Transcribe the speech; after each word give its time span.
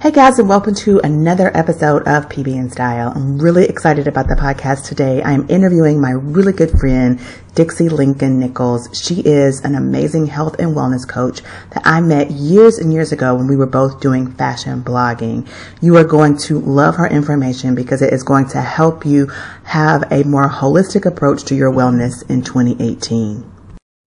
Hey 0.00 0.12
guys, 0.12 0.38
and 0.38 0.48
welcome 0.48 0.76
to 0.76 1.00
another 1.00 1.50
episode 1.56 2.06
of 2.06 2.28
PB 2.28 2.56
and 2.56 2.70
Style. 2.70 3.12
I'm 3.16 3.36
really 3.36 3.64
excited 3.64 4.06
about 4.06 4.28
the 4.28 4.36
podcast 4.36 4.86
today. 4.86 5.20
I 5.22 5.32
am 5.32 5.50
interviewing 5.50 6.00
my 6.00 6.12
really 6.12 6.52
good 6.52 6.70
friend, 6.70 7.20
Dixie 7.56 7.88
Lincoln 7.88 8.38
Nichols. 8.38 8.88
She 8.96 9.22
is 9.22 9.64
an 9.64 9.74
amazing 9.74 10.26
health 10.26 10.54
and 10.60 10.76
wellness 10.76 11.06
coach 11.06 11.42
that 11.72 11.82
I 11.84 12.00
met 12.00 12.30
years 12.30 12.78
and 12.78 12.92
years 12.92 13.10
ago 13.10 13.34
when 13.34 13.48
we 13.48 13.56
were 13.56 13.66
both 13.66 14.00
doing 14.00 14.30
fashion 14.30 14.82
blogging. 14.82 15.48
You 15.82 15.96
are 15.96 16.04
going 16.04 16.38
to 16.46 16.60
love 16.60 16.94
her 16.94 17.08
information 17.08 17.74
because 17.74 18.00
it 18.00 18.12
is 18.12 18.22
going 18.22 18.46
to 18.50 18.60
help 18.60 19.04
you 19.04 19.26
have 19.64 20.04
a 20.12 20.22
more 20.22 20.48
holistic 20.48 21.06
approach 21.06 21.42
to 21.46 21.56
your 21.56 21.72
wellness 21.72 22.22
in 22.30 22.42
2018. 22.42 23.57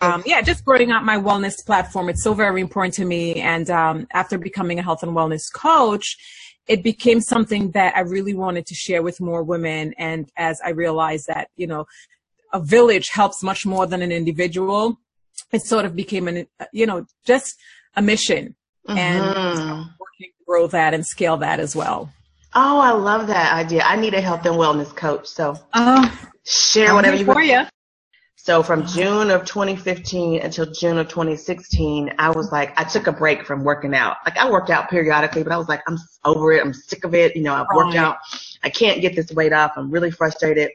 Um, 0.00 0.22
yeah, 0.24 0.40
just 0.42 0.64
growing 0.64 0.92
up 0.92 1.02
my 1.02 1.16
wellness 1.16 1.64
platform. 1.64 2.08
It's 2.08 2.22
so 2.22 2.34
very 2.34 2.60
important 2.60 2.94
to 2.94 3.04
me. 3.04 3.36
And 3.36 3.68
um, 3.70 4.06
after 4.12 4.38
becoming 4.38 4.78
a 4.78 4.82
health 4.82 5.02
and 5.02 5.12
wellness 5.12 5.52
coach, 5.52 6.16
it 6.68 6.82
became 6.82 7.20
something 7.20 7.70
that 7.72 7.96
I 7.96 8.00
really 8.00 8.34
wanted 8.34 8.66
to 8.66 8.74
share 8.74 9.02
with 9.02 9.20
more 9.20 9.42
women. 9.42 9.94
And 9.98 10.30
as 10.36 10.60
I 10.64 10.70
realized 10.70 11.26
that, 11.26 11.48
you 11.56 11.66
know, 11.66 11.86
a 12.52 12.60
village 12.60 13.08
helps 13.08 13.42
much 13.42 13.66
more 13.66 13.86
than 13.86 14.02
an 14.02 14.12
individual, 14.12 15.00
it 15.52 15.62
sort 15.62 15.84
of 15.84 15.96
became 15.96 16.28
an, 16.28 16.46
you 16.72 16.86
know, 16.86 17.06
just 17.26 17.58
a 17.96 18.02
mission. 18.02 18.54
Mm-hmm. 18.88 18.98
And 18.98 19.26
working 19.98 20.32
to 20.32 20.44
grow 20.46 20.66
that 20.68 20.94
and 20.94 21.04
scale 21.04 21.36
that 21.38 21.60
as 21.60 21.74
well. 21.74 22.10
Oh, 22.54 22.78
I 22.78 22.92
love 22.92 23.26
that 23.26 23.52
idea. 23.52 23.82
I 23.82 23.96
need 23.96 24.14
a 24.14 24.20
health 24.20 24.46
and 24.46 24.54
wellness 24.54 24.94
coach. 24.94 25.26
So 25.26 25.56
uh, 25.74 26.10
share 26.46 26.94
whatever 26.94 27.16
you 27.16 27.24
for 27.24 27.42
you. 27.42 27.64
So 28.48 28.62
from 28.62 28.86
June 28.86 29.30
of 29.30 29.44
2015 29.44 30.40
until 30.40 30.72
June 30.72 30.96
of 30.96 31.06
2016, 31.08 32.14
I 32.18 32.30
was 32.30 32.50
like, 32.50 32.72
I 32.80 32.84
took 32.84 33.06
a 33.06 33.12
break 33.12 33.44
from 33.44 33.62
working 33.62 33.94
out. 33.94 34.16
Like 34.24 34.38
I 34.38 34.50
worked 34.50 34.70
out 34.70 34.88
periodically, 34.88 35.42
but 35.42 35.52
I 35.52 35.58
was 35.58 35.68
like, 35.68 35.82
I'm 35.86 35.98
over 36.24 36.52
it. 36.52 36.64
I'm 36.64 36.72
sick 36.72 37.04
of 37.04 37.14
it. 37.14 37.36
You 37.36 37.42
know, 37.42 37.52
I've 37.52 37.66
worked 37.74 37.94
out. 37.94 38.16
I 38.62 38.70
can't 38.70 39.02
get 39.02 39.14
this 39.14 39.30
weight 39.32 39.52
off. 39.52 39.72
I'm 39.76 39.90
really 39.90 40.10
frustrated. 40.10 40.70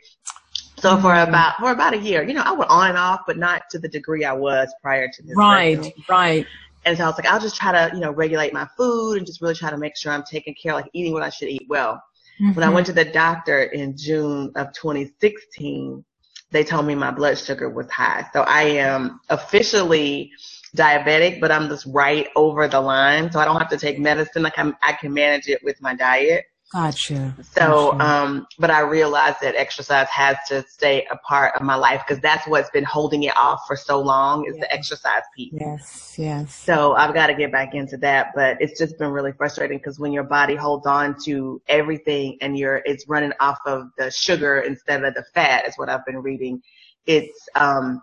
So 0.77 0.91
mm-hmm. 0.91 1.01
for 1.01 1.15
about 1.15 1.55
for 1.57 1.71
about 1.71 1.95
a 1.95 1.97
year, 1.97 2.21
you 2.21 2.35
know, 2.35 2.43
I 2.45 2.51
went 2.51 2.69
on 2.69 2.89
and 2.89 2.97
off, 2.97 3.21
but 3.25 3.39
not 3.39 3.63
to 3.71 3.79
the 3.79 3.87
degree 3.87 4.23
I 4.23 4.33
was 4.33 4.71
prior 4.79 5.07
to 5.07 5.23
this. 5.23 5.35
Right, 5.35 5.91
right. 6.07 6.45
And 6.85 6.95
so 6.95 7.05
I 7.05 7.07
was 7.07 7.17
like, 7.17 7.25
I'll 7.25 7.41
just 7.41 7.55
try 7.55 7.71
to, 7.71 7.95
you 7.95 8.01
know, 8.01 8.11
regulate 8.11 8.53
my 8.53 8.67
food 8.77 9.17
and 9.17 9.25
just 9.25 9.41
really 9.41 9.55
try 9.55 9.71
to 9.71 9.77
make 9.77 9.97
sure 9.97 10.11
I'm 10.11 10.25
taking 10.29 10.53
care, 10.61 10.73
like 10.73 10.91
eating 10.93 11.11
what 11.11 11.23
I 11.23 11.29
should 11.31 11.49
eat 11.49 11.65
well. 11.67 12.03
Mm-hmm. 12.39 12.53
When 12.53 12.63
I 12.63 12.69
went 12.69 12.85
to 12.85 12.93
the 12.93 13.05
doctor 13.05 13.63
in 13.63 13.97
June 13.97 14.51
of 14.57 14.71
2016, 14.73 16.05
they 16.53 16.63
told 16.63 16.85
me 16.85 16.95
my 16.95 17.11
blood 17.11 17.37
sugar 17.37 17.69
was 17.69 17.89
high. 17.89 18.25
So 18.31 18.43
I 18.43 18.61
am 18.63 19.19
officially 19.29 20.31
diabetic, 20.77 21.41
but 21.41 21.51
I'm 21.51 21.67
just 21.67 21.85
right 21.87 22.27
over 22.35 22.67
the 22.67 22.79
line. 22.79 23.31
So 23.31 23.39
I 23.39 23.45
don't 23.45 23.57
have 23.57 23.69
to 23.69 23.77
take 23.77 23.99
medicine. 23.99 24.43
Like 24.43 24.57
I'm, 24.57 24.75
I 24.83 24.93
can 24.93 25.13
manage 25.13 25.47
it 25.47 25.63
with 25.63 25.81
my 25.81 25.95
diet. 25.95 26.45
Gotcha. 26.73 27.35
So, 27.51 27.91
gotcha. 27.91 28.03
um, 28.03 28.47
but 28.57 28.71
I 28.71 28.79
realized 28.79 29.37
that 29.41 29.55
exercise 29.55 30.07
has 30.09 30.37
to 30.47 30.65
stay 30.67 31.05
a 31.11 31.17
part 31.17 31.55
of 31.55 31.61
my 31.61 31.75
life 31.75 32.01
because 32.05 32.19
that's 32.21 32.47
what's 32.47 32.71
been 32.71 32.83
holding 32.83 33.23
it 33.23 33.37
off 33.37 33.61
for 33.67 33.75
so 33.75 34.01
long 34.01 34.45
is 34.47 34.55
yes. 34.55 34.61
the 34.61 34.73
exercise 34.73 35.21
piece. 35.35 35.53
Yes, 35.53 36.15
yes. 36.17 36.55
So 36.55 36.93
I've 36.93 37.13
got 37.13 37.27
to 37.27 37.35
get 37.35 37.51
back 37.51 37.75
into 37.75 37.95
that, 37.97 38.31
but 38.33 38.57
it's 38.59 38.79
just 38.79 38.97
been 38.97 39.11
really 39.11 39.33
frustrating 39.33 39.77
because 39.77 39.99
when 39.99 40.11
your 40.11 40.23
body 40.23 40.55
holds 40.55 40.87
on 40.87 41.15
to 41.25 41.61
everything 41.67 42.39
and 42.41 42.57
you're, 42.57 42.81
it's 42.85 43.07
running 43.07 43.33
off 43.39 43.59
of 43.67 43.89
the 43.99 44.09
sugar 44.09 44.61
instead 44.61 45.03
of 45.03 45.13
the 45.13 45.23
fat 45.35 45.67
is 45.67 45.75
what 45.77 45.89
I've 45.89 46.05
been 46.07 46.23
reading. 46.23 46.59
It's, 47.05 47.47
um, 47.53 48.01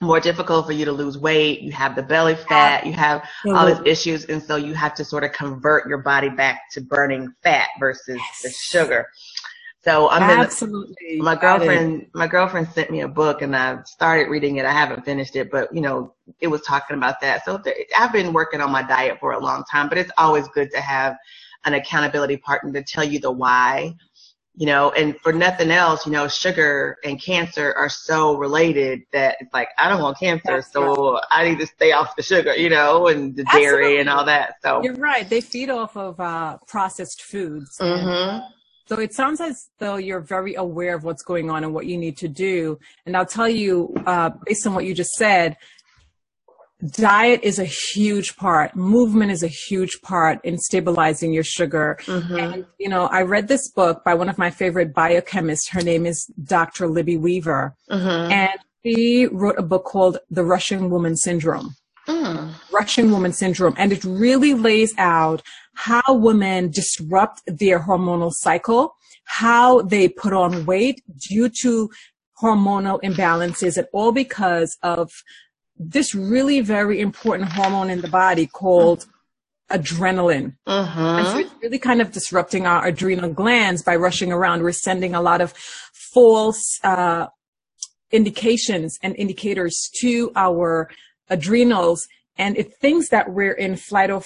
more 0.00 0.20
difficult 0.20 0.66
for 0.66 0.72
you 0.72 0.84
to 0.86 0.92
lose 0.92 1.18
weight. 1.18 1.60
You 1.60 1.72
have 1.72 1.94
the 1.94 2.02
belly 2.02 2.34
fat. 2.34 2.86
You 2.86 2.92
have 2.94 3.28
all 3.46 3.66
these 3.66 3.76
mm-hmm. 3.76 3.86
issues. 3.86 4.24
And 4.24 4.42
so 4.42 4.56
you 4.56 4.74
have 4.74 4.94
to 4.94 5.04
sort 5.04 5.24
of 5.24 5.32
convert 5.32 5.88
your 5.88 5.98
body 5.98 6.30
back 6.30 6.70
to 6.72 6.80
burning 6.80 7.32
fat 7.42 7.68
versus 7.78 8.16
yes. 8.16 8.42
the 8.42 8.50
sugar. 8.50 9.06
So 9.82 10.10
I'm 10.10 10.22
absolutely 10.22 10.94
in, 11.08 11.24
my 11.24 11.34
girlfriend, 11.36 12.06
my 12.14 12.26
girlfriend 12.26 12.68
sent 12.68 12.90
me 12.90 13.00
a 13.00 13.08
book 13.08 13.40
and 13.40 13.56
I 13.56 13.78
started 13.84 14.28
reading 14.28 14.56
it. 14.56 14.66
I 14.66 14.72
haven't 14.72 15.06
finished 15.06 15.36
it, 15.36 15.50
but 15.50 15.74
you 15.74 15.80
know, 15.80 16.14
it 16.40 16.48
was 16.48 16.60
talking 16.62 16.96
about 16.96 17.20
that. 17.22 17.44
So 17.46 17.56
there, 17.56 17.74
I've 17.96 18.12
been 18.12 18.34
working 18.34 18.60
on 18.60 18.70
my 18.70 18.82
diet 18.82 19.18
for 19.20 19.32
a 19.32 19.38
long 19.38 19.64
time, 19.70 19.88
but 19.88 19.96
it's 19.96 20.12
always 20.18 20.46
good 20.48 20.70
to 20.72 20.80
have 20.80 21.16
an 21.64 21.74
accountability 21.74 22.36
partner 22.38 22.72
to 22.72 22.82
tell 22.82 23.04
you 23.04 23.20
the 23.20 23.30
why 23.30 23.94
you 24.60 24.66
know, 24.66 24.90
and 24.90 25.18
for 25.22 25.32
nothing 25.32 25.70
else, 25.70 26.04
you 26.04 26.12
know, 26.12 26.28
sugar 26.28 26.98
and 27.02 27.18
cancer 27.18 27.72
are 27.78 27.88
so 27.88 28.36
related 28.36 29.00
that 29.10 29.36
it's 29.40 29.54
like, 29.54 29.70
I 29.78 29.88
don't 29.88 30.02
want 30.02 30.18
cancer, 30.18 30.56
That's 30.56 30.70
so 30.70 31.14
right. 31.14 31.22
I 31.32 31.48
need 31.48 31.58
to 31.60 31.66
stay 31.66 31.92
off 31.92 32.14
the 32.14 32.22
sugar, 32.22 32.54
you 32.54 32.68
know, 32.68 33.06
and 33.06 33.34
the 33.34 33.42
Absolutely. 33.46 33.66
dairy 33.66 34.00
and 34.00 34.10
all 34.10 34.26
that. 34.26 34.56
So 34.60 34.82
you're 34.82 34.96
right. 34.96 35.26
They 35.26 35.40
feed 35.40 35.70
off 35.70 35.96
of 35.96 36.20
uh, 36.20 36.58
processed 36.66 37.22
foods. 37.22 37.78
Mm-hmm. 37.80 38.48
So 38.84 39.00
it 39.00 39.14
sounds 39.14 39.40
as 39.40 39.70
though 39.78 39.96
you're 39.96 40.20
very 40.20 40.56
aware 40.56 40.94
of 40.94 41.04
what's 41.04 41.22
going 41.22 41.48
on 41.48 41.64
and 41.64 41.72
what 41.72 41.86
you 41.86 41.96
need 41.96 42.18
to 42.18 42.28
do. 42.28 42.78
And 43.06 43.16
I'll 43.16 43.24
tell 43.24 43.48
you, 43.48 43.94
uh, 44.04 44.28
based 44.44 44.66
on 44.66 44.74
what 44.74 44.84
you 44.84 44.94
just 44.94 45.12
said, 45.12 45.56
diet 46.88 47.40
is 47.42 47.58
a 47.58 47.64
huge 47.64 48.36
part. 48.36 48.74
Movement 48.74 49.30
is 49.30 49.42
a 49.42 49.48
huge 49.48 50.00
part 50.02 50.44
in 50.44 50.58
stabilizing 50.58 51.32
your 51.32 51.44
sugar. 51.44 51.98
Mm-hmm. 52.04 52.36
and 52.36 52.66
you 52.78 52.88
know 52.88 53.06
i 53.06 53.22
read 53.22 53.48
this 53.48 53.68
book 53.68 54.02
by 54.04 54.14
one 54.14 54.28
of 54.28 54.38
my 54.38 54.50
favorite 54.50 54.94
biochemists. 54.94 55.70
Her 55.70 55.82
name 55.82 56.06
is 56.06 56.26
dr 56.44 56.86
libby 56.86 57.16
weaver. 57.16 57.74
Mm-hmm. 57.90 58.32
and 58.32 58.58
she 58.84 59.26
wrote 59.26 59.58
a 59.58 59.62
book 59.62 59.84
called 59.84 60.18
the 60.30 60.44
rushing 60.44 60.88
woman 60.90 61.16
syndrome. 61.16 61.74
Mm. 62.08 62.54
rushing 62.72 63.10
woman 63.10 63.32
syndrome. 63.32 63.74
And 63.76 63.92
it 63.92 64.02
really 64.04 64.54
lays 64.54 64.94
out 64.96 65.42
how 65.74 66.14
women 66.14 66.70
disrupt 66.70 67.42
their 67.46 67.78
hormonal 67.78 68.32
cycle 68.32 68.94
how 69.30 69.80
they 69.82 70.08
put 70.08 70.32
on 70.32 70.66
weight 70.66 71.02
due 71.16 71.48
to 71.48 71.88
hormonal 72.42 73.00
imbalances. 73.02 73.76
And 73.76 73.86
all 73.92 74.10
because 74.10 74.76
of 74.82 75.12
this 75.80 76.14
really 76.14 76.60
very 76.60 77.00
important 77.00 77.50
hormone 77.50 77.88
in 77.88 78.02
the 78.02 78.08
body 78.08 78.46
called 78.46 79.06
adrenaline. 79.70 80.56
Uh-huh. 80.66 81.00
And 81.00 81.26
so 81.26 81.38
it's 81.38 81.54
really 81.62 81.78
kind 81.78 82.02
of 82.02 82.12
disrupting 82.12 82.66
our 82.66 82.86
adrenal 82.86 83.32
glands 83.32 83.82
by 83.82 83.96
rushing 83.96 84.30
around. 84.30 84.62
We're 84.62 84.72
sending 84.72 85.14
a 85.14 85.22
lot 85.22 85.40
of 85.40 85.54
false 85.92 86.78
uh, 86.84 87.28
indications 88.10 88.98
and 89.02 89.16
indicators 89.16 89.88
to 90.00 90.32
our 90.36 90.90
adrenals, 91.30 92.06
and 92.36 92.58
it 92.58 92.74
thinks 92.74 93.08
that 93.08 93.32
we're 93.32 93.52
in 93.52 93.76
flight 93.76 94.10
or 94.10 94.22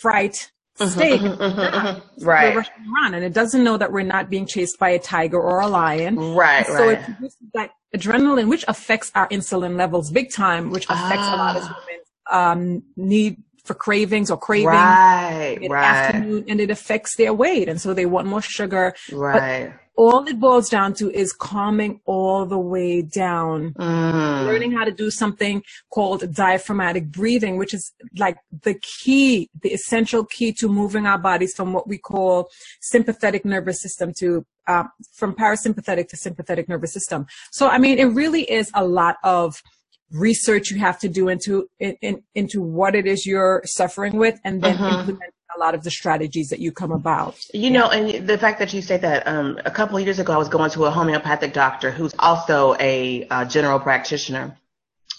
fright 0.00 0.50
uh-huh, 0.80 0.90
state. 0.90 1.20
Uh-huh, 1.22 2.00
right. 2.20 2.54
We're 2.54 2.60
rushing 2.60 2.94
around, 2.94 3.14
and 3.14 3.24
it 3.24 3.32
doesn't 3.32 3.62
know 3.62 3.76
that 3.76 3.92
we're 3.92 4.02
not 4.02 4.30
being 4.30 4.46
chased 4.46 4.78
by 4.78 4.90
a 4.90 4.98
tiger 4.98 5.40
or 5.40 5.60
a 5.60 5.68
lion. 5.68 6.16
Right. 6.34 6.66
so 6.66 6.88
right. 6.88 7.04
it's 7.22 7.36
that 7.54 7.70
adrenaline, 7.94 8.48
which 8.48 8.64
affects 8.68 9.10
our 9.14 9.28
insulin 9.28 9.76
levels 9.76 10.10
big 10.10 10.32
time, 10.32 10.70
which 10.70 10.84
affects 10.84 11.26
ah. 11.26 11.34
a 11.34 11.36
lot 11.36 11.56
of 11.56 11.62
ah. 11.64 11.84
women's 11.86 12.06
um, 12.30 12.82
need 12.96 13.36
for 13.64 13.74
cravings 13.74 14.30
or 14.30 14.38
craving 14.38 14.68
right, 14.68 15.58
in 15.60 15.72
right. 15.72 15.84
afternoon, 15.84 16.44
and 16.48 16.60
it 16.60 16.70
affects 16.70 17.16
their 17.16 17.34
weight, 17.34 17.68
and 17.68 17.80
so 17.80 17.94
they 17.94 18.06
want 18.06 18.26
more 18.26 18.42
sugar. 18.42 18.94
Right. 19.12 19.72
All 19.96 20.26
it 20.26 20.38
boils 20.38 20.68
down 20.68 20.94
to 20.94 21.10
is 21.10 21.32
calming 21.32 22.00
all 22.04 22.44
the 22.44 22.58
way 22.58 23.02
down. 23.02 23.72
Mm. 23.74 24.46
Learning 24.46 24.72
how 24.72 24.84
to 24.84 24.92
do 24.92 25.10
something 25.10 25.62
called 25.90 26.32
diaphragmatic 26.34 27.10
breathing, 27.10 27.56
which 27.56 27.72
is 27.72 27.92
like 28.18 28.36
the 28.62 28.74
key, 28.74 29.48
the 29.62 29.70
essential 29.70 30.24
key 30.24 30.52
to 30.54 30.68
moving 30.68 31.06
our 31.06 31.18
bodies 31.18 31.54
from 31.54 31.72
what 31.72 31.88
we 31.88 31.98
call 31.98 32.50
sympathetic 32.80 33.44
nervous 33.44 33.80
system 33.80 34.12
to 34.18 34.44
uh, 34.66 34.84
from 35.14 35.34
parasympathetic 35.34 36.08
to 36.08 36.16
sympathetic 36.16 36.68
nervous 36.68 36.92
system. 36.92 37.26
So, 37.52 37.68
I 37.68 37.78
mean, 37.78 37.98
it 37.98 38.06
really 38.06 38.42
is 38.50 38.70
a 38.74 38.84
lot 38.84 39.16
of 39.22 39.62
research 40.10 40.70
you 40.70 40.78
have 40.78 40.98
to 41.00 41.08
do 41.08 41.28
into 41.28 41.68
in, 41.78 41.96
in, 42.02 42.22
into 42.34 42.62
what 42.62 42.94
it 42.94 43.06
is 43.06 43.26
you're 43.26 43.62
suffering 43.64 44.16
with, 44.16 44.38
and 44.44 44.62
then 44.62 44.74
uh-huh. 44.74 45.00
implement 45.00 45.32
a 45.56 45.60
lot 45.60 45.74
of 45.74 45.82
the 45.82 45.90
strategies 45.90 46.50
that 46.50 46.58
you 46.60 46.72
come 46.72 46.92
about. 46.92 47.36
You 47.52 47.70
know, 47.70 47.88
and 47.90 48.26
the 48.28 48.38
fact 48.38 48.58
that 48.58 48.72
you 48.72 48.82
say 48.82 48.96
that 48.98 49.26
um, 49.26 49.58
a 49.64 49.70
couple 49.70 49.96
of 49.96 50.04
years 50.04 50.18
ago, 50.18 50.32
I 50.32 50.36
was 50.36 50.48
going 50.48 50.70
to 50.72 50.84
a 50.84 50.90
homeopathic 50.90 51.52
doctor 51.52 51.90
who's 51.90 52.14
also 52.18 52.76
a 52.78 53.26
uh, 53.28 53.44
general 53.44 53.78
practitioner. 53.80 54.56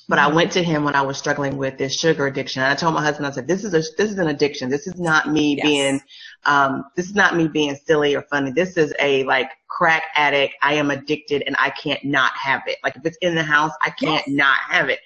But 0.09 0.19
I 0.19 0.27
went 0.29 0.53
to 0.53 0.63
him 0.63 0.85
when 0.85 0.95
I 0.95 1.01
was 1.01 1.17
struggling 1.17 1.57
with 1.57 1.77
this 1.77 1.93
sugar 1.99 2.27
addiction. 2.27 2.61
And 2.61 2.71
I 2.71 2.75
told 2.75 2.93
my 2.93 3.03
husband, 3.03 3.27
I 3.27 3.31
said, 3.31 3.45
this 3.45 3.65
is 3.65 3.73
a, 3.73 3.79
this 3.97 4.09
is 4.09 4.17
an 4.17 4.27
addiction. 4.27 4.69
This 4.69 4.87
is 4.87 4.97
not 4.97 5.29
me 5.29 5.55
Yes. 5.57 5.65
being, 5.65 6.01
um, 6.45 6.85
this 6.95 7.07
is 7.07 7.15
not 7.15 7.35
me 7.35 7.49
being 7.49 7.75
silly 7.75 8.15
or 8.15 8.21
funny. 8.21 8.51
This 8.51 8.77
is 8.77 8.93
a 8.99 9.25
like 9.25 9.51
crack 9.67 10.03
addict. 10.15 10.53
I 10.61 10.75
am 10.75 10.91
addicted 10.91 11.43
and 11.45 11.57
I 11.59 11.71
can't 11.71 12.01
not 12.05 12.31
have 12.37 12.61
it. 12.67 12.77
Like 12.85 12.95
if 12.95 13.05
it's 13.05 13.17
in 13.17 13.35
the 13.35 13.43
house, 13.43 13.73
I 13.81 13.89
can't 13.89 14.25
Yes. 14.25 14.37
not 14.37 14.57
have 14.69 14.87
it. 14.87 14.99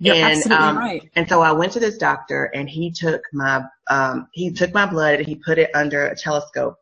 You're 0.00 0.14
and, 0.16 0.24
absolutely 0.24 0.66
um, 0.66 0.78
right. 0.78 1.10
And 1.14 1.28
so 1.28 1.42
I 1.42 1.52
went 1.52 1.72
to 1.72 1.80
this 1.80 1.98
doctor 1.98 2.46
and 2.54 2.68
he 2.68 2.90
took 2.90 3.22
my, 3.32 3.62
um, 3.90 4.28
he 4.32 4.50
took 4.50 4.72
my 4.72 4.86
blood 4.86 5.16
and 5.16 5.26
he 5.26 5.36
put 5.36 5.58
it 5.58 5.70
under 5.74 6.06
a 6.06 6.16
telescope. 6.16 6.76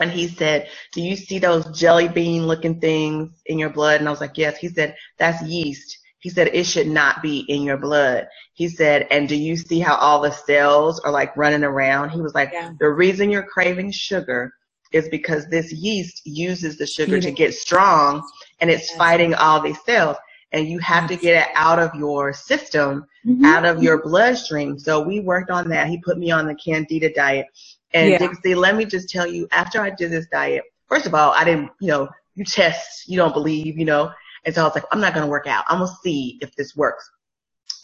And 0.00 0.10
he 0.10 0.28
said, 0.28 0.68
do 0.92 1.02
you 1.02 1.16
see 1.16 1.40
those 1.40 1.66
jelly 1.76 2.06
bean 2.06 2.46
looking 2.46 2.80
things 2.80 3.42
in 3.46 3.58
your 3.58 3.70
blood? 3.70 3.98
And 3.98 4.08
I 4.08 4.12
was 4.12 4.20
like, 4.20 4.38
yes. 4.38 4.56
He 4.56 4.68
said, 4.68 4.96
that's 5.18 5.42
yeast. 5.42 5.98
He 6.20 6.30
said, 6.30 6.50
it 6.52 6.64
should 6.64 6.86
not 6.86 7.22
be 7.22 7.40
in 7.48 7.62
your 7.62 7.76
blood. 7.76 8.28
He 8.54 8.68
said, 8.68 9.08
and 9.10 9.28
do 9.28 9.34
you 9.36 9.56
see 9.56 9.80
how 9.80 9.96
all 9.96 10.20
the 10.20 10.30
cells 10.30 11.00
are 11.00 11.10
like 11.10 11.36
running 11.36 11.64
around? 11.64 12.10
He 12.10 12.20
was 12.20 12.34
like, 12.34 12.50
Yeah. 12.52 12.72
the 12.78 12.90
reason 12.90 13.30
you're 13.30 13.42
craving 13.42 13.90
sugar 13.90 14.52
is 14.92 15.08
because 15.08 15.48
this 15.48 15.72
yeast 15.72 16.22
uses 16.24 16.78
the 16.78 16.86
sugar 16.86 17.20
to 17.20 17.30
get 17.30 17.54
strong 17.54 18.22
and 18.60 18.70
it's 18.70 18.88
Yes. 18.90 18.98
fighting 18.98 19.34
all 19.34 19.60
these 19.60 19.82
cells. 19.84 20.16
And 20.52 20.66
you 20.68 20.78
have 20.78 21.08
to 21.08 21.16
get 21.16 21.42
it 21.42 21.48
out 21.54 21.78
of 21.78 21.94
your 21.94 22.32
system 22.32 23.06
Mhm. 23.26 23.44
out 23.44 23.64
of 23.64 23.82
your 23.82 24.02
bloodstream. 24.02 24.78
So 24.78 25.00
we 25.00 25.20
worked 25.20 25.50
on 25.50 25.68
that. 25.68 25.88
He 25.88 25.98
put 25.98 26.18
me 26.18 26.30
on 26.30 26.46
the 26.46 26.54
Candida 26.54 27.12
diet. 27.12 27.46
And 27.92 28.10
Yeah. 28.10 28.18
Dixie, 28.18 28.54
let 28.54 28.76
me 28.76 28.84
just 28.84 29.10
tell 29.10 29.26
you, 29.26 29.46
after 29.52 29.80
I 29.80 29.90
did 29.90 30.10
this 30.10 30.26
diet, 30.26 30.64
first 30.88 31.06
of 31.06 31.14
all, 31.14 31.32
I 31.32 31.44
didn't, 31.44 31.70
you 31.80 31.88
know, 31.88 32.08
you 32.34 32.44
test, 32.44 33.08
you 33.08 33.16
don't 33.16 33.34
believe, 33.34 33.78
you 33.78 33.84
know. 33.84 34.10
And 34.44 34.54
so 34.54 34.62
I 34.62 34.64
was 34.64 34.74
like, 34.74 34.84
I'm 34.92 35.00
not 35.00 35.14
going 35.14 35.26
to 35.26 35.30
work 35.30 35.46
out. 35.46 35.64
I'm 35.68 35.78
going 35.78 35.90
to 35.90 35.96
see 36.02 36.38
if 36.40 36.54
this 36.56 36.76
works. 36.76 37.10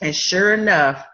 And 0.00 0.14
sure 0.14 0.54
enough, 0.54 1.04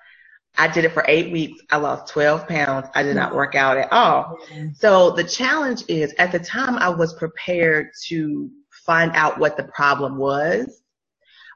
I 0.59 0.69
did 0.69 0.85
it 0.85 0.93
for 0.93 1.05
eight 1.09 1.33
weeks. 1.33 1.63
I 1.71 1.77
lost 1.79 2.13
12 2.13 2.47
pounds. 2.47 2.89
I 2.95 3.03
did 3.03 3.17
not 3.17 3.35
work 3.35 3.55
out 3.55 3.79
at 3.79 3.93
all. 3.93 4.39
So 4.75 5.11
the 5.13 5.25
challenge 5.25 5.85
is 5.89 6.13
at 6.19 6.33
the 6.33 6.39
time 6.41 6.77
I 6.77 6.89
was 6.89 7.15
prepared 7.15 7.91
to 8.07 8.51
find 8.71 9.13
out 9.15 9.39
what 9.39 9.57
the 9.57 9.65
problem 9.65 10.17
was, 10.19 10.80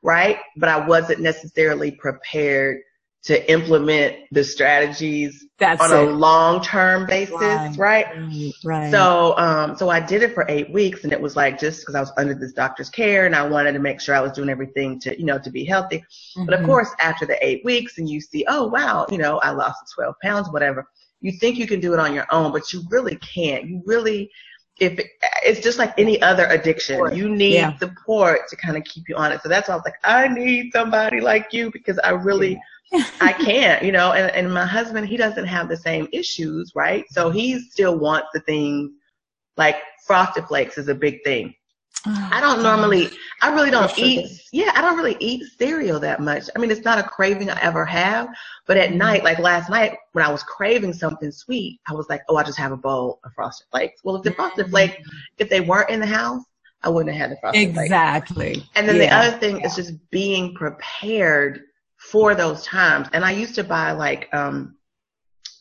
right? 0.05 0.39
But 0.57 0.69
I 0.69 0.87
wasn't 0.87 1.21
necessarily 1.21 1.91
prepared 1.91 2.79
to 3.25 3.51
implement 3.51 4.17
the 4.33 4.45
strategies 4.45 5.47
That's 5.59 5.83
on 5.83 5.93
it. 5.93 5.97
a 5.97 6.11
long-term 6.13 7.07
basis, 7.07 7.33
Right. 7.41 7.75
right? 7.79 8.07
Right. 8.63 8.91
So, 8.91 9.37
um, 9.39 9.79
so 9.79 9.89
I 9.89 9.99
did 9.99 10.23
it 10.23 10.35
for 10.35 10.45
eight 10.51 10.71
weeks 10.71 11.05
and 11.05 11.13
it 11.13 11.21
was 11.21 11.37
like 11.37 11.59
just 11.59 11.81
because 11.81 11.95
I 11.95 12.01
was 12.01 12.13
under 12.19 12.35
this 12.35 12.53
doctor's 12.53 12.91
care 12.91 13.25
and 13.25 13.35
I 13.35 13.49
wanted 13.49 13.73
to 13.73 13.79
make 13.79 13.99
sure 13.99 14.15
I 14.15 14.21
was 14.21 14.33
doing 14.33 14.51
everything 14.51 15.01
to, 15.01 15.19
you 15.19 15.25
know, 15.25 15.39
to 15.39 15.51
be 15.51 15.65
healthy. 15.65 16.05
But 16.45 16.53
of 16.55 16.61
Mhm. 16.61 16.67
course, 16.67 16.91
after 17.01 17.25
the 17.25 17.43
eight 17.45 17.65
weeks 17.65 17.97
and 17.97 18.09
you 18.09 18.21
see, 18.21 18.45
oh 18.47 18.67
wow, 18.67 19.07
you 19.11 19.17
know, 19.17 19.39
I 19.39 19.51
lost 19.51 19.91
12 19.95 20.17
pounds, 20.23 20.51
whatever. 20.51 20.87
You 21.23 21.33
think 21.33 21.57
you 21.57 21.67
can 21.67 21.81
do 21.81 21.95
it 21.95 21.99
on 21.99 22.13
your 22.13 22.27
own, 22.31 22.53
but 22.53 22.73
you 22.75 22.83
really 22.91 23.17
can't. 23.17 23.65
You 23.65 23.83
really, 23.87 24.31
if 24.81 24.99
it, 24.99 25.07
it's 25.45 25.61
just 25.61 25.79
like 25.79 25.97
any 25.99 26.21
other 26.21 26.47
addiction, 26.47 27.15
you 27.15 27.29
need 27.29 27.55
Yeah. 27.55 27.79
support 27.79 28.49
to 28.49 28.57
kind 28.57 28.77
of 28.77 28.85
keep 28.85 29.09
you 29.09 29.17
on 29.17 29.33
it. 29.33 29.41
So 29.43 29.49
that's 29.49 29.69
why 29.69 29.75
I 29.75 29.77
was 29.77 29.85
like, 29.85 29.95
I 30.05 30.29
need 30.29 30.73
somebody 30.73 31.21
like 31.21 31.53
you 31.53 31.71
because 31.71 31.99
I 32.01 32.11
really, 32.11 32.61
I 33.21 33.33
can't, 33.33 33.83
you 33.83 33.93
know, 33.93 34.13
and, 34.13 34.31
and 34.33 34.53
my 34.53 34.67
husband, 34.67 35.07
he 35.07 35.17
doesn't 35.17 35.47
have 35.47 35.69
the 35.69 35.77
same 35.77 36.09
issues, 36.13 36.73
right? 36.75 37.05
So 37.11 37.31
he 37.31 37.61
still 37.61 37.99
wants 37.99 38.29
the 38.35 38.41
things 38.41 38.91
like 39.57 39.77
frosted 40.05 40.47
flakes 40.47 40.79
is 40.79 40.89
a 40.89 40.95
big 40.95 41.23
thing. 41.23 41.55
I 42.07 42.41
don't 42.41 42.63
normally, 42.63 43.11
I 43.41 43.53
really 43.55 43.71
don't 43.71 43.97
eat, 43.99 44.43
yeah, 44.53 44.73
I 44.75 44.83
don't 44.83 44.97
really 44.97 45.17
eat 45.21 45.45
cereal 45.59 45.99
that 46.01 46.21
much. 46.21 46.51
I 46.55 46.59
mean, 46.59 46.71
it's 46.71 46.85
not 46.85 46.99
a 46.99 47.03
craving 47.03 47.49
I 47.49 47.59
ever 47.63 47.85
have, 47.87 48.29
but 48.67 48.77
at 48.77 48.93
night, 48.93 49.25
like 49.25 49.39
last 49.39 49.71
night 49.71 49.97
when 50.13 50.25
I 50.25 50.31
was 50.31 50.43
craving 50.43 50.93
something 50.93 51.33
sweet, 51.33 51.81
I 51.89 51.95
was 51.95 52.07
like, 52.11 52.23
oh, 52.29 52.37
I 52.37 52.43
just 52.43 52.59
have 52.59 52.73
a 52.73 52.77
bowl 52.77 53.21
of 53.25 53.33
frosted 53.35 53.67
flakes. 53.71 54.03
Well, 54.05 54.17
if 54.17 54.23
the 54.23 54.33
frosted 54.33 54.69
flakes, 54.69 54.97
if 55.39 55.49
they 55.49 55.61
weren't 55.61 55.91
in 55.91 56.01
the 56.01 56.07
house, 56.07 56.43
I 56.83 56.91
wouldn't 56.91 57.15
have 57.15 57.23
had 57.23 57.31
the 57.31 57.41
frosted 57.41 57.73
flakes. 57.73 57.87
Exactly. 57.87 58.65
And 58.75 58.87
then 58.87 58.97
Yeah. 58.97 59.07
the 59.07 59.29
other 59.29 59.39
thing 59.39 59.61
is 59.63 59.75
just 59.75 59.95
being 60.11 60.55
prepared 60.55 61.63
for 61.97 62.35
those 62.35 62.65
times. 62.67 63.09
And 63.15 63.25
I 63.25 63.31
used 63.31 63.55
to 63.55 63.65
buy 63.65 63.93
like 63.93 64.29
um 64.35 64.77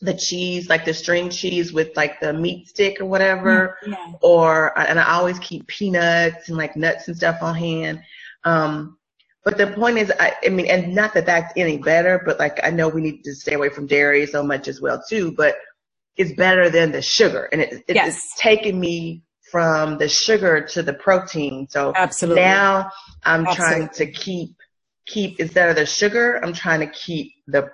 the 0.04 0.14
cheese, 0.14 0.68
like 0.68 0.84
the 0.84 0.94
string 0.94 1.30
cheese 1.30 1.72
with 1.72 1.96
like 1.96 2.20
the 2.20 2.32
meat 2.32 2.68
stick 2.68 3.00
or 3.00 3.06
whatever, 3.06 3.78
Yeah. 3.86 4.12
or 4.20 4.78
and 4.78 4.98
I 5.00 5.14
always 5.14 5.38
keep 5.38 5.66
peanuts 5.66 6.48
and 6.48 6.56
like 6.58 6.76
nuts 6.76 7.08
and 7.08 7.16
stuff 7.16 7.42
on 7.42 7.54
hand. 7.54 8.02
Um 8.44 8.98
but 9.44 9.58
the 9.58 9.66
point 9.66 9.98
is, 9.98 10.10
I, 10.18 10.32
I 10.42 10.48
mean, 10.48 10.66
and 10.66 10.94
not 10.94 11.12
that 11.12 11.26
that's 11.26 11.52
any 11.56 11.76
better, 11.76 12.22
but 12.24 12.38
like 12.38 12.58
I 12.64 12.70
know 12.70 12.88
we 12.88 13.02
need 13.02 13.22
to 13.24 13.34
stay 13.34 13.52
away 13.54 13.68
from 13.68 13.86
dairy 13.86 14.24
so 14.26 14.42
much 14.42 14.68
as 14.68 14.80
well 14.80 15.02
too. 15.06 15.32
But 15.32 15.56
it's 16.16 16.32
better 16.32 16.70
than 16.70 16.92
the 16.92 17.02
sugar, 17.02 17.48
and 17.52 17.60
it, 17.60 17.84
it, 17.88 17.94
Yes. 17.94 18.16
it's 18.16 18.40
taking 18.40 18.78
me 18.80 19.22
from 19.50 19.98
the 19.98 20.08
sugar 20.08 20.60
to 20.62 20.82
the 20.82 20.94
protein. 20.94 21.66
So 21.68 21.92
Absolutely. 21.94 22.42
now 22.42 22.90
I'm 23.24 23.44
trying 23.54 23.88
to 23.90 24.06
keep 24.06 24.50
keep 25.06 25.38
instead 25.40 25.68
of 25.68 25.76
the 25.76 25.86
sugar, 25.86 26.40
I'm 26.42 26.52
trying 26.54 26.80
to 26.80 26.86
keep 26.88 27.32
the 27.46 27.70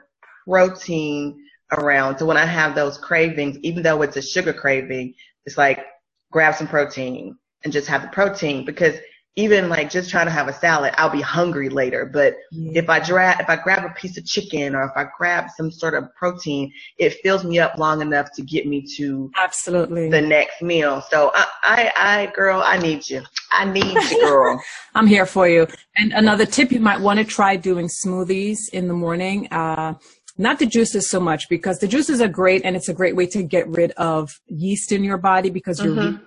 protein 0.46 1.44
around. 1.72 2.18
So 2.18 2.26
when 2.26 2.36
I 2.36 2.46
have 2.46 2.74
those 2.74 2.98
cravings, 2.98 3.58
even 3.62 3.82
though 3.82 4.02
it's 4.02 4.16
a 4.16 4.22
sugar 4.22 4.52
craving, 4.52 5.14
it's 5.46 5.58
like 5.58 5.84
grab 6.30 6.54
some 6.54 6.68
protein 6.68 7.36
and 7.64 7.72
just 7.72 7.88
have 7.88 8.02
the 8.02 8.08
protein 8.08 8.64
because 8.64 8.96
even 9.36 9.68
like 9.68 9.90
just 9.90 10.10
trying 10.10 10.26
to 10.26 10.32
have 10.32 10.48
a 10.48 10.52
salad, 10.52 10.92
I'll 10.96 11.08
be 11.08 11.20
hungry 11.20 11.68
later. 11.68 12.04
But 12.04 12.36
if 12.52 12.90
I 12.90 12.98
dra- 12.98 13.40
if 13.40 13.48
I 13.48 13.56
grab 13.56 13.84
a 13.84 13.94
piece 13.94 14.18
of 14.18 14.26
chicken 14.26 14.74
or 14.74 14.82
if 14.82 14.90
I 14.96 15.06
grab 15.16 15.50
some 15.56 15.70
sort 15.70 15.94
of 15.94 16.12
protein, 16.16 16.72
it 16.98 17.14
fills 17.22 17.44
me 17.44 17.58
up 17.60 17.78
long 17.78 18.02
enough 18.02 18.32
to 18.34 18.42
get 18.42 18.66
me 18.66 18.84
to 18.96 19.30
Absolutely. 19.38 20.10
the 20.10 20.20
next 20.20 20.60
meal. 20.62 21.02
So 21.10 21.30
I, 21.34 21.46
I, 21.62 21.92
I, 21.96 22.26
girl, 22.34 22.60
I 22.64 22.78
need 22.78 23.08
you. 23.08 23.22
I 23.52 23.64
need 23.64 23.94
you, 24.10 24.20
girl. 24.20 24.62
I'm 24.94 25.06
here 25.06 25.26
for 25.26 25.48
you. 25.48 25.66
And 25.96 26.12
another 26.12 26.44
tip, 26.44 26.72
you 26.72 26.80
might 26.80 27.00
want 27.00 27.18
to 27.20 27.24
try 27.24 27.56
doing 27.56 27.86
smoothies 27.86 28.68
in 28.72 28.88
the 28.88 28.94
morning. 28.94 29.48
Uh, 29.52 29.94
not 30.40 30.58
the 30.58 30.66
juices 30.66 31.08
so 31.08 31.20
much 31.20 31.42
because 31.48 31.78
the 31.78 31.86
juices 31.94 32.20
are 32.20 32.28
great 32.28 32.62
and 32.64 32.74
it's 32.76 32.88
a 32.88 32.94
great 33.00 33.14
way 33.14 33.26
to 33.26 33.42
get 33.42 33.68
rid 33.68 33.90
of 33.92 34.40
yeast 34.46 34.90
in 34.90 35.04
your 35.04 35.18
body 35.18 35.50
because 35.50 35.76
you're 35.82 35.94
Mhm. 35.94 36.18
re- 36.18 36.26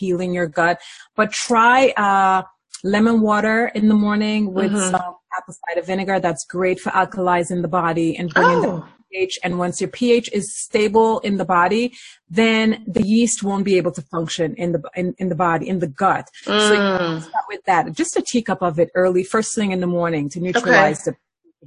healing 0.00 0.32
your 0.38 0.46
gut. 0.60 0.80
But 1.16 1.28
try 1.32 1.78
uh, 2.06 2.42
lemon 2.84 3.20
water 3.20 3.58
in 3.78 3.84
the 3.88 3.94
morning 4.06 4.52
with 4.52 4.72
Mhm. 4.72 4.90
some 4.90 5.14
apple 5.38 5.54
cider 5.62 5.82
vinegar. 5.86 6.18
That's 6.18 6.44
great 6.44 6.78
for 6.80 6.90
alkalizing 6.90 7.62
the 7.62 7.68
body 7.82 8.08
and 8.18 8.32
bringing 8.34 8.60
the 8.62 8.68
Oh, 8.68 8.84
pH. 9.12 9.38
And 9.44 9.58
once 9.58 9.80
your 9.80 9.90
pH 9.98 10.28
is 10.32 10.46
stable 10.66 11.20
in 11.20 11.36
the 11.36 11.44
body, 11.44 11.84
then 12.28 12.82
the 12.96 13.02
yeast 13.14 13.42
won't 13.42 13.64
be 13.64 13.76
able 13.76 13.92
to 13.92 14.02
function 14.02 14.54
in 14.56 14.72
the 14.72 14.82
in, 15.00 15.14
in 15.18 15.28
the 15.28 15.34
body 15.48 15.68
in 15.72 15.78
the 15.84 15.86
gut. 16.04 16.26
So 16.44 16.72
you 16.74 16.80
mm, 16.80 17.22
start 17.28 17.44
with 17.52 17.62
that. 17.66 17.92
Just 17.92 18.16
a 18.16 18.22
teacup 18.22 18.60
of 18.62 18.78
it 18.82 18.90
early, 19.02 19.22
first 19.22 19.54
thing 19.54 19.70
in 19.72 19.80
the 19.80 19.86
morning 19.86 20.28
to 20.30 20.40
neutralize 20.40 21.00
the, 21.06 21.14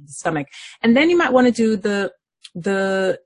the 0.04 0.12
stomach. 0.12 0.48
And 0.82 0.96
then 0.96 1.10
you 1.10 1.16
might 1.16 1.32
want 1.32 1.46
to 1.46 1.52
do 1.52 1.76
the 1.76 2.12
the 2.54 3.18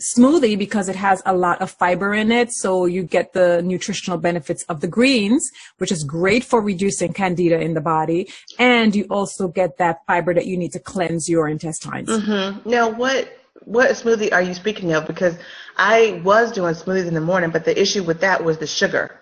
smoothie 0.00 0.58
because 0.58 0.88
it 0.88 0.96
has 0.96 1.22
a 1.24 1.34
lot 1.34 1.60
of 1.60 1.70
fiber 1.70 2.12
in 2.12 2.32
it. 2.32 2.52
So 2.52 2.86
you 2.86 3.02
get 3.04 3.32
the 3.32 3.62
nutritional 3.62 4.18
benefits 4.18 4.64
of 4.64 4.80
the 4.80 4.88
greens, 4.88 5.48
which 5.78 5.92
is 5.92 6.02
great 6.02 6.44
for 6.44 6.60
reducing 6.60 7.12
candida 7.12 7.60
in 7.60 7.74
the 7.74 7.80
body. 7.80 8.28
And 8.58 8.94
you 8.94 9.06
also 9.10 9.48
get 9.48 9.78
that 9.78 9.98
fiber 10.06 10.34
that 10.34 10.46
you 10.46 10.56
need 10.56 10.72
to 10.72 10.80
cleanse 10.80 11.28
your 11.28 11.48
intestines. 11.48 12.10
hmm 12.10 12.68
Now, 12.68 12.88
what 12.90 13.38
what 13.64 13.90
smoothie 13.90 14.32
are 14.32 14.42
you 14.42 14.54
speaking 14.54 14.92
of? 14.92 15.06
Because 15.06 15.36
I 15.76 16.20
was 16.24 16.50
doing 16.50 16.74
smoothies 16.74 17.06
in 17.06 17.14
the 17.14 17.20
morning, 17.20 17.50
but 17.50 17.64
the 17.64 17.80
issue 17.80 18.02
with 18.02 18.20
that 18.20 18.42
was 18.42 18.58
the 18.58 18.66
sugar. 18.66 19.20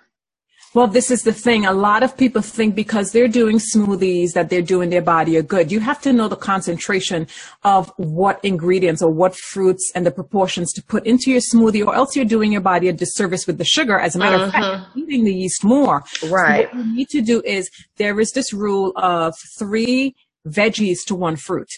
Well, 0.72 0.86
this 0.86 1.10
is 1.10 1.24
the 1.24 1.32
thing. 1.32 1.66
A 1.66 1.72
lot 1.72 2.04
of 2.04 2.16
people 2.16 2.42
think 2.42 2.76
because 2.76 3.10
they're 3.10 3.26
doing 3.26 3.58
smoothies 3.58 4.34
that 4.34 4.50
they're 4.50 4.62
doing 4.62 4.90
their 4.90 5.02
body 5.02 5.36
a 5.36 5.42
good. 5.42 5.72
You 5.72 5.80
have 5.80 6.00
to 6.02 6.12
know 6.12 6.28
the 6.28 6.36
concentration 6.36 7.26
of 7.64 7.92
what 7.96 8.38
ingredients 8.44 9.02
or 9.02 9.10
what 9.10 9.34
fruits 9.34 9.90
and 9.96 10.06
the 10.06 10.12
proportions 10.12 10.72
to 10.74 10.82
put 10.82 11.04
into 11.06 11.32
your 11.32 11.40
smoothie 11.40 11.84
or 11.84 11.96
else 11.96 12.14
you're 12.14 12.24
doing 12.24 12.52
your 12.52 12.60
body 12.60 12.86
a 12.86 12.92
disservice 12.92 13.48
with 13.48 13.58
the 13.58 13.64
sugar. 13.64 13.98
As 13.98 14.14
a 14.14 14.20
matter 14.20 14.44
of 14.44 14.52
fact, 14.52 14.94
you're 14.94 15.08
eating 15.08 15.24
the 15.24 15.34
yeast 15.34 15.64
more. 15.64 16.04
Right. 16.28 16.70
So 16.70 16.76
what 16.76 16.86
you 16.86 16.94
need 16.94 17.08
to 17.08 17.20
do 17.20 17.42
is 17.44 17.68
there 17.96 18.20
is 18.20 18.30
this 18.30 18.52
rule 18.52 18.92
of 18.94 19.34
three 19.58 20.14
veggies 20.46 20.98
to 21.06 21.16
one 21.16 21.34
fruit. 21.34 21.68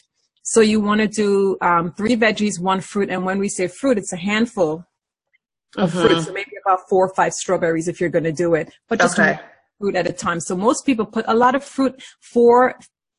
So 0.43 0.61
you 0.61 0.81
want 0.81 1.01
to 1.01 1.09
do 1.09 1.57
um, 1.63 1.93
three 1.93 2.17
veggies, 2.17 2.61
one 2.61 2.83
fruit, 2.83 3.09
and 3.09 3.25
when 3.25 3.39
we 3.39 3.49
say 3.49 3.69
fruit, 3.69 3.97
it's 3.97 4.13
a 4.13 4.17
handful 4.19 4.85
of 5.77 5.93
Mhm. 5.93 6.01
fruit. 6.01 6.21
So 6.21 6.33
maybe 6.33 6.53
about 6.65 6.89
four 6.89 7.07
or 7.07 7.15
five 7.15 7.33
strawberries 7.35 7.89
if 7.89 8.01
you're 8.01 8.11
going 8.11 8.25
to 8.25 8.33
do 8.33 8.55
it, 8.55 8.73
but 8.89 9.01
just 9.01 9.19
Okay. 9.19 9.39
fruit 9.79 9.97
at 9.97 10.09
a 10.09 10.13
time. 10.13 10.41
So 10.41 10.57
most 10.57 10.85
people 10.87 11.07
put 11.07 11.25
a 11.29 11.35
lot 11.35 11.55
of 11.55 11.65
fruit, 11.65 12.03
four, 12.21 12.79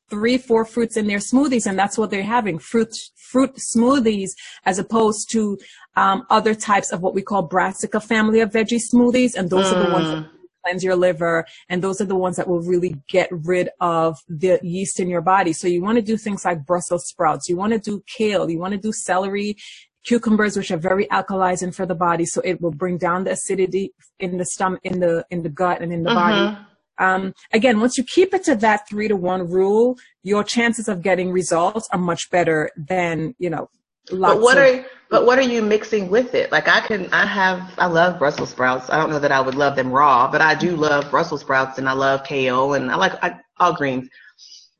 three, 0.10 0.38
four 0.38 0.64
fruits 0.66 0.96
in 0.98 1.08
their 1.08 1.18
smoothies, 1.20 1.66
and 1.66 1.78
that's 1.78 1.98
what 1.98 2.12
they're 2.12 2.24
having 2.24 2.60
fruit 2.60 2.94
fruit 3.16 3.56
smoothies, 3.56 4.30
as 4.64 4.78
opposed 4.78 5.32
to 5.32 5.58
um, 5.96 6.24
other 6.30 6.54
types 6.54 6.92
of 6.92 7.02
what 7.02 7.16
we 7.16 7.22
call 7.22 7.42
brassica 7.42 8.00
family 8.00 8.40
of 8.42 8.52
veggie 8.52 8.80
smoothies, 8.80 9.36
and 9.36 9.50
those 9.50 9.72
are 9.72 9.80
the 9.80 9.90
ones 9.90 10.12
that 10.12 10.24
cleanse 10.64 10.84
your 10.84 10.96
liver, 10.96 11.46
and 11.68 11.84
those 11.84 12.00
are 12.00 12.06
the 12.06 12.16
ones 12.16 12.36
that 12.38 12.48
will 12.48 12.62
really 12.62 12.96
get 13.10 13.28
rid 13.32 13.70
of 13.80 14.20
the 14.30 14.60
yeast 14.62 15.00
in 15.00 15.10
your 15.10 15.22
body. 15.22 15.52
So 15.52 15.68
you 15.68 15.82
want 15.82 15.96
to 15.96 16.02
do 16.04 16.16
things 16.16 16.46
like 16.46 16.64
Brussels 16.66 17.08
sprouts. 17.08 17.50
You 17.50 17.58
want 17.58 17.74
to 17.74 17.80
do 17.80 18.04
kale. 18.06 18.50
You 18.50 18.60
want 18.60 18.74
to 18.74 18.80
do 18.80 18.92
celery 18.92 19.58
cucumbers 20.04 20.58
which 20.58 20.72
are 20.72 20.78
very 20.78 21.06
alkalizing 21.08 21.74
for 21.74 21.86
the 21.86 21.96
body 21.96 22.26
so 22.26 22.42
it 22.42 22.62
will 22.62 22.72
bring 22.72 22.98
down 22.98 23.24
the 23.24 23.32
acidity 23.32 23.94
in 24.20 24.38
the 24.38 24.46
stomach 24.46 24.80
in 24.84 25.00
the 25.00 25.26
in 25.30 25.44
the 25.44 25.50
gut 25.50 25.82
and 25.82 25.94
in 25.94 26.04
the 26.04 26.14
body 26.14 26.58
um, 27.00 27.34
again, 27.52 27.80
once 27.80 27.98
you 27.98 28.04
keep 28.04 28.34
it 28.34 28.44
to 28.46 28.56
that 28.58 28.88
three 28.88 29.08
to 29.08 29.16
one 29.16 29.50
rule, 29.50 29.98
your 30.24 30.44
chances 30.44 30.88
of 30.88 31.02
getting 31.02 31.32
results 31.32 31.88
are 31.92 32.00
much 32.00 32.30
better 32.30 32.70
than 32.78 33.36
you 33.40 33.50
know. 33.50 33.70
but 34.10 34.42
what 34.42 34.58
of- 34.58 34.64
are 34.64 34.86
but 35.10 35.26
what 35.26 35.38
are 35.38 35.44
you 35.44 35.62
mixing 35.62 36.10
with 36.10 36.34
it? 36.34 36.52
Like 36.52 36.68
I 36.68 36.82
can 36.82 37.12
I 37.14 37.26
have 37.26 37.72
I 37.78 37.88
love 37.88 38.20
Brussels 38.20 38.50
sprouts. 38.50 38.90
I 38.90 38.98
don't 38.98 39.10
know 39.10 39.20
that 39.20 39.32
I 39.32 39.42
would 39.42 39.56
love 39.56 39.76
them 39.76 39.92
raw, 39.92 40.30
but 40.30 40.42
I 40.42 40.56
do 40.56 40.76
love 40.76 41.10
Brussels 41.10 41.42
sprouts 41.42 41.78
and 41.78 41.88
I 41.88 41.94
love 41.94 42.24
kale 42.24 42.74
and 42.74 42.92
I 42.92 42.96
like 42.96 43.24
I, 43.24 43.40
all 43.60 43.74
greens. 43.74 44.10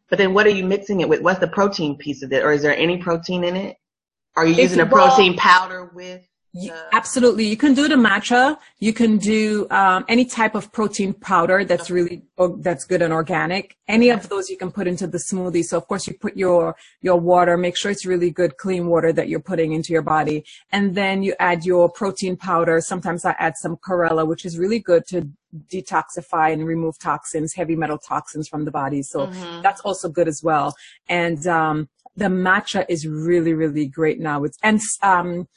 But 0.10 0.18
then 0.18 0.34
what 0.34 0.46
are 0.46 0.52
you 0.52 0.66
mixing 0.66 1.02
it 1.02 1.10
with? 1.10 1.22
What's 1.22 1.40
the 1.40 1.48
protein 1.48 1.98
piece 1.98 2.22
of 2.22 2.32
it, 2.32 2.44
or 2.44 2.52
is 2.52 2.62
there 2.62 2.78
any 2.78 2.98
protein 2.98 3.44
in 3.44 3.56
it? 3.56 3.78
Are 4.36 4.46
you 4.46 4.56
using 4.56 4.80
a 4.80 4.86
protein 4.86 5.36
powder 5.38 5.92
with? 5.94 6.28
absolutely. 6.92 7.46
You 7.46 7.58
can 7.58 7.74
do 7.74 7.88
the 7.88 7.96
matcha. 7.96 8.58
You 8.80 8.94
can 8.94 9.18
do 9.18 9.68
um, 9.72 10.06
any 10.08 10.24
type 10.24 10.54
of 10.54 10.72
protein 10.72 11.14
powder 11.14 11.66
that's 11.66 11.90
really 11.90 12.24
that's 12.60 12.86
good 12.86 13.02
and 13.02 13.12
organic. 13.12 13.76
Any 13.88 14.10
of 14.10 14.30
those 14.30 14.50
you 14.52 14.58
can 14.58 14.72
put 14.72 14.88
into 14.88 15.08
the 15.08 15.18
smoothie. 15.18 15.64
So 15.64 15.78
of 15.78 15.88
course 15.88 16.06
you 16.08 16.14
put 16.14 16.38
your 16.38 16.76
your 17.02 17.20
water. 17.20 17.58
Make 17.58 17.76
sure 17.76 17.90
it's 17.90 18.06
really 18.06 18.30
good, 18.30 18.58
clean 18.58 18.86
water 18.86 19.12
that 19.14 19.30
you're 19.30 19.40
putting 19.40 19.74
into 19.74 19.94
your 19.94 20.04
body, 20.04 20.46
and 20.72 20.94
then 20.94 21.24
you 21.24 21.34
add 21.40 21.66
your 21.66 21.90
protein 21.90 22.38
powder. 22.38 22.82
Sometimes 22.82 23.26
I 23.26 23.36
add 23.40 23.58
some 23.58 23.76
chlorella, 23.76 24.28
which 24.28 24.46
is 24.46 24.60
really 24.60 24.80
good 24.80 25.08
to 25.08 25.28
detoxify 25.72 26.54
and 26.54 26.68
remove 26.68 27.00
toxins, 27.00 27.54
heavy 27.54 27.76
metal 27.76 27.98
toxins 27.98 28.48
from 28.48 28.66
the 28.66 28.72
body. 28.72 29.02
So 29.02 29.28
mm-hmm. 29.28 29.62
that's 29.62 29.82
also 29.82 30.08
good 30.08 30.28
as 30.28 30.44
well. 30.44 30.76
And 31.10 31.46
um, 31.48 31.90
the 32.16 32.26
matcha 32.26 32.86
is 32.90 33.08
really, 33.08 33.54
really 33.54 33.88
great 33.88 34.20
now. 34.20 34.44
It's, 34.44 34.58
and 34.64 34.80
um, 35.02 35.48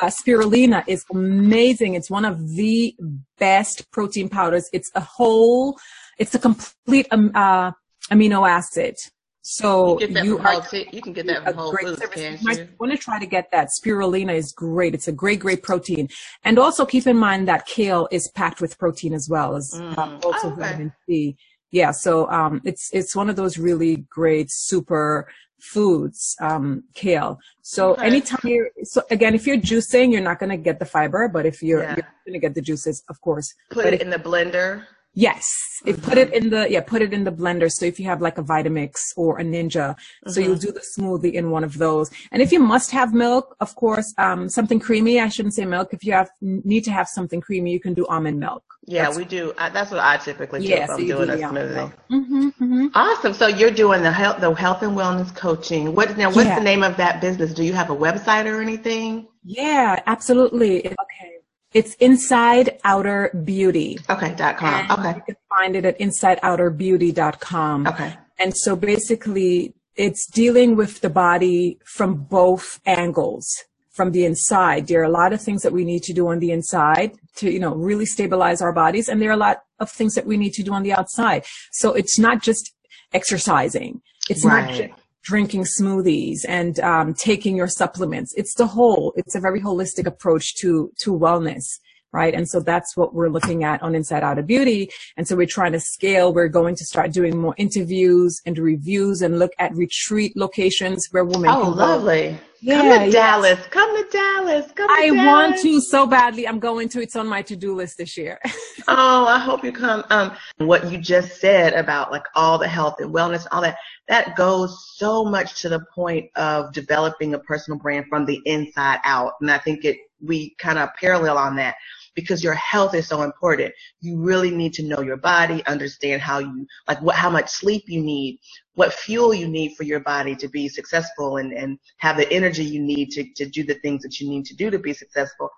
uh, 0.00 0.06
spirulina 0.06 0.82
is 0.86 1.04
amazing. 1.10 1.94
It's 1.94 2.10
one 2.10 2.24
of 2.24 2.56
the 2.56 2.94
best 3.38 3.90
protein 3.90 4.28
powders. 4.28 4.68
It's 4.72 4.90
a 4.94 5.00
whole, 5.00 5.78
it's 6.18 6.34
a 6.34 6.38
complete 6.38 7.06
um, 7.10 7.32
uh, 7.34 7.72
amino 8.10 8.48
acid. 8.48 8.96
So 9.42 9.98
you, 10.00 10.08
you 10.22 10.38
are 10.38 10.62
you 10.92 11.00
can 11.00 11.12
get 11.12 11.26
that 11.26 11.44
from 11.44 11.54
Whole 11.54 11.76
Foods, 11.76 12.02
you? 12.14 12.38
might 12.42 12.68
want 12.78 12.92
to 12.92 12.98
try 12.98 13.18
to 13.18 13.26
get 13.26 13.50
that. 13.52 13.68
Spirulina 13.68 14.34
is 14.34 14.52
great. 14.52 14.94
It's 14.94 15.08
a 15.08 15.12
great, 15.12 15.40
great 15.40 15.62
protein. 15.62 16.08
And 16.44 16.58
also 16.58 16.84
keep 16.84 17.06
in 17.06 17.16
mind 17.16 17.48
that 17.48 17.66
kale 17.66 18.06
is 18.10 18.28
packed 18.28 18.60
with 18.60 18.78
protein 18.78 19.14
as 19.14 19.28
well 19.30 19.56
as 19.56 19.72
mm. 19.74 19.96
um, 19.96 20.20
also 20.22 20.48
oh, 20.48 20.52
okay. 20.52 20.60
vitamin 20.60 20.92
C. 21.06 21.36
Yeah, 21.72 21.92
so 21.92 22.30
um, 22.30 22.60
it's 22.64 22.90
it's 22.92 23.16
one 23.16 23.30
of 23.30 23.36
those 23.36 23.56
really 23.56 24.04
great 24.10 24.50
super 24.50 25.26
foods, 25.60 26.36
um, 26.40 26.84
kale. 26.94 27.38
So 27.62 27.92
okay. 27.92 28.06
anytime 28.06 28.40
you, 28.44 28.70
so 28.82 29.02
again, 29.10 29.34
if 29.34 29.46
you're 29.46 29.58
juicing, 29.58 30.12
you're 30.12 30.20
not 30.20 30.38
going 30.38 30.50
to 30.50 30.56
get 30.56 30.78
the 30.78 30.84
fiber, 30.84 31.28
but 31.28 31.46
if 31.46 31.62
you're, 31.62 31.82
yeah. 31.82 31.96
you're 31.96 32.14
going 32.26 32.34
to 32.34 32.38
get 32.38 32.54
the 32.54 32.62
juices, 32.62 33.02
of 33.08 33.20
course. 33.20 33.54
Put 33.70 33.84
but 33.84 33.92
it 33.94 33.94
if, 33.94 34.02
in 34.02 34.10
the 34.10 34.18
blender. 34.18 34.84
Yes. 35.14 35.44
Mm-hmm. 35.84 36.02
put 36.02 36.18
it 36.18 36.32
in 36.34 36.50
the, 36.50 36.70
yeah, 36.70 36.82
put 36.82 37.00
it 37.00 37.12
in 37.12 37.24
the 37.24 37.32
blender. 37.32 37.70
So 37.70 37.86
if 37.86 37.98
you 37.98 38.06
have 38.06 38.20
like 38.20 38.36
a 38.36 38.42
Vitamix 38.42 38.96
or 39.16 39.38
a 39.38 39.42
Ninja, 39.42 39.94
mm-hmm. 39.94 40.30
so 40.30 40.40
you'll 40.40 40.56
do 40.56 40.72
the 40.72 40.84
smoothie 40.96 41.32
in 41.32 41.50
one 41.50 41.64
of 41.64 41.78
those. 41.78 42.10
And 42.32 42.42
if 42.42 42.52
you 42.52 42.60
must 42.60 42.90
have 42.90 43.14
milk, 43.14 43.56
of 43.60 43.74
course, 43.74 44.12
um, 44.18 44.48
something 44.48 44.78
creamy, 44.78 45.20
I 45.20 45.28
shouldn't 45.28 45.54
say 45.54 45.64
milk. 45.64 45.92
If 45.92 46.04
you 46.04 46.12
have, 46.12 46.30
need 46.40 46.84
to 46.84 46.90
have 46.90 47.08
something 47.08 47.40
creamy, 47.40 47.72
you 47.72 47.80
can 47.80 47.94
do 47.94 48.06
almond 48.08 48.38
milk. 48.38 48.62
Yeah, 48.86 49.04
that's, 49.04 49.16
we 49.18 49.24
do. 49.24 49.52
I, 49.56 49.68
that's 49.70 49.90
what 49.90 50.00
I 50.00 50.16
typically 50.16 50.60
do 50.60 50.68
yeah, 50.68 50.84
if 50.84 50.90
I'm 50.90 51.06
doing 51.06 51.26
do 51.28 51.32
a 51.32 51.36
smoothie. 51.36 51.92
Mm-hmm, 52.10 52.48
mm-hmm. 52.48 52.86
Awesome. 52.94 53.34
So 53.34 53.46
you're 53.46 53.70
doing 53.70 54.02
the 54.02 54.12
health, 54.12 54.40
the 54.40 54.52
health 54.52 54.82
and 54.82 54.96
wellness 54.96 55.34
coaching. 55.34 55.94
What 55.94 56.16
now? 56.16 56.28
What's 56.28 56.48
yeah. 56.48 56.58
the 56.58 56.64
name 56.64 56.82
of 56.82 56.96
that 56.96 57.20
business? 57.20 57.54
Do 57.54 57.62
you 57.62 57.72
have 57.72 57.90
a 57.90 57.96
website 57.96 58.46
or 58.46 58.60
anything? 58.60 59.28
Yeah, 59.44 60.02
absolutely. 60.06 60.86
Okay. 60.86 61.39
It's 61.72 61.94
Inside 61.94 62.78
Outer 62.84 63.30
Beauty. 63.44 63.98
Okay. 64.08 64.34
Dot 64.34 64.56
com. 64.56 64.90
Okay. 64.90 65.14
You 65.16 65.22
can 65.22 65.36
find 65.48 65.76
it 65.76 65.84
at 65.84 65.98
InsideOuterBeauty.com. 65.98 67.86
Okay. 67.86 68.14
And 68.38 68.56
so 68.56 68.74
basically, 68.74 69.74
it's 69.94 70.26
dealing 70.26 70.76
with 70.76 71.00
the 71.00 71.10
body 71.10 71.78
from 71.84 72.14
both 72.14 72.80
angles 72.86 73.46
from 73.92 74.12
the 74.12 74.24
inside. 74.24 74.86
There 74.86 75.00
are 75.00 75.04
a 75.04 75.10
lot 75.10 75.32
of 75.32 75.40
things 75.42 75.62
that 75.62 75.72
we 75.72 75.84
need 75.84 76.02
to 76.04 76.12
do 76.12 76.28
on 76.28 76.38
the 76.38 76.52
inside 76.52 77.12
to, 77.36 77.50
you 77.50 77.60
know, 77.60 77.74
really 77.74 78.06
stabilize 78.06 78.62
our 78.62 78.72
bodies. 78.72 79.08
And 79.08 79.20
there 79.20 79.30
are 79.30 79.34
a 79.34 79.36
lot 79.36 79.62
of 79.78 79.90
things 79.90 80.14
that 80.14 80.26
we 80.26 80.36
need 80.36 80.54
to 80.54 80.62
do 80.62 80.72
on 80.72 80.82
the 80.82 80.92
outside. 80.92 81.44
So 81.72 81.92
it's 81.92 82.18
not 82.18 82.42
just 82.42 82.72
exercising. 83.12 84.00
It's 84.28 84.44
right. 84.44 84.66
not 84.66 84.74
just 84.74 84.99
drinking 85.22 85.64
smoothies 85.78 86.38
and 86.48 86.80
um, 86.80 87.14
taking 87.14 87.56
your 87.56 87.68
supplements. 87.68 88.34
It's 88.36 88.54
the 88.54 88.66
whole. 88.66 89.12
It's 89.16 89.34
a 89.34 89.40
very 89.40 89.60
holistic 89.60 90.06
approach 90.06 90.54
to 90.56 90.92
to 91.00 91.12
wellness 91.12 91.64
right? 92.12 92.34
And 92.34 92.48
so 92.48 92.60
that's 92.60 92.96
what 92.96 93.14
we're 93.14 93.28
looking 93.28 93.64
at 93.64 93.82
on 93.82 93.94
Inside 93.94 94.22
Outer 94.22 94.42
Beauty. 94.42 94.90
And 95.16 95.26
so 95.26 95.36
we're 95.36 95.46
trying 95.46 95.72
to 95.72 95.80
scale. 95.80 96.32
We're 96.32 96.48
going 96.48 96.74
to 96.76 96.84
start 96.84 97.12
doing 97.12 97.38
more 97.38 97.54
interviews 97.56 98.40
and 98.44 98.58
reviews 98.58 99.22
and 99.22 99.38
look 99.38 99.52
at 99.58 99.74
retreat 99.74 100.36
locations 100.36 101.06
where 101.10 101.24
women. 101.24 101.50
Oh, 101.50 101.68
lovely. 101.68 102.36
Yeah, 102.62 102.80
Come 102.80 102.88
to 102.88 103.04
yes. 103.06 103.12
Dallas. 103.12 103.66
Come 103.68 103.96
to 103.96 104.10
Dallas. 104.10 104.72
Come 104.72 104.88
to 104.88 104.94
Dallas. 104.94 104.98
I 104.98 105.08
Dallas. 105.08 105.26
want 105.26 105.62
to 105.62 105.80
so 105.80 106.06
badly. 106.06 106.46
I'm 106.46 106.58
going 106.58 106.88
to. 106.90 107.00
It's 107.00 107.16
on 107.16 107.26
my 107.26 107.40
to-do 107.42 107.74
list 107.74 107.96
this 107.98 108.16
year. 108.18 108.38
oh, 108.88 109.26
I 109.26 109.38
hope 109.38 109.64
you 109.64 109.72
come. 109.72 110.04
Um, 110.10 110.32
what 110.58 110.90
you 110.90 110.98
just 110.98 111.40
said 111.40 111.72
about 111.72 112.10
like 112.10 112.24
all 112.34 112.58
the 112.58 112.68
health 112.68 112.96
and 112.98 113.14
wellness, 113.14 113.46
all 113.50 113.62
that, 113.62 113.78
that 114.08 114.36
goes 114.36 114.94
so 114.96 115.24
much 115.24 115.62
to 115.62 115.68
the 115.70 115.80
point 115.94 116.30
of 116.36 116.72
developing 116.72 117.32
a 117.32 117.38
personal 117.38 117.78
brand 117.78 118.06
from 118.08 118.26
the 118.26 118.40
inside 118.44 118.98
out. 119.04 119.34
And 119.40 119.50
I 119.50 119.58
think 119.58 119.84
it, 119.84 119.96
we 120.22 120.54
kind 120.58 120.78
of 120.78 120.90
parallel 121.00 121.38
on 121.38 121.56
that 121.56 121.76
because 122.14 122.42
your 122.42 122.54
health 122.54 122.94
is 122.94 123.06
so 123.06 123.22
important. 123.22 123.72
You 124.00 124.18
really 124.20 124.50
need 124.50 124.72
to 124.74 124.82
know 124.82 125.00
your 125.00 125.16
body, 125.16 125.64
understand 125.66 126.22
how 126.22 126.38
you, 126.38 126.66
like 126.88 127.00
what, 127.02 127.16
how 127.16 127.30
much 127.30 127.48
sleep 127.48 127.84
you 127.86 128.02
need, 128.02 128.38
what 128.74 128.92
fuel 128.92 129.32
you 129.34 129.48
need 129.48 129.74
for 129.76 129.84
your 129.84 130.00
body 130.00 130.34
to 130.36 130.48
be 130.48 130.68
successful 130.68 131.36
and, 131.36 131.52
and 131.52 131.78
have 131.98 132.16
the 132.16 132.30
energy 132.32 132.64
you 132.64 132.80
need 132.80 133.10
to, 133.10 133.24
to 133.34 133.46
do 133.46 133.62
the 133.64 133.74
things 133.74 134.02
that 134.02 134.20
you 134.20 134.28
need 134.28 134.44
to 134.46 134.56
do 134.56 134.70
to 134.70 134.78
be 134.78 134.92
successful. 134.92 135.50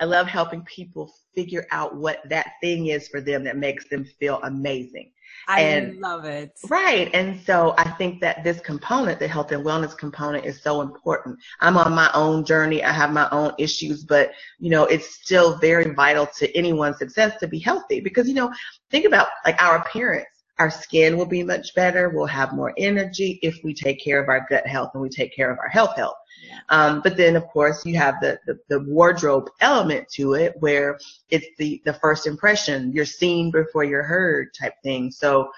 I 0.00 0.04
love 0.04 0.26
helping 0.26 0.62
people 0.62 1.12
figure 1.34 1.66
out 1.70 1.96
what 1.96 2.20
that 2.28 2.52
thing 2.62 2.88
is 2.88 3.08
for 3.08 3.20
them 3.20 3.44
that 3.44 3.56
makes 3.56 3.88
them 3.88 4.04
feel 4.20 4.40
amazing. 4.42 5.10
I 5.48 5.62
and, 5.62 5.98
love 5.98 6.24
it. 6.24 6.58
Right. 6.68 7.10
And 7.14 7.40
so 7.40 7.74
I 7.78 7.88
think 7.90 8.20
that 8.20 8.44
this 8.44 8.60
component, 8.60 9.18
the 9.18 9.28
health 9.28 9.50
and 9.52 9.64
wellness 9.64 9.96
component 9.96 10.44
is 10.44 10.62
so 10.62 10.82
important. 10.82 11.38
I'm 11.60 11.76
on 11.76 11.92
my 11.94 12.10
own 12.14 12.44
journey. 12.44 12.84
I 12.84 12.92
have 12.92 13.12
my 13.12 13.28
own 13.30 13.52
issues, 13.58 14.04
but 14.04 14.32
you 14.58 14.70
know, 14.70 14.84
it's 14.84 15.14
still 15.14 15.56
very 15.58 15.94
vital 15.94 16.26
to 16.38 16.56
anyone's 16.56 16.98
success 16.98 17.38
to 17.40 17.48
be 17.48 17.58
healthy 17.58 18.00
because, 18.00 18.28
you 18.28 18.34
know, 18.34 18.52
think 18.90 19.06
about 19.06 19.28
like 19.44 19.60
our 19.62 19.76
appearance. 19.78 20.26
Our 20.58 20.70
skin 20.70 21.16
will 21.16 21.26
be 21.26 21.42
much 21.42 21.74
better. 21.74 22.08
We'll 22.08 22.26
have 22.26 22.52
more 22.52 22.74
energy 22.76 23.38
if 23.42 23.62
we 23.62 23.72
take 23.72 24.02
care 24.02 24.20
of 24.20 24.28
our 24.28 24.46
gut 24.50 24.66
health 24.66 24.90
and 24.94 25.02
we 25.02 25.08
take 25.08 25.34
care 25.34 25.50
of 25.50 25.58
our 25.58 25.68
health 25.68 25.96
health. 25.96 26.16
Um, 26.68 27.00
but 27.02 27.16
then, 27.16 27.36
of 27.36 27.46
course, 27.48 27.84
you 27.86 27.96
have 27.96 28.16
the, 28.20 28.38
the, 28.46 28.58
the 28.68 28.80
wardrobe 28.80 29.48
element 29.60 30.08
to 30.14 30.34
it 30.34 30.54
where 30.60 30.98
it's 31.30 31.46
the, 31.58 31.80
the 31.84 31.94
first 31.94 32.26
impression. 32.26 32.92
You're 32.92 33.04
seen 33.04 33.50
before 33.50 33.84
you're 33.84 34.02
heard 34.02 34.52
type 34.54 34.74
thing. 34.82 35.10
So 35.10 35.50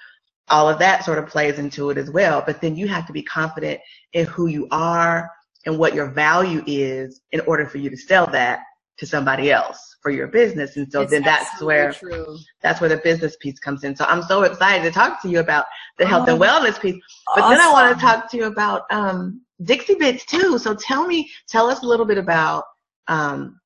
all 0.49 0.69
of 0.69 0.79
that 0.81 1.05
sort 1.05 1.19
of 1.19 1.29
plays 1.29 1.59
into 1.59 1.91
it 1.91 1.99
as 1.99 2.11
well. 2.11 2.43
But 2.45 2.61
then 2.61 2.77
you 2.77 2.89
have 2.89 3.07
to 3.07 3.13
be 3.13 3.23
confident 3.23 3.81
in 4.13 4.27
who 4.27 4.47
you 4.47 4.69
are 4.71 5.31
and 5.67 5.79
what 5.79 5.95
your 5.95 6.11
value 6.11 6.63
is 6.67 7.21
in 7.33 7.41
order 7.41 7.67
for 7.67 7.79
you 7.79 7.91
to 7.91 7.97
sell 7.97 8.27
that 8.29 8.61
to 9.01 9.07
somebody 9.07 9.51
else 9.51 9.97
for 10.03 10.11
your 10.11 10.29
business. 10.29 10.77
And 10.77 10.91
so 10.93 11.03
it's 11.03 11.11
then 11.11 11.23
that's 11.23 11.61
where 11.61 11.93
true. 11.93 12.39
that's 12.63 12.81
where 12.81 12.89
the 12.91 12.99
business 12.99 13.37
piece 13.41 13.59
comes 13.59 13.83
in. 13.83 13.97
So 13.97 14.05
I'm 14.05 14.23
so 14.23 14.43
excited 14.43 14.85
to 14.85 14.91
talk 14.91 15.21
to 15.23 15.29
you 15.29 15.41
about 15.41 15.65
the 15.99 16.07
health 16.07 16.29
oh, 16.29 16.33
and 16.33 16.41
wellness 16.41 16.81
piece. 16.81 17.03
But 17.35 17.45
awesome. 17.45 17.57
then 17.57 17.67
I 17.67 17.73
want 17.73 17.99
to 17.99 18.01
talk 18.01 18.31
to 18.31 18.37
you 18.37 18.45
about 18.45 18.83
um, 18.91 19.41
Dixie 19.63 19.95
Bits 19.95 20.25
too. 20.25 20.59
So 20.59 20.75
tell 20.75 21.07
me, 21.07 21.31
tell 21.49 21.69
us 21.69 21.83
a 21.83 21.87
little 21.87 22.07
bit 22.07 22.19
about 22.19 22.65
um, 23.09 23.59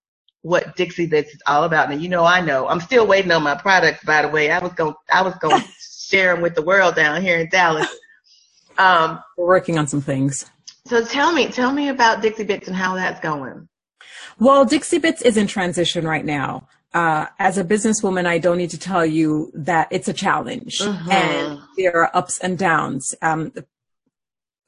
what 0.42 0.76
Dixie 0.76 1.06
Bits 1.06 1.34
is 1.34 1.42
all 1.46 1.64
about. 1.64 1.90
And 1.90 2.00
you 2.00 2.08
know, 2.08 2.24
I 2.24 2.40
know. 2.40 2.68
I'm 2.68 2.80
still 2.80 3.06
waiting 3.06 3.32
on 3.32 3.42
my 3.42 3.56
products, 3.56 4.04
by 4.04 4.22
the 4.22 4.28
way. 4.28 4.50
I 4.50 4.60
was 4.60 4.72
going, 4.72 4.94
I 5.12 5.22
was 5.22 5.34
going 5.36 5.62
to 5.62 5.68
share 6.06 6.32
them 6.32 6.42
with 6.42 6.54
the 6.54 6.62
world 6.62 6.94
down 6.94 7.20
here 7.22 7.38
in 7.38 7.48
Dallas. 7.48 7.88
Um, 8.78 9.20
We're 9.36 9.46
working 9.46 9.78
on 9.78 9.88
some 9.88 10.00
things. 10.00 10.50
So 10.86 11.04
tell 11.04 11.32
me, 11.32 11.48
tell 11.48 11.72
me 11.72 11.88
about 11.88 12.22
Dixie 12.22 12.44
Bits 12.44 12.68
and 12.68 12.76
how 12.76 12.94
that's 12.94 13.20
going. 13.20 13.68
Well, 14.38 14.64
Dixie 14.64 14.98
Bits 14.98 15.22
is 15.22 15.36
in 15.36 15.46
transition 15.46 16.06
right 16.06 16.24
now. 16.24 16.68
Uh, 16.92 17.26
as 17.40 17.58
a 17.58 17.64
businesswoman, 17.64 18.24
I 18.24 18.38
don't 18.38 18.56
need 18.56 18.70
to 18.70 18.78
tell 18.78 19.04
you 19.04 19.50
that 19.54 19.88
it's 19.90 20.06
a 20.06 20.12
challenge 20.12 20.78
mm-hmm. 20.78 21.10
and 21.10 21.60
there 21.76 21.96
are 21.96 22.16
ups 22.16 22.38
and 22.38 22.56
downs. 22.56 23.14
Um, 23.20 23.52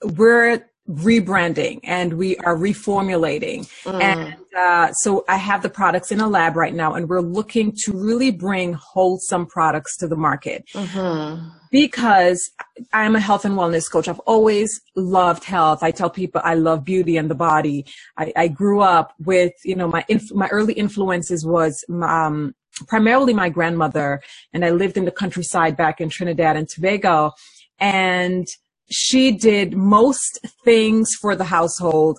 we're 0.02 0.64
rebranding 0.88 1.80
and 1.82 2.14
we 2.14 2.36
are 2.38 2.56
reformulating. 2.56 3.68
Mm. 3.84 4.00
And 4.00 4.36
uh, 4.56 4.92
so 4.92 5.24
I 5.28 5.36
have 5.36 5.62
the 5.62 5.68
products 5.68 6.12
in 6.12 6.20
a 6.20 6.28
lab 6.28 6.56
right 6.56 6.74
now, 6.74 6.94
and 6.94 7.08
we're 7.08 7.20
looking 7.20 7.72
to 7.84 7.92
really 7.92 8.30
bring 8.30 8.72
wholesome 8.72 9.46
products 9.46 9.96
to 9.98 10.08
the 10.08 10.16
market. 10.16 10.64
Mm-hmm. 10.72 11.48
Because 11.70 12.50
I'm 12.92 13.16
a 13.16 13.20
health 13.20 13.44
and 13.44 13.54
wellness 13.54 13.90
coach. 13.90 14.08
I've 14.08 14.20
always 14.20 14.80
loved 14.94 15.44
health. 15.44 15.82
I 15.82 15.90
tell 15.90 16.08
people 16.08 16.40
I 16.44 16.54
love 16.54 16.84
beauty 16.84 17.16
and 17.16 17.28
the 17.28 17.34
body. 17.34 17.84
I, 18.16 18.32
I 18.36 18.48
grew 18.48 18.80
up 18.80 19.12
with, 19.18 19.52
you 19.64 19.74
know, 19.74 19.88
my 19.88 20.04
inf- 20.08 20.32
my 20.32 20.48
early 20.48 20.72
influences 20.74 21.44
was 21.44 21.84
um, 21.90 22.54
primarily 22.86 23.34
my 23.34 23.48
grandmother, 23.48 24.22
and 24.52 24.64
I 24.64 24.70
lived 24.70 24.96
in 24.96 25.04
the 25.04 25.10
countryside 25.10 25.76
back 25.76 26.00
in 26.00 26.08
Trinidad 26.08 26.56
and 26.56 26.68
Tobago, 26.68 27.32
and 27.78 28.46
she 28.90 29.32
did 29.32 29.76
most 29.76 30.38
things 30.64 31.10
for 31.20 31.34
the 31.34 31.44
household 31.44 32.18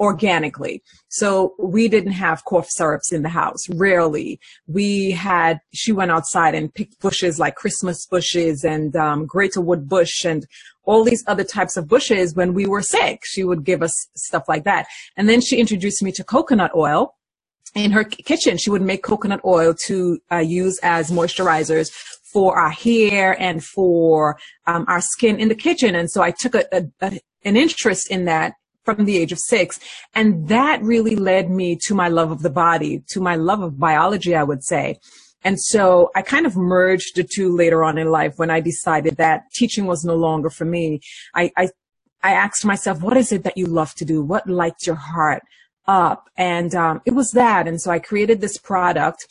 organically. 0.00 0.82
So 1.08 1.54
we 1.58 1.88
didn't 1.88 2.12
have 2.12 2.44
cough 2.44 2.68
syrups 2.68 3.12
in 3.12 3.22
the 3.22 3.28
house, 3.28 3.68
rarely. 3.70 4.40
We 4.66 5.12
had, 5.12 5.60
she 5.72 5.92
went 5.92 6.10
outside 6.10 6.54
and 6.54 6.74
picked 6.74 7.00
bushes 7.00 7.38
like 7.38 7.54
Christmas 7.54 8.06
bushes 8.06 8.64
and 8.64 8.94
um, 8.96 9.26
greater 9.26 9.60
wood 9.60 9.88
bush 9.88 10.24
and 10.24 10.46
all 10.84 11.04
these 11.04 11.24
other 11.26 11.44
types 11.44 11.76
of 11.76 11.88
bushes 11.88 12.34
when 12.34 12.52
we 12.52 12.66
were 12.66 12.82
sick. 12.82 13.20
She 13.24 13.44
would 13.44 13.64
give 13.64 13.82
us 13.82 14.08
stuff 14.16 14.44
like 14.48 14.64
that. 14.64 14.86
And 15.16 15.28
then 15.28 15.40
she 15.40 15.56
introduced 15.56 16.02
me 16.02 16.12
to 16.12 16.24
coconut 16.24 16.72
oil 16.74 17.14
in 17.74 17.90
her 17.90 18.04
kitchen. 18.04 18.56
She 18.56 18.70
would 18.70 18.82
make 18.82 19.02
coconut 19.02 19.40
oil 19.44 19.74
to 19.86 20.18
uh, 20.30 20.38
use 20.38 20.78
as 20.82 21.10
moisturizers 21.10 21.90
for 22.32 22.56
our 22.58 22.70
hair 22.70 23.40
and 23.40 23.64
for 23.64 24.38
um, 24.66 24.84
our 24.88 25.00
skin 25.00 25.38
in 25.38 25.48
the 25.48 25.54
kitchen. 25.54 25.94
And 25.94 26.10
so 26.10 26.22
I 26.22 26.32
took 26.32 26.54
a, 26.54 26.64
a, 26.72 26.84
a, 27.00 27.20
an 27.44 27.56
interest 27.56 28.10
in 28.10 28.24
that 28.24 28.54
from 28.84 29.04
the 29.04 29.16
age 29.16 29.32
of 29.32 29.38
six. 29.38 29.80
And 30.14 30.48
that 30.48 30.82
really 30.82 31.16
led 31.16 31.50
me 31.50 31.78
to 31.86 31.94
my 31.94 32.08
love 32.08 32.30
of 32.30 32.42
the 32.42 32.50
body, 32.50 33.02
to 33.08 33.20
my 33.20 33.36
love 33.36 33.62
of 33.62 33.78
biology, 33.78 34.34
I 34.34 34.42
would 34.42 34.62
say. 34.62 34.98
And 35.42 35.60
so 35.60 36.10
I 36.14 36.22
kind 36.22 36.46
of 36.46 36.56
merged 36.56 37.16
the 37.16 37.24
two 37.24 37.54
later 37.54 37.84
on 37.84 37.98
in 37.98 38.10
life 38.10 38.34
when 38.36 38.50
I 38.50 38.60
decided 38.60 39.16
that 39.16 39.44
teaching 39.52 39.86
was 39.86 40.04
no 40.04 40.14
longer 40.14 40.50
for 40.50 40.64
me. 40.64 41.00
I, 41.34 41.52
I, 41.56 41.68
I 42.22 42.32
asked 42.32 42.64
myself, 42.64 43.02
what 43.02 43.16
is 43.16 43.30
it 43.30 43.44
that 43.44 43.58
you 43.58 43.66
love 43.66 43.94
to 43.96 44.04
do? 44.04 44.22
What 44.22 44.48
lights 44.48 44.86
your 44.86 44.96
heart 44.96 45.42
up? 45.86 46.28
And 46.36 46.74
um, 46.74 47.02
it 47.04 47.12
was 47.12 47.30
that. 47.32 47.68
And 47.68 47.80
so 47.80 47.90
I 47.90 47.98
created 47.98 48.40
this 48.40 48.58
product 48.58 49.26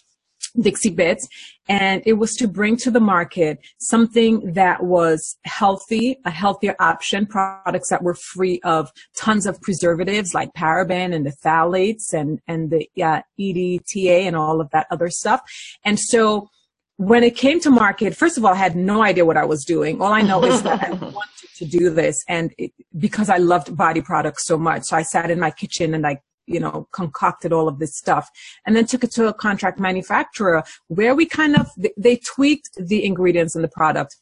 Dixie 0.59 0.91
Bits, 0.91 1.27
and 1.67 2.03
it 2.05 2.13
was 2.13 2.35
to 2.35 2.47
bring 2.47 2.77
to 2.77 2.91
the 2.91 2.99
market 2.99 3.59
something 3.79 4.53
that 4.53 4.83
was 4.83 5.37
healthy, 5.45 6.17
a 6.25 6.31
healthier 6.31 6.75
option, 6.79 7.25
products 7.25 7.89
that 7.89 8.03
were 8.03 8.13
free 8.13 8.59
of 8.63 8.91
tons 9.15 9.45
of 9.45 9.59
preservatives 9.61 10.33
like 10.33 10.53
paraben 10.53 11.13
and 11.13 11.25
the 11.25 11.33
phthalates 11.43 12.13
and, 12.13 12.39
and 12.47 12.69
the 12.69 12.87
uh, 13.01 13.21
EDTA 13.39 14.23
and 14.23 14.35
all 14.35 14.61
of 14.61 14.69
that 14.71 14.87
other 14.91 15.09
stuff. 15.09 15.41
And 15.83 15.99
so 15.99 16.49
when 16.97 17.23
it 17.23 17.35
came 17.35 17.59
to 17.61 17.71
market, 17.71 18.15
first 18.15 18.37
of 18.37 18.45
all, 18.45 18.53
I 18.53 18.57
had 18.57 18.75
no 18.75 19.01
idea 19.01 19.25
what 19.25 19.37
I 19.37 19.45
was 19.45 19.65
doing. 19.65 20.01
All 20.01 20.13
I 20.13 20.21
know 20.21 20.43
is 20.43 20.61
that 20.61 20.83
I 20.83 20.91
wanted 20.91 21.49
to 21.55 21.65
do 21.65 21.89
this 21.89 22.23
and 22.27 22.53
it, 22.57 22.71
because 22.97 23.29
I 23.29 23.37
loved 23.37 23.75
body 23.75 24.01
products 24.01 24.45
so 24.45 24.57
much. 24.57 24.83
So 24.83 24.97
I 24.97 25.01
sat 25.01 25.31
in 25.31 25.39
my 25.39 25.49
kitchen 25.49 25.95
and 25.95 26.05
I 26.05 26.19
you 26.45 26.59
know, 26.59 26.87
concocted 26.91 27.53
all 27.53 27.67
of 27.67 27.79
this 27.79 27.95
stuff 27.95 28.29
and 28.65 28.75
then 28.75 28.85
took 28.85 29.03
it 29.03 29.11
to 29.11 29.27
a 29.27 29.33
contract 29.33 29.79
manufacturer 29.79 30.63
where 30.87 31.15
we 31.15 31.25
kind 31.25 31.55
of, 31.55 31.69
they 31.97 32.17
tweaked 32.17 32.69
the 32.77 33.05
ingredients 33.05 33.55
in 33.55 33.61
the 33.61 33.67
product. 33.67 34.17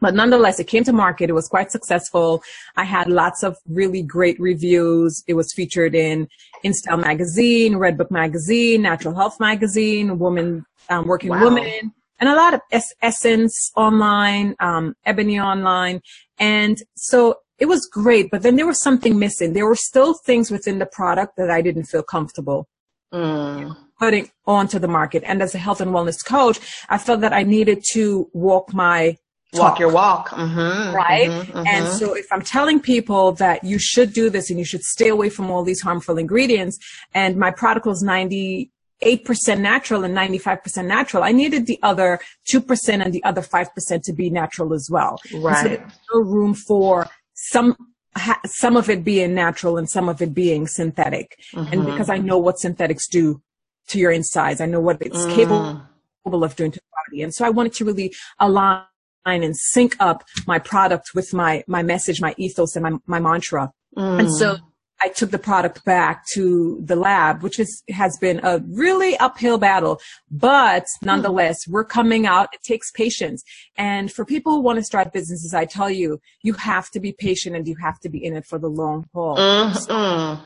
But 0.00 0.14
nonetheless, 0.14 0.60
it 0.60 0.64
came 0.64 0.84
to 0.84 0.92
market. 0.92 1.30
It 1.30 1.32
was 1.32 1.48
quite 1.48 1.72
successful. 1.72 2.42
I 2.76 2.84
had 2.84 3.08
lots 3.08 3.42
of 3.42 3.56
really 3.66 4.02
great 4.02 4.38
reviews. 4.38 5.24
It 5.26 5.34
was 5.34 5.52
featured 5.52 5.94
in 5.94 6.28
InStyle 6.64 7.00
magazine, 7.00 7.74
Redbook 7.74 8.10
magazine, 8.10 8.82
Natural 8.82 9.14
Health 9.14 9.40
magazine, 9.40 10.18
Woman, 10.18 10.66
um, 10.90 11.06
Working 11.06 11.30
wow. 11.30 11.42
Woman, 11.42 11.92
and 12.20 12.28
a 12.28 12.34
lot 12.34 12.54
of 12.54 12.60
es- 12.70 12.94
Essence 13.00 13.72
online, 13.76 14.54
um, 14.60 14.94
Ebony 15.06 15.40
online. 15.40 16.00
And 16.38 16.82
so 16.94 17.36
it 17.58 17.66
was 17.66 17.86
great, 17.86 18.30
but 18.30 18.42
then 18.42 18.56
there 18.56 18.66
was 18.66 18.80
something 18.80 19.18
missing. 19.18 19.52
There 19.52 19.66
were 19.66 19.74
still 19.74 20.14
things 20.14 20.50
within 20.50 20.78
the 20.78 20.86
product 20.86 21.36
that 21.36 21.50
I 21.50 21.60
didn't 21.60 21.84
feel 21.84 22.02
comfortable 22.02 22.68
mm. 23.12 23.76
putting 23.98 24.30
onto 24.46 24.78
the 24.78 24.88
market. 24.88 25.22
And 25.26 25.42
as 25.42 25.54
a 25.54 25.58
health 25.58 25.80
and 25.80 25.92
wellness 25.92 26.24
coach, 26.24 26.60
I 26.88 26.98
felt 26.98 27.20
that 27.20 27.32
I 27.32 27.42
needed 27.42 27.82
to 27.92 28.28
walk 28.32 28.72
my 28.72 29.16
Talk. 29.54 29.62
walk 29.62 29.78
your 29.78 29.90
walk 29.90 30.28
mm-hmm, 30.28 30.94
right 30.94 31.30
mm-hmm, 31.30 31.52
mm-hmm. 31.52 31.66
and 31.66 31.88
so 31.88 32.12
if 32.12 32.26
i'm 32.30 32.42
telling 32.42 32.78
people 32.80 33.32
that 33.32 33.64
you 33.64 33.78
should 33.78 34.12
do 34.12 34.28
this 34.28 34.50
and 34.50 34.58
you 34.58 34.64
should 34.66 34.82
stay 34.82 35.08
away 35.08 35.30
from 35.30 35.50
all 35.50 35.64
these 35.64 35.80
harmful 35.80 36.18
ingredients 36.18 36.78
and 37.14 37.38
my 37.38 37.50
product 37.50 37.86
was 37.86 38.02
90 38.02 38.70
8% 39.02 39.60
natural 39.60 40.04
and 40.04 40.16
95% 40.16 40.84
natural. 40.84 41.22
I 41.22 41.32
needed 41.32 41.66
the 41.66 41.78
other 41.82 42.18
2% 42.52 43.04
and 43.04 43.12
the 43.12 43.22
other 43.22 43.42
5% 43.42 44.02
to 44.02 44.12
be 44.12 44.28
natural 44.28 44.74
as 44.74 44.88
well. 44.90 45.20
Right. 45.34 45.80
So 46.10 46.14
no 46.14 46.20
room 46.20 46.54
for 46.54 47.06
some 47.38 47.76
ha- 48.16 48.40
some 48.44 48.76
of 48.76 48.90
it 48.90 49.04
being 49.04 49.34
natural 49.34 49.78
and 49.78 49.88
some 49.88 50.08
of 50.08 50.20
it 50.20 50.34
being 50.34 50.66
synthetic. 50.66 51.38
Mm-hmm. 51.54 51.72
And 51.72 51.86
because 51.86 52.10
I 52.10 52.18
know 52.18 52.38
what 52.38 52.58
synthetics 52.58 53.06
do 53.08 53.40
to 53.88 53.98
your 53.98 54.10
insides, 54.10 54.60
I 54.60 54.66
know 54.66 54.80
what 54.80 55.00
it's 55.00 55.24
mm. 55.24 55.34
capable 55.34 56.44
of 56.44 56.56
doing 56.56 56.72
to 56.72 56.78
the 56.78 57.10
body. 57.10 57.22
And 57.22 57.32
so 57.34 57.44
I 57.44 57.50
wanted 57.50 57.74
to 57.74 57.84
really 57.84 58.12
align 58.38 58.84
and 59.24 59.56
sync 59.56 59.96
up 60.00 60.24
my 60.46 60.58
product 60.58 61.10
with 61.14 61.32
my 61.32 61.62
my 61.66 61.82
message, 61.82 62.20
my 62.20 62.34
ethos, 62.38 62.76
and 62.76 62.82
my 62.82 62.92
my 63.06 63.20
mantra. 63.20 63.72
Mm. 63.96 64.20
And 64.20 64.32
so 64.32 64.56
I 65.00 65.08
took 65.08 65.30
the 65.30 65.38
product 65.38 65.84
back 65.84 66.26
to 66.34 66.80
the 66.84 66.96
lab, 66.96 67.42
which 67.42 67.58
is, 67.58 67.82
has 67.90 68.18
been 68.18 68.40
a 68.42 68.60
really 68.66 69.16
uphill 69.18 69.58
battle, 69.58 70.00
but 70.30 70.86
nonetheless, 71.02 71.68
we're 71.68 71.84
coming 71.84 72.26
out. 72.26 72.48
It 72.52 72.62
takes 72.62 72.90
patience. 72.90 73.44
And 73.76 74.10
for 74.10 74.24
people 74.24 74.52
who 74.52 74.60
want 74.60 74.78
to 74.78 74.84
start 74.84 75.12
businesses, 75.12 75.54
I 75.54 75.66
tell 75.66 75.90
you, 75.90 76.20
you 76.42 76.54
have 76.54 76.90
to 76.90 77.00
be 77.00 77.12
patient 77.12 77.54
and 77.54 77.68
you 77.68 77.76
have 77.76 78.00
to 78.00 78.08
be 78.08 78.24
in 78.24 78.36
it 78.36 78.44
for 78.44 78.58
the 78.58 78.68
long 78.68 79.06
haul. 79.12 79.36
Mm-hmm. 79.36 79.76
So 79.76 80.38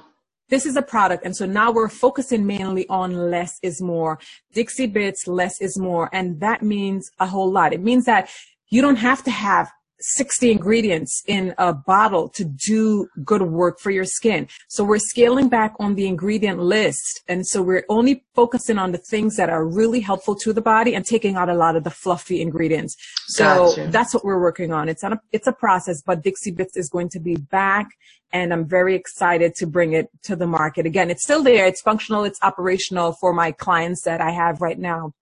this 0.48 0.66
is 0.66 0.76
a 0.76 0.82
product. 0.82 1.24
And 1.24 1.34
so 1.34 1.46
now 1.46 1.72
we're 1.72 1.88
focusing 1.88 2.46
mainly 2.46 2.86
on 2.88 3.30
less 3.30 3.58
is 3.62 3.80
more. 3.80 4.18
Dixie 4.52 4.86
Bits, 4.86 5.26
less 5.26 5.62
is 5.62 5.78
more. 5.78 6.10
And 6.12 6.40
that 6.40 6.62
means 6.62 7.10
a 7.18 7.26
whole 7.26 7.50
lot. 7.50 7.72
It 7.72 7.80
means 7.80 8.04
that 8.04 8.28
you 8.68 8.82
don't 8.82 8.96
have 8.96 9.22
to 9.24 9.30
have 9.30 9.70
60 10.02 10.50
ingredients 10.50 11.22
in 11.26 11.54
a 11.58 11.72
bottle 11.72 12.28
to 12.30 12.44
do 12.44 13.08
good 13.24 13.42
work 13.42 13.78
for 13.78 13.90
your 13.90 14.04
skin. 14.04 14.48
So 14.68 14.84
we're 14.84 14.98
scaling 14.98 15.48
back 15.48 15.74
on 15.78 15.94
the 15.94 16.06
ingredient 16.06 16.58
list. 16.60 17.22
And 17.28 17.46
so 17.46 17.62
we're 17.62 17.84
only 17.88 18.24
focusing 18.34 18.78
on 18.78 18.92
the 18.92 18.98
things 18.98 19.36
that 19.36 19.50
are 19.50 19.66
really 19.66 20.00
helpful 20.00 20.34
to 20.36 20.52
the 20.52 20.60
body 20.60 20.94
and 20.94 21.04
taking 21.04 21.36
out 21.36 21.48
a 21.48 21.54
lot 21.54 21.76
of 21.76 21.84
the 21.84 21.90
fluffy 21.90 22.40
ingredients. 22.40 22.96
So 23.28 23.44
gotcha. 23.44 23.88
that's 23.88 24.14
what 24.14 24.24
we're 24.24 24.40
working 24.40 24.72
on. 24.72 24.88
It's 24.88 25.04
on 25.04 25.14
a, 25.14 25.20
it's 25.32 25.46
a 25.46 25.52
process, 25.52 26.02
but 26.02 26.22
Dixie 26.22 26.50
Bits 26.50 26.76
is 26.76 26.88
going 26.88 27.08
to 27.10 27.20
be 27.20 27.36
back 27.36 27.88
and 28.32 28.52
I'm 28.52 28.66
very 28.66 28.94
excited 28.94 29.54
to 29.56 29.66
bring 29.66 29.92
it 29.92 30.08
to 30.22 30.36
the 30.36 30.46
market. 30.46 30.86
Again, 30.86 31.10
it's 31.10 31.22
still 31.22 31.42
there. 31.42 31.66
It's 31.66 31.82
functional. 31.82 32.24
It's 32.24 32.38
operational 32.42 33.12
for 33.20 33.32
my 33.32 33.52
clients 33.52 34.02
that 34.02 34.20
I 34.20 34.30
have 34.30 34.60
right 34.60 34.78
now 34.78 35.12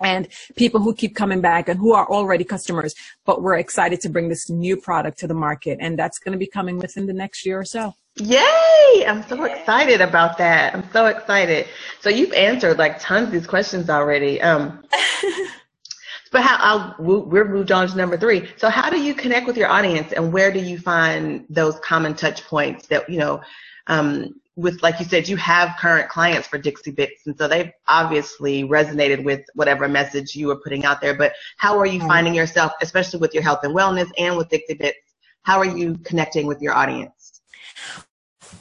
and 0.00 0.28
people 0.56 0.80
who 0.80 0.94
keep 0.94 1.14
coming 1.14 1.40
back 1.40 1.68
and 1.68 1.78
who 1.78 1.92
are 1.92 2.08
already 2.08 2.44
customers. 2.44 2.94
But 3.24 3.42
we're 3.42 3.56
excited 3.56 4.00
to 4.02 4.08
bring 4.08 4.28
this 4.28 4.50
new 4.50 4.76
product 4.76 5.18
to 5.20 5.26
the 5.26 5.34
market, 5.34 5.78
and 5.80 5.98
that's 5.98 6.18
going 6.18 6.32
to 6.32 6.38
be 6.38 6.46
coming 6.46 6.78
within 6.78 7.06
the 7.06 7.12
next 7.12 7.46
year 7.46 7.58
or 7.58 7.64
so. 7.64 7.94
Yay! 8.18 9.04
I'm 9.06 9.22
so 9.28 9.44
excited 9.44 10.00
about 10.00 10.38
that. 10.38 10.74
I'm 10.74 10.90
so 10.90 11.06
excited. 11.06 11.66
So 12.00 12.08
you've 12.08 12.32
answered 12.32 12.78
like 12.78 12.98
tons 12.98 13.26
of 13.26 13.32
these 13.32 13.46
questions 13.46 13.90
already. 13.90 14.40
Um, 14.40 14.82
but 16.32 16.42
how 16.42 16.56
I'll, 16.58 16.96
we're 16.98 17.46
moved 17.46 17.72
on 17.72 17.88
to 17.88 17.96
number 17.96 18.16
three. 18.16 18.48
So 18.56 18.70
how 18.70 18.88
do 18.88 18.98
you 18.98 19.12
connect 19.12 19.46
with 19.46 19.58
your 19.58 19.68
audience, 19.68 20.12
and 20.12 20.32
where 20.32 20.50
do 20.50 20.60
you 20.60 20.78
find 20.78 21.44
those 21.50 21.78
common 21.80 22.14
touch 22.14 22.42
points 22.44 22.86
that 22.86 23.08
you 23.08 23.18
know? 23.18 23.42
Um, 23.86 24.40
with, 24.56 24.82
like 24.82 24.98
you 24.98 25.04
said, 25.04 25.28
you 25.28 25.36
have 25.36 25.76
current 25.78 26.08
clients 26.08 26.48
for 26.48 26.58
Dixie 26.58 26.90
Bits, 26.90 27.26
and 27.26 27.36
so 27.36 27.46
they've 27.46 27.70
obviously 27.88 28.64
resonated 28.64 29.22
with 29.22 29.42
whatever 29.54 29.86
message 29.86 30.34
you 30.34 30.48
were 30.48 30.56
putting 30.56 30.84
out 30.84 31.00
there. 31.00 31.14
But 31.14 31.34
how 31.58 31.78
are 31.78 31.86
you 31.86 31.98
mm-hmm. 31.98 32.08
finding 32.08 32.34
yourself, 32.34 32.72
especially 32.80 33.20
with 33.20 33.34
your 33.34 33.42
health 33.42 33.60
and 33.62 33.74
wellness 33.74 34.10
and 34.18 34.36
with 34.36 34.48
Dixie 34.48 34.74
Bits? 34.74 34.98
How 35.42 35.58
are 35.58 35.66
you 35.66 35.96
connecting 35.98 36.46
with 36.46 36.60
your 36.62 36.72
audience? 36.72 37.40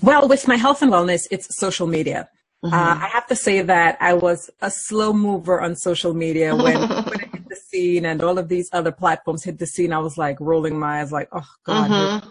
Well, 0.02 0.28
with 0.28 0.48
my 0.48 0.58
health 0.58 0.82
and 0.82 0.92
wellness, 0.92 1.28
it's 1.32 1.58
social 1.58 1.88
media. 1.88 2.30
Mm-hmm. 2.64 2.74
Uh, 2.74 3.06
I 3.06 3.08
have 3.08 3.28
to 3.28 3.36
say 3.36 3.62
that 3.62 3.98
I 4.02 4.14
was 4.14 4.50
a 4.62 4.70
slow 4.70 5.14
mover 5.14 5.62
on 5.62 5.76
social 5.76 6.14
media 6.14 6.56
when, 6.56 6.78
when 7.06 7.22
it 7.22 7.32
hit 7.32 7.50
the 7.50 7.56
scene 7.56 8.06
and 8.06 8.22
all 8.22 8.38
of 8.38 8.50
these 8.50 8.70
other 8.74 8.92
platforms 8.92 9.44
hit 9.44 9.60
the 9.60 9.66
scene. 9.66 9.94
I 9.94 10.00
was 10.00 10.18
like 10.18 10.40
rolling 10.42 10.78
my 10.78 11.02
eyes, 11.02 11.12
like, 11.12 11.30
oh 11.32 11.48
God, 11.64 11.90
mm-hmm. 11.90 12.30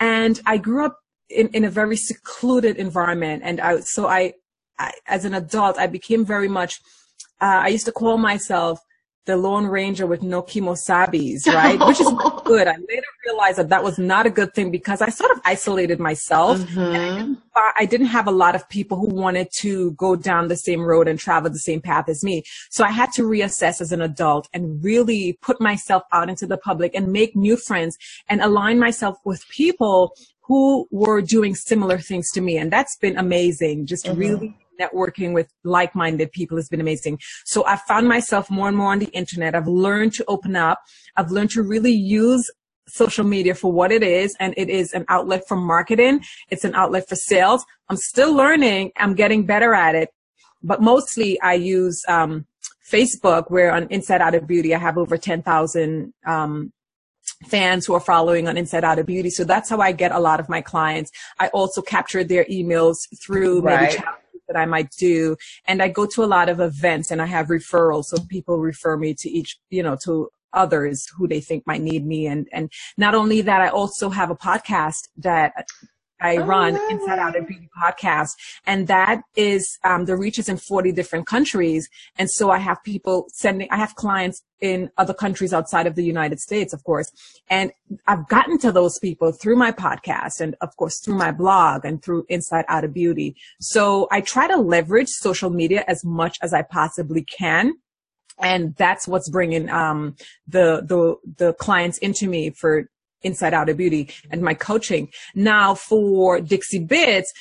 And 0.00 0.40
I 0.46 0.58
grew 0.58 0.84
up 0.84 0.98
in, 1.30 1.48
in 1.48 1.64
a 1.64 1.70
very 1.70 1.96
secluded 1.96 2.76
environment. 2.76 3.42
And 3.44 3.60
I, 3.60 3.80
so 3.80 4.06
I, 4.06 4.34
I, 4.78 4.92
as 5.06 5.24
an 5.24 5.34
adult, 5.34 5.78
I 5.78 5.86
became 5.86 6.24
very 6.24 6.48
much, 6.48 6.80
uh, 7.40 7.60
I 7.64 7.68
used 7.68 7.86
to 7.86 7.92
call 7.92 8.18
myself 8.18 8.80
the 9.26 9.36
Lone 9.36 9.66
Ranger 9.66 10.06
with 10.06 10.22
no 10.22 10.42
kemosabis, 10.42 11.46
right? 11.46 11.78
Which 11.86 12.00
is 12.00 12.10
not 12.10 12.44
good. 12.44 12.66
I 12.66 12.72
later 12.72 13.02
realized 13.26 13.58
that 13.58 13.68
that 13.68 13.84
was 13.84 13.98
not 13.98 14.26
a 14.26 14.30
good 14.30 14.54
thing 14.54 14.70
because 14.70 15.02
I 15.02 15.10
sort 15.10 15.30
of 15.30 15.40
isolated 15.44 16.00
myself. 16.00 16.58
Mm-hmm. 16.58 16.80
And 16.80 16.96
I 16.96 17.18
didn't, 17.18 17.38
I 17.80 17.84
didn't 17.84 18.06
have 18.08 18.26
a 18.26 18.32
lot 18.32 18.54
of 18.54 18.68
people 18.68 18.96
who 18.96 19.06
wanted 19.06 19.48
to 19.58 19.92
go 19.92 20.16
down 20.16 20.48
the 20.48 20.56
same 20.56 20.80
road 20.80 21.06
and 21.06 21.18
travel 21.18 21.50
the 21.50 21.58
same 21.58 21.80
path 21.80 22.08
as 22.08 22.24
me. 22.24 22.42
So 22.70 22.82
I 22.82 22.90
had 22.90 23.12
to 23.12 23.22
reassess 23.22 23.80
as 23.80 23.92
an 23.92 24.00
adult 24.00 24.48
and 24.54 24.82
really 24.82 25.38
put 25.42 25.60
myself 25.60 26.02
out 26.12 26.30
into 26.30 26.46
the 26.46 26.56
public 26.56 26.94
and 26.94 27.12
make 27.12 27.36
new 27.36 27.56
friends 27.56 27.98
and 28.28 28.40
align 28.40 28.78
myself 28.78 29.18
with 29.24 29.46
people 29.48 30.14
who 30.50 30.88
were 30.90 31.22
doing 31.22 31.54
similar 31.54 31.96
things 31.96 32.28
to 32.32 32.40
me. 32.40 32.58
And 32.58 32.72
that's 32.72 32.96
been 32.96 33.16
amazing. 33.16 33.86
Just 33.86 34.04
mm-hmm. 34.04 34.18
really 34.18 34.56
networking 34.80 35.32
with 35.32 35.48
like-minded 35.62 36.32
people 36.32 36.56
has 36.56 36.68
been 36.68 36.80
amazing. 36.80 37.20
So 37.44 37.64
I 37.66 37.76
found 37.76 38.08
myself 38.08 38.50
more 38.50 38.66
and 38.66 38.76
more 38.76 38.90
on 38.90 38.98
the 38.98 39.10
internet. 39.10 39.54
I've 39.54 39.68
learned 39.68 40.12
to 40.14 40.24
open 40.26 40.56
up. 40.56 40.80
I've 41.16 41.30
learned 41.30 41.50
to 41.50 41.62
really 41.62 41.92
use 41.92 42.50
social 42.88 43.24
media 43.24 43.54
for 43.54 43.70
what 43.70 43.92
it 43.92 44.02
is 44.02 44.34
and 44.40 44.52
it 44.56 44.68
is 44.68 44.92
an 44.92 45.04
outlet 45.08 45.46
for 45.46 45.56
marketing. 45.56 46.24
It's 46.48 46.64
an 46.64 46.74
outlet 46.74 47.08
for 47.08 47.14
sales. 47.14 47.64
I'm 47.88 47.96
still 47.96 48.34
learning. 48.34 48.90
I'm 48.96 49.14
getting 49.14 49.46
better 49.46 49.72
at 49.72 49.94
it, 49.94 50.08
but 50.64 50.82
mostly 50.82 51.40
I 51.42 51.54
use, 51.54 52.02
um, 52.08 52.44
Facebook 52.90 53.52
where 53.52 53.70
on 53.70 53.86
Inside 53.90 54.20
Outer 54.20 54.40
Beauty, 54.40 54.74
I 54.74 54.78
have 54.80 54.98
over 54.98 55.16
10,000, 55.16 56.12
um, 56.26 56.72
fans 57.46 57.86
who 57.86 57.94
are 57.94 58.00
following 58.00 58.48
on 58.48 58.56
Inside 58.56 58.84
Outer 58.84 59.04
Beauty. 59.04 59.30
So 59.30 59.44
that's 59.44 59.68
how 59.68 59.80
I 59.80 59.92
get 59.92 60.12
a 60.12 60.18
lot 60.18 60.40
of 60.40 60.48
my 60.48 60.60
clients. 60.60 61.10
I 61.38 61.48
also 61.48 61.82
capture 61.82 62.22
their 62.24 62.44
emails 62.44 63.08
through 63.22 63.62
right. 63.62 63.92
maybe 63.92 64.04
that 64.48 64.58
I 64.58 64.66
might 64.66 64.90
do. 64.98 65.36
And 65.66 65.82
I 65.82 65.88
go 65.88 66.06
to 66.06 66.24
a 66.24 66.26
lot 66.26 66.48
of 66.48 66.60
events 66.60 67.10
and 67.10 67.22
I 67.22 67.26
have 67.26 67.46
referrals. 67.46 68.06
So 68.06 68.18
people 68.28 68.58
refer 68.58 68.96
me 68.96 69.14
to 69.14 69.30
each, 69.30 69.58
you 69.70 69.82
know, 69.82 69.96
to 70.04 70.28
others 70.52 71.08
who 71.16 71.28
they 71.28 71.40
think 71.40 71.66
might 71.66 71.80
need 71.80 72.04
me. 72.04 72.26
And, 72.26 72.48
and 72.52 72.70
not 72.96 73.14
only 73.14 73.40
that, 73.42 73.60
I 73.60 73.68
also 73.68 74.10
have 74.10 74.30
a 74.30 74.36
podcast 74.36 75.08
that 75.18 75.66
I 76.20 76.36
oh, 76.36 76.44
run 76.44 76.78
Inside 76.90 77.18
Outer 77.18 77.42
Beauty 77.42 77.68
podcast, 77.80 78.30
and 78.66 78.86
that 78.88 79.22
is 79.36 79.78
um, 79.84 80.04
the 80.04 80.16
reach 80.16 80.38
is 80.38 80.48
in 80.48 80.56
40 80.56 80.92
different 80.92 81.26
countries. 81.26 81.88
And 82.16 82.30
so 82.30 82.50
I 82.50 82.58
have 82.58 82.82
people 82.84 83.26
sending, 83.32 83.68
I 83.70 83.76
have 83.76 83.94
clients 83.94 84.42
in 84.60 84.90
other 84.98 85.14
countries 85.14 85.52
outside 85.52 85.86
of 85.86 85.94
the 85.94 86.04
United 86.04 86.38
States, 86.40 86.72
of 86.72 86.84
course. 86.84 87.10
And 87.48 87.72
I've 88.06 88.28
gotten 88.28 88.58
to 88.58 88.72
those 88.72 88.98
people 88.98 89.32
through 89.32 89.56
my 89.56 89.72
podcast 89.72 90.40
and 90.40 90.54
of 90.60 90.76
course 90.76 91.00
through 91.00 91.16
my 91.16 91.32
blog 91.32 91.84
and 91.84 92.02
through 92.02 92.26
Inside 92.28 92.66
Outer 92.68 92.88
Beauty. 92.88 93.36
So 93.60 94.06
I 94.10 94.20
try 94.20 94.48
to 94.48 94.56
leverage 94.56 95.08
social 95.08 95.50
media 95.50 95.84
as 95.88 96.04
much 96.04 96.38
as 96.42 96.52
I 96.52 96.62
possibly 96.62 97.24
can 97.24 97.74
and 98.42 98.74
that's 98.76 99.06
what's 99.06 99.28
bringing 99.28 99.68
um, 99.68 100.16
the 100.48 100.82
the 100.86 101.16
the 101.36 101.52
clients 101.54 101.98
into 101.98 102.26
me 102.26 102.50
for 102.50 102.88
Inside 103.22 103.54
Outer 103.54 103.74
Beauty 103.74 104.10
and 104.30 104.42
my 104.42 104.54
coaching. 104.54 105.08
Now 105.34 105.74
for 105.74 106.40
Dixie 106.40 106.78
Bits, 106.78 107.32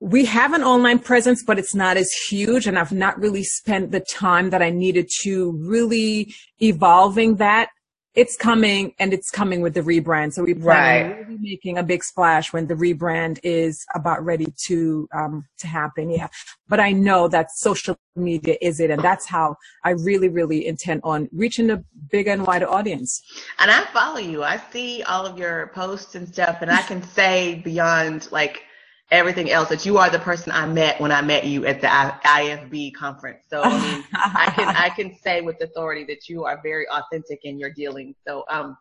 we 0.00 0.24
have 0.24 0.54
an 0.54 0.62
online 0.62 0.98
presence, 0.98 1.42
but 1.44 1.58
it's 1.58 1.74
not 1.74 1.96
as 1.96 2.10
huge. 2.12 2.66
And 2.66 2.78
I've 2.78 2.92
not 2.92 3.18
really 3.20 3.44
spent 3.44 3.90
the 3.90 4.00
time 4.00 4.50
that 4.50 4.62
I 4.62 4.70
needed 4.70 5.10
to 5.22 5.52
really 5.52 6.34
evolving 6.60 7.36
that 7.36 7.68
it's 8.14 8.36
coming 8.36 8.92
and 8.98 9.12
it's 9.12 9.30
coming 9.30 9.60
with 9.60 9.74
the 9.74 9.82
rebrand. 9.82 10.32
So 10.32 10.42
we 10.42 10.54
plan 10.54 10.64
right. 10.64 11.12
on 11.12 11.18
really 11.26 11.38
making 11.40 11.78
a 11.78 11.82
big 11.82 12.02
splash 12.02 12.52
when 12.52 12.66
the 12.66 12.74
rebrand 12.74 13.38
is 13.44 13.84
about 13.94 14.24
ready 14.24 14.52
to 14.64 15.08
um, 15.14 15.44
to 15.58 15.66
happen. 15.66 16.10
Yeah, 16.10 16.28
but 16.68 16.80
I 16.80 16.92
know 16.92 17.28
that 17.28 17.52
social 17.52 17.96
media 18.16 18.56
is 18.60 18.80
it, 18.80 18.90
and 18.90 19.00
that's 19.02 19.26
how 19.26 19.56
I 19.84 19.90
really, 19.90 20.28
really 20.28 20.66
intend 20.66 21.02
on 21.04 21.28
reaching 21.32 21.70
a 21.70 21.84
bigger 22.10 22.32
and 22.32 22.46
wider 22.46 22.68
audience. 22.68 23.22
And 23.58 23.70
I 23.70 23.84
follow 23.86 24.18
you. 24.18 24.42
I 24.42 24.60
see 24.72 25.02
all 25.04 25.24
of 25.24 25.38
your 25.38 25.70
posts 25.74 26.16
and 26.16 26.26
stuff, 26.28 26.58
and 26.62 26.70
I 26.70 26.82
can 26.82 27.02
say 27.02 27.62
beyond 27.64 28.30
like 28.32 28.64
everything 29.10 29.50
else 29.50 29.68
that 29.68 29.84
you 29.84 29.98
are 29.98 30.08
the 30.08 30.18
person 30.18 30.52
I 30.52 30.66
met 30.66 31.00
when 31.00 31.10
I 31.10 31.20
met 31.20 31.44
you 31.44 31.66
at 31.66 31.80
the 31.80 31.88
IFB 31.88 32.94
conference. 32.94 33.44
So 33.48 33.62
I 33.62 33.80
mean, 33.80 34.04
I 34.12 34.52
can 34.54 34.68
I 34.68 34.88
can 34.90 35.16
say 35.16 35.40
with 35.40 35.60
authority 35.62 36.04
that 36.04 36.28
you 36.28 36.44
are 36.44 36.60
very 36.62 36.86
authentic 36.88 37.40
in 37.44 37.58
your 37.58 37.70
dealings. 37.70 38.16
So 38.26 38.44
um, 38.48 38.76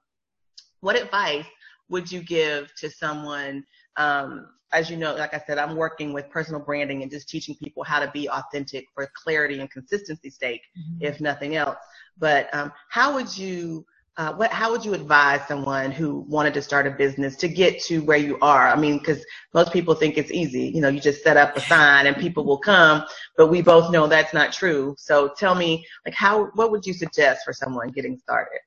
what 0.82 0.96
advice 0.96 1.46
would 1.90 2.12
you 2.12 2.22
give 2.22 2.74
to 2.76 2.90
someone? 2.90 3.66
Um, 3.98 4.48
as 4.72 4.90
you 4.90 4.98
know, 4.98 5.16
like 5.16 5.34
I 5.34 5.42
said, 5.48 5.58
I'm 5.58 5.76
working 5.76 6.14
with 6.14 6.30
personal 6.30 6.62
branding 6.62 7.02
and 7.02 7.10
just 7.10 7.28
teaching 7.28 7.56
people 7.56 7.84
how 7.84 8.00
to 8.00 8.12
be 8.12 8.30
authentic 8.30 8.86
for 8.94 9.10
clarity 9.16 9.60
and 9.60 9.72
consistency 9.72 10.30
sake, 10.30 10.62
mm-hmm. 10.78 11.06
if 11.06 11.20
nothing 11.20 11.56
else. 11.56 11.78
But 12.20 12.54
um, 12.54 12.72
how 12.90 13.16
would 13.16 13.36
you 13.36 13.84
uh, 14.20 14.34
what, 14.34 14.52
how 14.52 14.70
would 14.70 14.84
you 14.84 14.94
advise 14.94 15.40
someone 15.48 15.92
who 15.92 16.26
wanted 16.28 16.54
to 16.54 16.62
start 16.62 16.86
a 16.86 16.92
business 16.92 17.38
to 17.38 17.48
get 17.48 17.82
to 17.82 18.00
where 18.00 18.18
you 18.18 18.38
are? 18.42 18.68
I 18.68 18.76
mean, 18.76 18.98
because 18.98 19.24
most 19.54 19.72
people 19.72 19.96
think 19.96 20.18
it's 20.18 20.30
easy. 20.30 20.64
You 20.76 20.82
know, 20.82 20.90
you 20.90 21.00
just 21.00 21.24
set 21.24 21.38
up 21.38 21.56
a 21.56 21.62
sign 21.62 22.06
and 22.06 22.18
people 22.18 22.44
will 22.44 22.58
come, 22.58 23.06
but 23.38 23.48
we 23.48 23.62
both 23.62 23.90
know 23.94 24.08
that's 24.08 24.34
not 24.34 24.52
true. 24.52 24.94
So 24.98 25.32
tell 25.38 25.56
me, 25.56 25.86
like, 26.06 26.16
how, 26.16 26.48
what 26.56 26.70
would 26.70 26.86
you 26.86 26.92
suggest 26.92 27.46
for 27.46 27.54
someone 27.54 27.92
getting 27.92 28.18
started? 28.18 28.60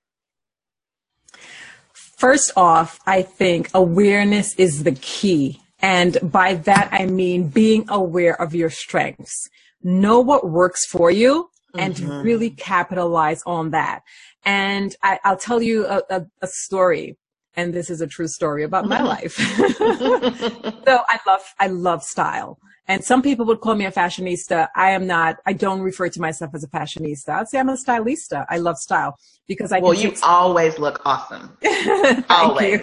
First 1.93 2.53
off, 2.57 2.99
I 3.07 3.21
think 3.21 3.69
awareness 3.75 4.55
is 4.55 4.85
the 4.85 4.93
key. 4.93 5.61
And 5.81 6.17
by 6.23 6.55
that, 6.55 6.89
I 6.93 7.05
mean 7.05 7.49
being 7.49 7.85
aware 7.91 8.41
of 8.41 8.55
your 8.55 8.71
strengths. 8.71 9.51
Know 9.83 10.19
what 10.19 10.49
works 10.49 10.87
for 10.87 11.11
you 11.11 11.51
and 11.75 11.95
mm-hmm. 11.95 12.23
really 12.23 12.51
capitalize 12.51 13.43
on 13.47 13.71
that. 13.71 14.03
And 14.45 14.95
I, 15.03 15.19
will 15.25 15.37
tell 15.37 15.63
you 15.63 15.87
a, 15.87 16.03
a, 16.11 16.23
a, 16.41 16.47
story. 16.47 17.17
And 17.55 17.73
this 17.73 17.91
is 17.91 18.01
a 18.01 18.07
true 18.07 18.29
story 18.29 18.65
about 18.65 18.89
my 18.89 19.03
life. 19.15 19.35
so 19.37 21.03
I 21.09 21.19
love, 21.27 21.43
I 21.61 21.67
love 21.69 22.03
style. 22.03 22.59
And 22.89 23.05
some 23.05 23.23
people 23.23 23.47
would 23.47 23.61
call 23.61 23.77
me 23.77 23.87
a 23.87 23.93
fashionista. 23.93 24.69
I 24.75 24.91
am 24.91 25.07
not, 25.07 25.37
I 25.47 25.53
don't 25.53 25.83
refer 25.83 26.09
to 26.09 26.21
myself 26.21 26.51
as 26.55 26.65
a 26.65 26.69
fashionista. 26.69 27.29
I'd 27.29 27.49
say 27.49 27.61
I'm 27.61 27.69
a 27.69 27.77
stylista. 27.77 28.45
I 28.51 28.59
love 28.59 28.77
style 28.77 29.17
because 29.47 29.71
I 29.71 29.79
Well, 29.79 29.95
you 29.95 30.15
always 30.23 30.79
look 30.79 31.01
awesome. 31.05 31.57
always. 32.29 32.83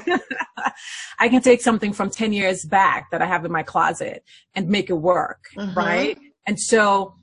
I 1.20 1.28
can 1.28 1.42
take 1.42 1.62
something 1.62 1.92
from 1.92 2.10
10 2.10 2.32
years 2.32 2.64
back 2.64 3.12
that 3.12 3.22
I 3.22 3.26
have 3.26 3.44
in 3.44 3.52
my 3.52 3.64
closet 3.64 4.24
and 4.56 4.70
make 4.70 4.90
it 4.90 4.94
work. 4.94 5.44
Mm-hmm. 5.58 5.78
Right. 5.78 6.18
And 6.48 6.58
so 6.58 7.16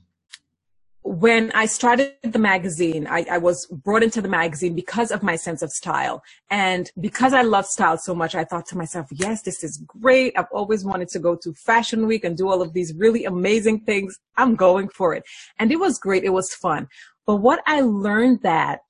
when 1.07 1.51
I 1.53 1.67
started 1.67 2.15
the 2.21 2.37
magazine, 2.37 3.07
I, 3.07 3.25
I, 3.31 3.37
was 3.37 3.65
brought 3.67 4.03
into 4.03 4.21
the 4.21 4.27
magazine 4.27 4.75
because 4.75 5.09
of 5.09 5.23
my 5.23 5.37
sense 5.37 5.61
of 5.61 5.71
style. 5.71 6.21
And 6.49 6.91
because 6.99 7.33
I 7.33 7.43
love 7.43 7.65
style 7.65 7.97
so 7.97 8.13
much, 8.13 8.35
I 8.35 8.43
thought 8.43 8.65
to 8.67 8.77
myself, 8.77 9.07
yes, 9.11 9.43
this 9.43 9.63
is 9.63 9.77
great. 9.87 10.33
I've 10.37 10.51
always 10.51 10.83
wanted 10.83 11.07
to 11.09 11.19
go 11.19 11.37
to 11.37 11.53
fashion 11.53 12.07
week 12.07 12.25
and 12.25 12.35
do 12.35 12.49
all 12.49 12.61
of 12.61 12.73
these 12.73 12.93
really 12.93 13.23
amazing 13.23 13.85
things. 13.85 14.19
I'm 14.35 14.55
going 14.55 14.89
for 14.89 15.13
it. 15.13 15.23
And 15.57 15.71
it 15.71 15.77
was 15.77 15.97
great. 15.97 16.25
It 16.25 16.33
was 16.33 16.53
fun. 16.53 16.89
But 17.25 17.37
what 17.37 17.61
I 17.65 17.81
learned 17.81 18.41
that 18.43 18.81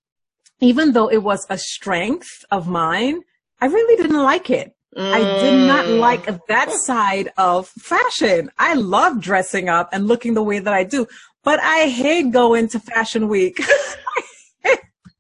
even 0.60 0.94
though 0.94 1.10
it 1.10 1.22
was 1.22 1.46
a 1.52 1.58
strength 1.58 2.44
of 2.50 2.68
mine, 2.68 3.22
I 3.62 3.68
really 3.68 3.96
didn't 3.96 4.24
like 4.24 4.50
it. 4.50 4.74
I 4.98 5.20
did 5.42 5.68
not 5.68 5.86
mm. 5.86 6.00
like 6.00 6.26
that 6.48 6.72
side 6.72 7.32
of 7.38 7.68
fashion. 7.68 8.50
I 8.58 8.74
love 8.74 9.22
dressing 9.22 9.70
up 9.70 9.90
and 9.92 10.08
looking 10.08 10.34
the 10.34 10.42
way 10.42 10.58
that 10.60 10.74
I 10.74 10.84
do, 10.84 11.08
but 11.44 11.60
I 11.60 11.88
hate 11.88 12.32
going 12.32 12.68
to 12.70 12.80
Fashion 12.80 13.28
Week. 13.28 13.60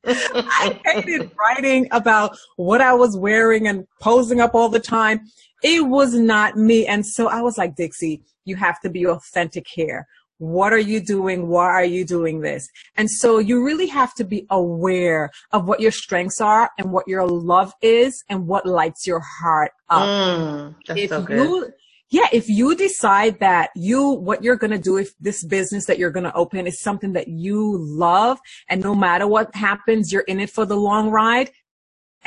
I 0.05 0.79
hated 0.85 1.31
writing 1.39 1.87
about 1.91 2.37
what 2.55 2.81
I 2.81 2.93
was 2.93 3.15
wearing 3.15 3.67
and 3.67 3.85
posing 4.01 4.41
up 4.41 4.55
all 4.55 4.69
the 4.69 4.79
time. 4.79 5.21
It 5.63 5.85
was 5.85 6.13
not 6.13 6.57
me. 6.57 6.87
And 6.87 7.05
so 7.05 7.27
I 7.27 7.41
was 7.41 7.57
like, 7.57 7.75
Dixie, 7.75 8.23
you 8.45 8.55
have 8.55 8.79
to 8.81 8.89
be 8.89 9.05
authentic 9.05 9.67
here. 9.67 10.07
What 10.39 10.71
are 10.73 10.77
you 10.77 10.99
doing? 10.99 11.47
Why 11.47 11.65
are 11.65 11.85
you 11.85 12.05
doing 12.05 12.41
this? 12.41 12.69
And 12.95 13.09
so 13.09 13.39
you 13.39 13.63
really 13.63 13.87
have 13.87 14.13
to 14.15 14.23
be 14.23 14.45
aware 14.49 15.31
of 15.51 15.67
what 15.67 15.79
your 15.79 15.91
strengths 15.91 16.39
are 16.41 16.69
and 16.77 16.91
what 16.91 17.07
your 17.07 17.25
love 17.25 17.73
is 17.81 18.23
and 18.29 18.47
what 18.47 18.65
lights 18.65 19.07
your 19.07 19.19
heart 19.19 19.71
up. 19.89 20.07
Mm, 20.07 20.75
if 20.89 21.09
so 21.09 21.25
you 21.29 21.73
yeah, 22.09 22.27
if 22.31 22.47
you 22.47 22.73
decide 22.73 23.39
that 23.39 23.71
you, 23.75 24.11
what 24.11 24.41
you're 24.41 24.55
going 24.55 24.71
to 24.71 24.77
do 24.77 24.97
if 24.97 25.17
this 25.19 25.43
business 25.43 25.87
that 25.87 25.97
you're 25.97 26.11
going 26.11 26.23
to 26.23 26.33
open 26.33 26.65
is 26.65 26.79
something 26.79 27.13
that 27.13 27.27
you 27.27 27.77
love 27.79 28.39
and 28.69 28.81
no 28.81 28.95
matter 28.95 29.27
what 29.27 29.53
happens, 29.53 30.13
you're 30.13 30.21
in 30.21 30.39
it 30.39 30.49
for 30.49 30.65
the 30.65 30.77
long 30.77 31.09
ride 31.09 31.51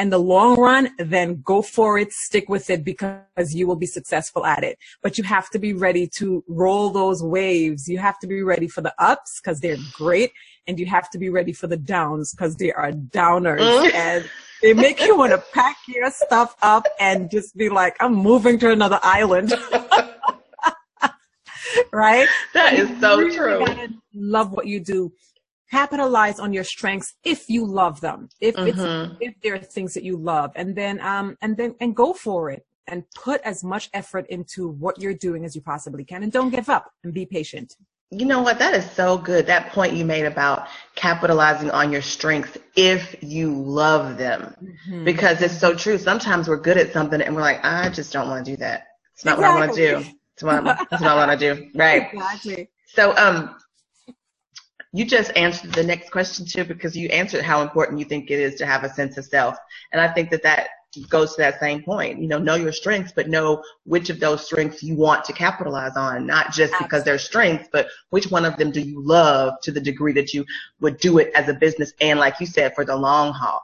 and 0.01 0.11
the 0.11 0.19
long 0.19 0.59
run, 0.59 0.89
then 0.99 1.43
go 1.45 1.61
for 1.61 1.99
it, 1.99 2.11
stick 2.11 2.49
with 2.49 2.71
it 2.71 2.83
because 2.83 3.55
you 3.55 3.67
will 3.67 3.77
be 3.77 3.85
successful 3.85 4.47
at 4.47 4.65
it. 4.65 4.79
But 5.03 5.19
you 5.19 5.25
have 5.25 5.51
to 5.51 5.59
be 5.59 5.75
ready 5.75 6.09
to 6.17 6.43
roll 6.49 6.89
those 6.89 7.23
waves. 7.23 7.87
You 7.87 7.99
have 7.99 8.19
to 8.21 8.27
be 8.27 8.43
ready 8.43 8.67
for 8.67 8.81
the 8.81 8.95
ups 8.99 9.43
because 9.43 9.61
they're 9.61 9.77
great 9.93 10.33
and 10.67 10.81
you 10.81 10.87
have 10.87 11.11
to 11.11 11.19
be 11.19 11.29
ready 11.29 11.53
for 11.53 11.67
the 11.67 11.77
downs 11.77 12.33
because 12.33 12.57
they 12.57 12.73
are 12.73 12.93
downers. 12.93 13.93
And 13.93 14.25
they 14.63 14.73
make 14.73 15.03
you 15.03 15.19
want 15.19 15.33
to 15.33 15.45
pack 15.53 15.77
your 15.87 16.11
stuff 16.11 16.57
up 16.63 16.87
and 16.99 17.31
just 17.31 17.55
be 17.55 17.69
like, 17.69 17.95
I'm 18.01 18.15
moving 18.15 18.59
to 18.61 18.71
another 18.71 19.01
island. 19.03 19.53
right? 21.93 22.27
That 22.55 22.73
is 22.73 22.89
so 23.01 23.19
really 23.19 23.37
true. 23.37 23.67
Love 24.15 24.53
what 24.53 24.67
you 24.67 24.81
do. 24.81 25.13
Capitalize 25.71 26.41
on 26.41 26.53
your 26.53 26.65
strengths 26.65 27.15
if 27.25 27.49
you 27.49 27.65
love 27.65 28.01
them 28.01 28.29
if 28.41 28.55
mm-hmm. 28.57 28.69
it's 28.69 29.17
if 29.21 29.35
there 29.43 29.55
are 29.55 29.59
things 29.59 29.95
that 29.95 30.03
you 30.03 30.17
love 30.17 30.51
and 30.57 30.75
then 30.75 31.01
um 31.01 31.37
and 31.43 31.57
then 31.57 31.75
and 31.81 31.95
go 31.95 32.13
for 32.13 32.51
it 32.51 32.67
and 32.91 33.05
put 33.15 33.41
as 33.43 33.65
much 33.65 33.89
effort 33.95 34.27
into 34.29 34.69
what 34.69 35.01
you're 35.01 35.15
doing 35.15 35.45
as 35.45 35.55
you 35.55 35.63
possibly 35.63 36.05
can 36.05 36.23
and 36.23 36.33
don't 36.33 36.51
give 36.51 36.69
up 36.69 36.91
and 37.05 37.15
be 37.15 37.25
patient. 37.25 37.77
You 38.11 38.27
know 38.27 38.43
what? 38.43 38.59
That 38.59 38.75
is 38.75 38.91
so 38.91 39.17
good 39.17 39.47
that 39.47 39.71
point 39.71 39.93
you 39.93 40.05
made 40.05 40.25
about 40.25 40.67
capitalizing 40.97 41.71
on 41.71 41.93
your 41.93 42.03
strengths 42.03 42.59
if 42.75 43.15
you 43.23 43.55
love 43.55 44.19
them. 44.19 44.55
Mm-hmm. 44.61 45.05
because 45.05 45.41
it's 45.41 45.57
so 45.57 45.75
true. 45.75 45.97
Sometimes 45.97 46.49
we're 46.49 46.57
good 46.57 46.77
at 46.77 46.93
something 46.93 47.21
and 47.21 47.35
we're 47.35 47.43
like 47.43 47.65
i 47.65 47.89
just 47.89 48.13
don't 48.13 48.29
want 48.29 48.45
to 48.45 48.51
do 48.51 48.57
that. 48.57 48.89
It's 49.15 49.25
not 49.25 49.39
exactly. 49.39 49.43
what 49.43 49.63
i 49.63 49.67
want 49.67 49.77
to 49.77 50.05
do 50.05 50.17
it's 50.35 50.43
what, 50.43 50.65
that's 50.65 51.03
what 51.03 51.11
i 51.11 51.15
want 51.15 51.39
to 51.39 51.55
do. 51.55 51.71
Right. 51.75 52.09
Exactly. 52.13 52.71
So 52.87 53.17
um 53.17 53.55
you 54.93 55.05
just 55.05 55.31
answered 55.37 55.73
the 55.73 55.83
next 55.83 56.11
question 56.11 56.45
too 56.45 56.65
because 56.65 56.97
you 56.97 57.09
answered 57.09 57.45
how 57.45 57.63
important 57.63 57.99
you 57.99 58.05
think 58.05 58.31
it 58.31 58.41
is 58.41 58.57
to 58.57 58.67
have 58.67 58.85
a 58.85 58.93
sense 58.93 59.17
of 59.17 59.25
self 59.25 59.57
and 59.93 60.01
i 60.01 60.09
think 60.09 60.31
that 60.31 60.43
that 60.43 60.69
goes 61.09 61.37
to 61.37 61.43
that 61.43 61.61
same 61.61 61.83
point 61.85 62.21
you 62.21 62.27
know 62.27 62.39
know 62.39 62.57
your 62.57 62.73
strengths 62.73 63.13
but 63.13 63.29
know 63.29 63.63
which 63.85 64.11
of 64.11 64.19
those 64.19 64.45
strengths 64.45 64.83
you 64.83 64.97
want 64.97 65.25
to 65.25 65.33
capitalize 65.33 65.97
on 65.97 66.27
not 66.27 66.47
just 66.47 66.73
Absolutely. 66.73 66.85
because 66.85 67.05
they're 67.05 67.19
strengths 67.19 67.69
but 67.73 67.89
which 68.11 68.29
one 68.31 68.45
of 68.45 68.57
them 68.57 68.73
do 68.73 68.81
you 68.81 69.01
love 69.01 69.55
to 69.63 69.71
the 69.71 69.81
degree 69.81 70.13
that 70.13 70.35
you 70.35 70.45
would 70.81 70.99
do 70.99 71.19
it 71.19 71.31
as 71.37 71.49
a 71.49 71.55
business 71.55 71.93
and 72.01 72.19
like 72.19 72.41
you 72.41 72.47
said 72.47 72.75
for 72.75 72.85
the 72.85 72.97
long 72.97 73.33
haul 73.33 73.63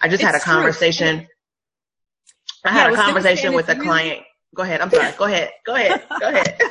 i 0.00 0.06
just 0.08 0.22
it's 0.22 0.30
had 0.30 0.36
a 0.36 0.44
conversation 0.44 1.18
true. 1.18 1.26
i 2.66 2.72
had 2.72 2.92
yeah, 2.92 3.00
a 3.00 3.04
conversation 3.04 3.52
with 3.52 3.68
a 3.68 3.74
client 3.74 4.22
Go 4.54 4.62
ahead. 4.62 4.80
I'm 4.80 4.90
sorry. 4.90 5.12
Go 5.16 5.24
ahead. 5.24 5.50
Go 5.64 5.74
ahead. 5.74 6.04
Go 6.20 6.28
ahead. 6.28 6.60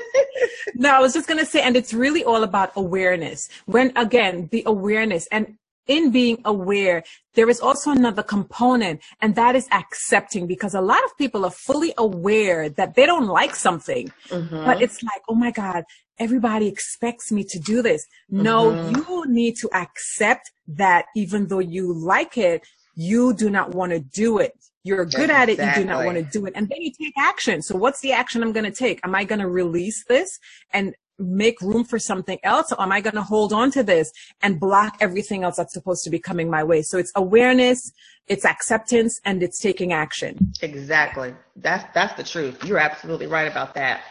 no, 0.76 0.96
I 0.96 1.00
was 1.00 1.14
just 1.14 1.28
going 1.28 1.40
to 1.40 1.46
say, 1.46 1.62
and 1.62 1.76
it's 1.76 1.94
really 1.94 2.24
all 2.24 2.44
about 2.44 2.72
awareness. 2.76 3.50
When 3.66 3.92
again, 3.96 4.50
the 4.52 4.64
awareness 4.66 5.28
and 5.28 5.58
in 5.88 6.12
being 6.12 6.42
aware, 6.46 7.04
there 7.34 7.50
is 7.50 7.62
also 7.62 7.92
another 7.92 8.24
component, 8.24 9.02
and 9.22 9.36
that 9.36 9.56
is 9.56 9.68
accepting 9.72 10.46
because 10.46 10.74
a 10.74 10.82
lot 10.82 11.04
of 11.06 11.18
people 11.18 11.46
are 11.46 11.52
fully 11.52 11.94
aware 11.98 12.70
that 12.70 12.96
they 12.96 13.06
don't 13.06 13.28
like 13.28 13.56
something, 13.56 14.12
mm-hmm. 14.28 14.66
but 14.66 14.82
it's 14.82 15.02
like, 15.02 15.22
oh 15.30 15.36
my 15.36 15.52
God, 15.52 15.86
everybody 16.20 16.68
expects 16.68 17.32
me 17.32 17.44
to 17.46 17.60
do 17.60 17.82
this. 17.82 18.06
Mm-hmm. 18.32 18.44
No, 18.44 18.90
you 18.90 19.26
need 19.28 19.56
to 19.58 19.70
accept 19.74 20.52
that 20.68 21.06
even 21.16 21.48
though 21.48 21.60
you 21.60 21.94
like 21.94 22.38
it, 22.38 22.64
you 22.98 23.34
do 23.34 23.50
not 23.50 23.76
want 23.76 23.92
to 23.92 24.00
do 24.00 24.40
it. 24.40 24.54
You're 24.84 25.06
good 25.06 25.30
exactly. 25.30 25.60
at 25.60 25.76
it. 25.76 25.78
You 25.78 25.84
do 25.84 25.88
not 25.88 26.04
want 26.04 26.18
to 26.18 26.24
do 26.24 26.46
it. 26.48 26.54
And 26.56 26.68
then 26.68 26.82
you 26.82 26.92
take 26.92 27.14
action. 27.18 27.62
So 27.62 27.76
what's 27.76 28.00
the 28.02 28.12
action 28.12 28.42
I'm 28.42 28.54
going 28.54 28.66
to 28.66 28.72
take? 28.72 29.00
Am 29.04 29.14
I 29.14 29.24
going 29.24 29.40
to 29.40 29.48
release 29.48 30.04
this 30.06 30.40
and 30.74 30.96
make 31.20 31.62
room 31.62 31.84
for 31.84 32.00
something 32.00 32.40
else? 32.44 32.72
Or 32.72 32.82
am 32.82 32.92
I 32.92 33.02
going 33.02 33.16
to 33.16 33.22
hold 33.22 33.54
on 33.54 33.70
to 33.72 33.84
this 33.84 34.12
and 34.42 34.60
block 34.60 34.98
everything 35.00 35.44
else 35.44 35.58
that's 35.58 35.74
supposed 35.74 36.04
to 36.06 36.10
be 36.10 36.20
coming 36.20 36.50
my 36.50 36.64
way? 36.64 36.82
So 36.82 36.98
it's 36.98 37.12
awareness, 37.16 37.92
it's 38.28 38.46
acceptance, 38.46 39.22
and 39.26 39.44
it's 39.44 39.60
taking 39.60 39.94
action. 39.94 40.54
Exactly. 40.62 41.36
That's, 41.56 41.86
that's 41.94 42.14
the 42.16 42.24
truth. 42.24 42.66
You're 42.66 42.80
absolutely 42.80 43.28
right 43.28 43.50
about 43.52 43.76
that. 43.76 44.02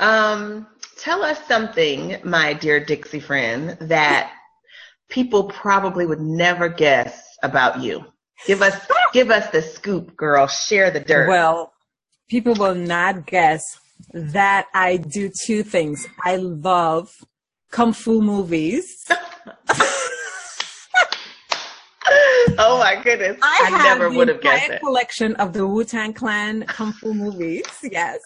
Um, 0.00 0.66
tell 0.98 1.22
us 1.22 1.38
something, 1.46 2.18
my 2.24 2.52
dear 2.52 2.84
Dixie 2.84 3.20
friend, 3.20 3.78
that 3.80 4.32
people 5.08 5.44
probably 5.44 6.04
would 6.04 6.20
never 6.20 6.68
guess 6.68 7.36
about 7.42 7.80
you. 7.80 8.04
Give 8.46 8.62
us 8.62 8.86
give 9.12 9.30
us 9.30 9.50
the 9.50 9.62
scoop, 9.62 10.16
girl. 10.16 10.46
Share 10.46 10.90
the 10.90 11.00
dirt. 11.00 11.28
Well, 11.28 11.72
people 12.28 12.54
will 12.54 12.74
not 12.74 13.26
guess 13.26 13.62
that 14.12 14.66
I 14.74 14.96
do 14.96 15.30
two 15.44 15.62
things. 15.62 16.06
I 16.24 16.36
love 16.36 17.10
kung 17.70 17.92
fu 17.92 18.20
movies. 18.22 19.04
oh 22.58 22.78
my 22.78 23.00
goodness! 23.02 23.38
I, 23.42 23.70
I 23.72 23.82
never 23.82 24.10
would 24.10 24.28
have 24.28 24.40
guessed 24.40 24.70
it. 24.70 24.80
Collection 24.80 25.34
of 25.36 25.52
the 25.52 25.66
Wu 25.66 25.84
Tang 25.84 26.12
Clan 26.12 26.64
kung 26.66 26.92
fu 26.92 27.12
movies. 27.12 27.66
Yes. 27.82 28.20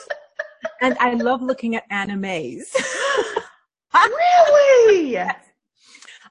and 0.80 0.96
I 0.98 1.14
love 1.14 1.42
looking 1.42 1.76
at 1.76 1.88
animes. 1.90 2.74
really? 3.94 5.10
Yes. 5.10 5.36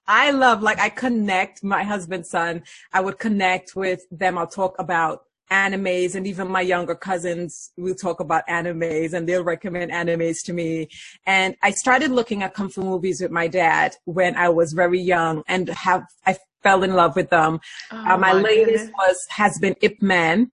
I 0.09 0.31
love, 0.31 0.63
like, 0.63 0.79
I 0.79 0.89
connect 0.89 1.63
my 1.63 1.83
husband's 1.83 2.31
son. 2.31 2.63
I 2.91 2.99
would 2.99 3.19
connect 3.19 3.75
with 3.75 4.01
them. 4.09 4.39
I'll 4.39 4.47
talk 4.47 4.75
about 4.79 5.25
animes 5.51 6.15
and 6.15 6.25
even 6.25 6.47
my 6.47 6.61
younger 6.61 6.95
cousins 6.95 7.71
will 7.77 7.93
talk 7.93 8.19
about 8.19 8.47
animes 8.47 9.13
and 9.13 9.29
they'll 9.29 9.43
recommend 9.43 9.91
animes 9.91 10.43
to 10.45 10.53
me. 10.53 10.89
And 11.27 11.55
I 11.61 11.71
started 11.71 12.09
looking 12.09 12.41
at 12.41 12.55
kung 12.55 12.69
fu 12.69 12.81
movies 12.81 13.21
with 13.21 13.29
my 13.29 13.47
dad 13.47 13.95
when 14.05 14.35
I 14.35 14.49
was 14.49 14.73
very 14.73 14.99
young 14.99 15.43
and 15.47 15.69
have, 15.69 16.03
I 16.25 16.37
fell 16.63 16.81
in 16.83 16.93
love 16.93 17.15
with 17.15 17.29
them. 17.29 17.59
Oh, 17.91 17.97
uh, 17.97 18.17
my, 18.17 18.17
my, 18.17 18.33
latest 18.33 18.85
goodness. 18.85 18.91
was, 18.97 19.27
has 19.29 19.59
been 19.59 19.75
Ip 19.81 20.01
Man. 20.01 20.51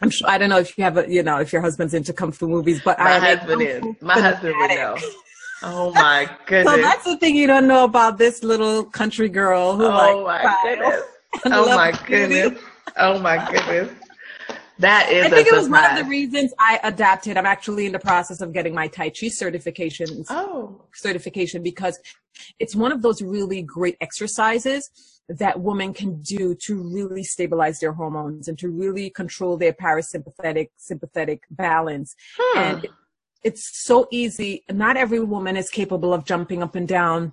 I'm 0.00 0.10
sure, 0.10 0.28
I 0.28 0.38
don't 0.38 0.48
know 0.48 0.58
if 0.58 0.76
you 0.78 0.84
have 0.84 0.96
a, 0.96 1.08
you 1.08 1.22
know, 1.22 1.38
if 1.38 1.52
your 1.52 1.62
husband's 1.62 1.92
into 1.92 2.14
kung 2.14 2.32
fu 2.32 2.48
movies, 2.48 2.80
but 2.82 2.98
my 2.98 3.16
I 3.16 3.18
husband 3.18 3.62
is. 3.62 3.82
My 4.00 4.18
husband 4.18 4.54
would 4.56 4.70
know. 4.70 4.96
Oh 5.62 5.92
my 5.92 6.28
goodness. 6.46 6.74
So 6.74 6.80
that's 6.80 7.04
the 7.04 7.16
thing 7.18 7.36
you 7.36 7.46
don't 7.46 7.66
know 7.66 7.84
about 7.84 8.18
this 8.18 8.42
little 8.42 8.84
country 8.84 9.28
girl 9.28 9.76
who 9.76 9.84
oh 9.84 10.22
like 10.24 10.44
my 10.44 10.60
goodness. 10.64 11.02
Oh 11.46 11.74
my 11.74 11.92
goodness. 12.06 12.60
Oh 12.98 13.18
my 13.18 13.50
goodness. 13.50 13.90
That 14.78 15.10
is. 15.10 15.26
I 15.26 15.30
think 15.30 15.46
it 15.46 15.54
was 15.54 15.68
one 15.68 15.84
of 15.84 15.96
the 15.96 16.04
reasons 16.10 16.52
I 16.58 16.80
adapted. 16.82 17.36
I'm 17.36 17.46
actually 17.46 17.86
in 17.86 17.92
the 17.92 17.98
process 17.98 18.40
of 18.40 18.52
getting 18.52 18.74
my 18.74 18.88
Tai 18.88 19.10
Chi 19.10 19.28
certification. 19.28 20.24
Oh. 20.28 20.82
Certification 20.92 21.62
because 21.62 21.98
it's 22.58 22.74
one 22.74 22.92
of 22.92 23.00
those 23.00 23.22
really 23.22 23.62
great 23.62 23.96
exercises 24.00 24.90
that 25.28 25.60
women 25.60 25.94
can 25.94 26.20
do 26.20 26.54
to 26.54 26.82
really 26.82 27.22
stabilize 27.22 27.80
their 27.80 27.92
hormones 27.92 28.48
and 28.48 28.58
to 28.58 28.68
really 28.68 29.08
control 29.10 29.56
their 29.56 29.72
parasympathetic 29.72 30.68
sympathetic 30.76 31.42
balance. 31.50 32.14
Hmm. 32.36 32.58
And 32.58 32.88
it's 33.44 33.84
so 33.84 34.06
easy. 34.10 34.64
Not 34.70 34.96
every 34.96 35.20
woman 35.20 35.56
is 35.56 35.70
capable 35.70 36.14
of 36.14 36.24
jumping 36.24 36.62
up 36.62 36.74
and 36.74 36.86
down, 36.86 37.32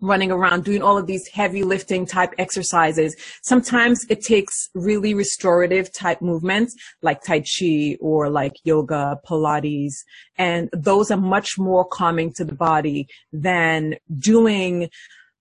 running 0.00 0.30
around, 0.30 0.64
doing 0.64 0.82
all 0.82 0.98
of 0.98 1.06
these 1.06 1.28
heavy 1.28 1.62
lifting 1.62 2.06
type 2.06 2.32
exercises. 2.38 3.16
Sometimes 3.42 4.04
it 4.08 4.22
takes 4.22 4.68
really 4.74 5.14
restorative 5.14 5.92
type 5.92 6.20
movements 6.20 6.74
like 7.02 7.22
Tai 7.22 7.40
Chi 7.40 7.96
or 8.00 8.28
like 8.28 8.54
yoga, 8.64 9.20
Pilates, 9.26 10.04
and 10.36 10.68
those 10.72 11.10
are 11.10 11.16
much 11.16 11.58
more 11.58 11.84
calming 11.84 12.32
to 12.34 12.44
the 12.44 12.54
body 12.54 13.08
than 13.32 13.94
doing 14.18 14.90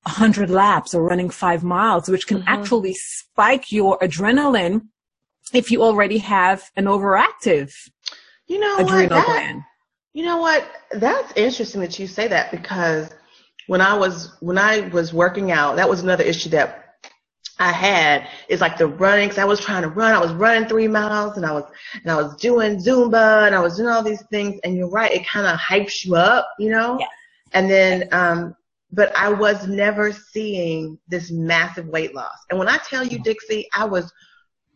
100 0.03 0.49
laps 0.49 0.93
or 0.93 1.03
running 1.03 1.29
five 1.29 1.63
miles, 1.63 2.09
which 2.09 2.27
can 2.27 2.39
mm-hmm. 2.39 2.49
actually 2.49 2.93
spike 2.93 3.71
your 3.71 3.97
adrenaline 3.99 4.87
if 5.53 5.71
you 5.71 5.81
already 5.81 6.17
have 6.17 6.71
an 6.75 6.85
overactive 6.85 7.73
you 8.47 8.59
know 8.59 8.77
adrenal 8.77 9.01
what? 9.01 9.09
That, 9.09 9.25
gland. 9.25 9.63
You 10.13 10.23
know 10.23 10.37
what? 10.37 10.67
That's 10.91 11.33
interesting 11.35 11.81
that 11.81 11.97
you 11.97 12.05
say 12.05 12.27
that 12.27 12.51
because 12.51 13.09
when 13.67 13.81
I 13.81 13.95
was 13.95 14.31
when 14.41 14.57
I 14.59 14.87
was 14.89 15.13
working 15.13 15.51
out, 15.51 15.75
that 15.77 15.89
was 15.89 16.01
another 16.01 16.23
issue 16.23 16.49
that 16.49 16.97
I 17.59 17.71
had 17.71 18.27
is 18.47 18.61
like 18.61 18.77
the 18.77 18.87
running. 18.87 19.29
Cause 19.29 19.39
I 19.39 19.45
was 19.45 19.59
trying 19.59 19.81
to 19.81 19.89
run. 19.89 20.13
I 20.13 20.19
was 20.19 20.31
running 20.33 20.69
three 20.69 20.87
miles 20.87 21.37
and 21.37 21.45
I 21.45 21.51
was 21.51 21.63
and 21.95 22.11
I 22.11 22.15
was 22.15 22.35
doing 22.35 22.77
Zumba 22.77 23.47
and 23.47 23.55
I 23.55 23.59
was 23.59 23.77
doing 23.77 23.89
all 23.89 24.03
these 24.03 24.23
things. 24.27 24.59
And 24.63 24.75
you're 24.75 24.89
right, 24.89 25.11
it 25.11 25.25
kind 25.25 25.47
of 25.47 25.59
hypes 25.59 26.05
you 26.05 26.15
up, 26.15 26.47
you 26.59 26.69
know. 26.69 26.97
Yeah. 26.99 27.07
And 27.53 27.69
then, 27.69 28.07
um, 28.11 28.55
but 28.91 29.15
I 29.17 29.29
was 29.29 29.67
never 29.67 30.11
seeing 30.11 30.99
this 31.07 31.31
massive 31.31 31.87
weight 31.87 32.13
loss. 32.13 32.37
And 32.51 32.59
when 32.59 32.67
I 32.67 32.77
tell 32.77 33.03
you, 33.03 33.17
Dixie, 33.17 33.67
I 33.73 33.85
was, 33.85 34.13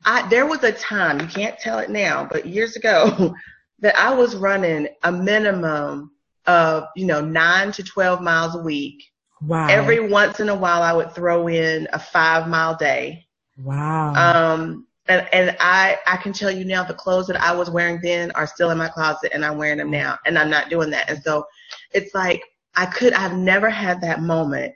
I 0.05 0.27
there 0.29 0.47
was 0.47 0.63
a 0.63 0.71
time 0.71 1.19
you 1.19 1.27
can't 1.27 1.59
tell 1.59 1.77
it 1.77 1.91
now, 1.91 2.27
but 2.31 2.47
years 2.47 2.75
ago. 2.75 3.35
that 3.79 3.97
I 3.97 4.13
was 4.13 4.35
running 4.35 4.87
a 5.03 5.11
minimum 5.11 6.11
of, 6.45 6.85
you 6.95 7.05
know, 7.05 7.21
nine 7.21 7.71
to 7.73 7.83
12 7.83 8.21
miles 8.21 8.55
a 8.55 8.59
week. 8.59 9.03
Wow. 9.41 9.67
Every 9.67 9.99
once 9.99 10.39
in 10.39 10.49
a 10.49 10.55
while, 10.55 10.81
I 10.81 10.93
would 10.93 11.13
throw 11.13 11.47
in 11.47 11.87
a 11.93 11.99
five 11.99 12.47
mile 12.47 12.75
day. 12.75 13.27
Wow. 13.57 14.13
Um, 14.13 14.87
and, 15.07 15.27
and 15.31 15.57
I, 15.59 15.97
I 16.07 16.17
can 16.17 16.33
tell 16.33 16.51
you 16.51 16.65
now 16.65 16.83
the 16.83 16.93
clothes 16.93 17.27
that 17.27 17.41
I 17.41 17.55
was 17.55 17.69
wearing 17.69 17.99
then 18.01 18.31
are 18.31 18.47
still 18.47 18.71
in 18.71 18.77
my 18.77 18.89
closet 18.89 19.31
and 19.33 19.45
I'm 19.45 19.57
wearing 19.57 19.77
them 19.77 19.91
now 19.91 20.17
and 20.25 20.37
I'm 20.37 20.49
not 20.49 20.69
doing 20.69 20.89
that. 20.89 21.09
And 21.09 21.21
so 21.23 21.45
it's 21.93 22.13
like, 22.13 22.41
I 22.75 22.85
could, 22.85 23.13
I've 23.13 23.35
never 23.35 23.69
had 23.69 24.01
that 24.01 24.21
moment 24.21 24.73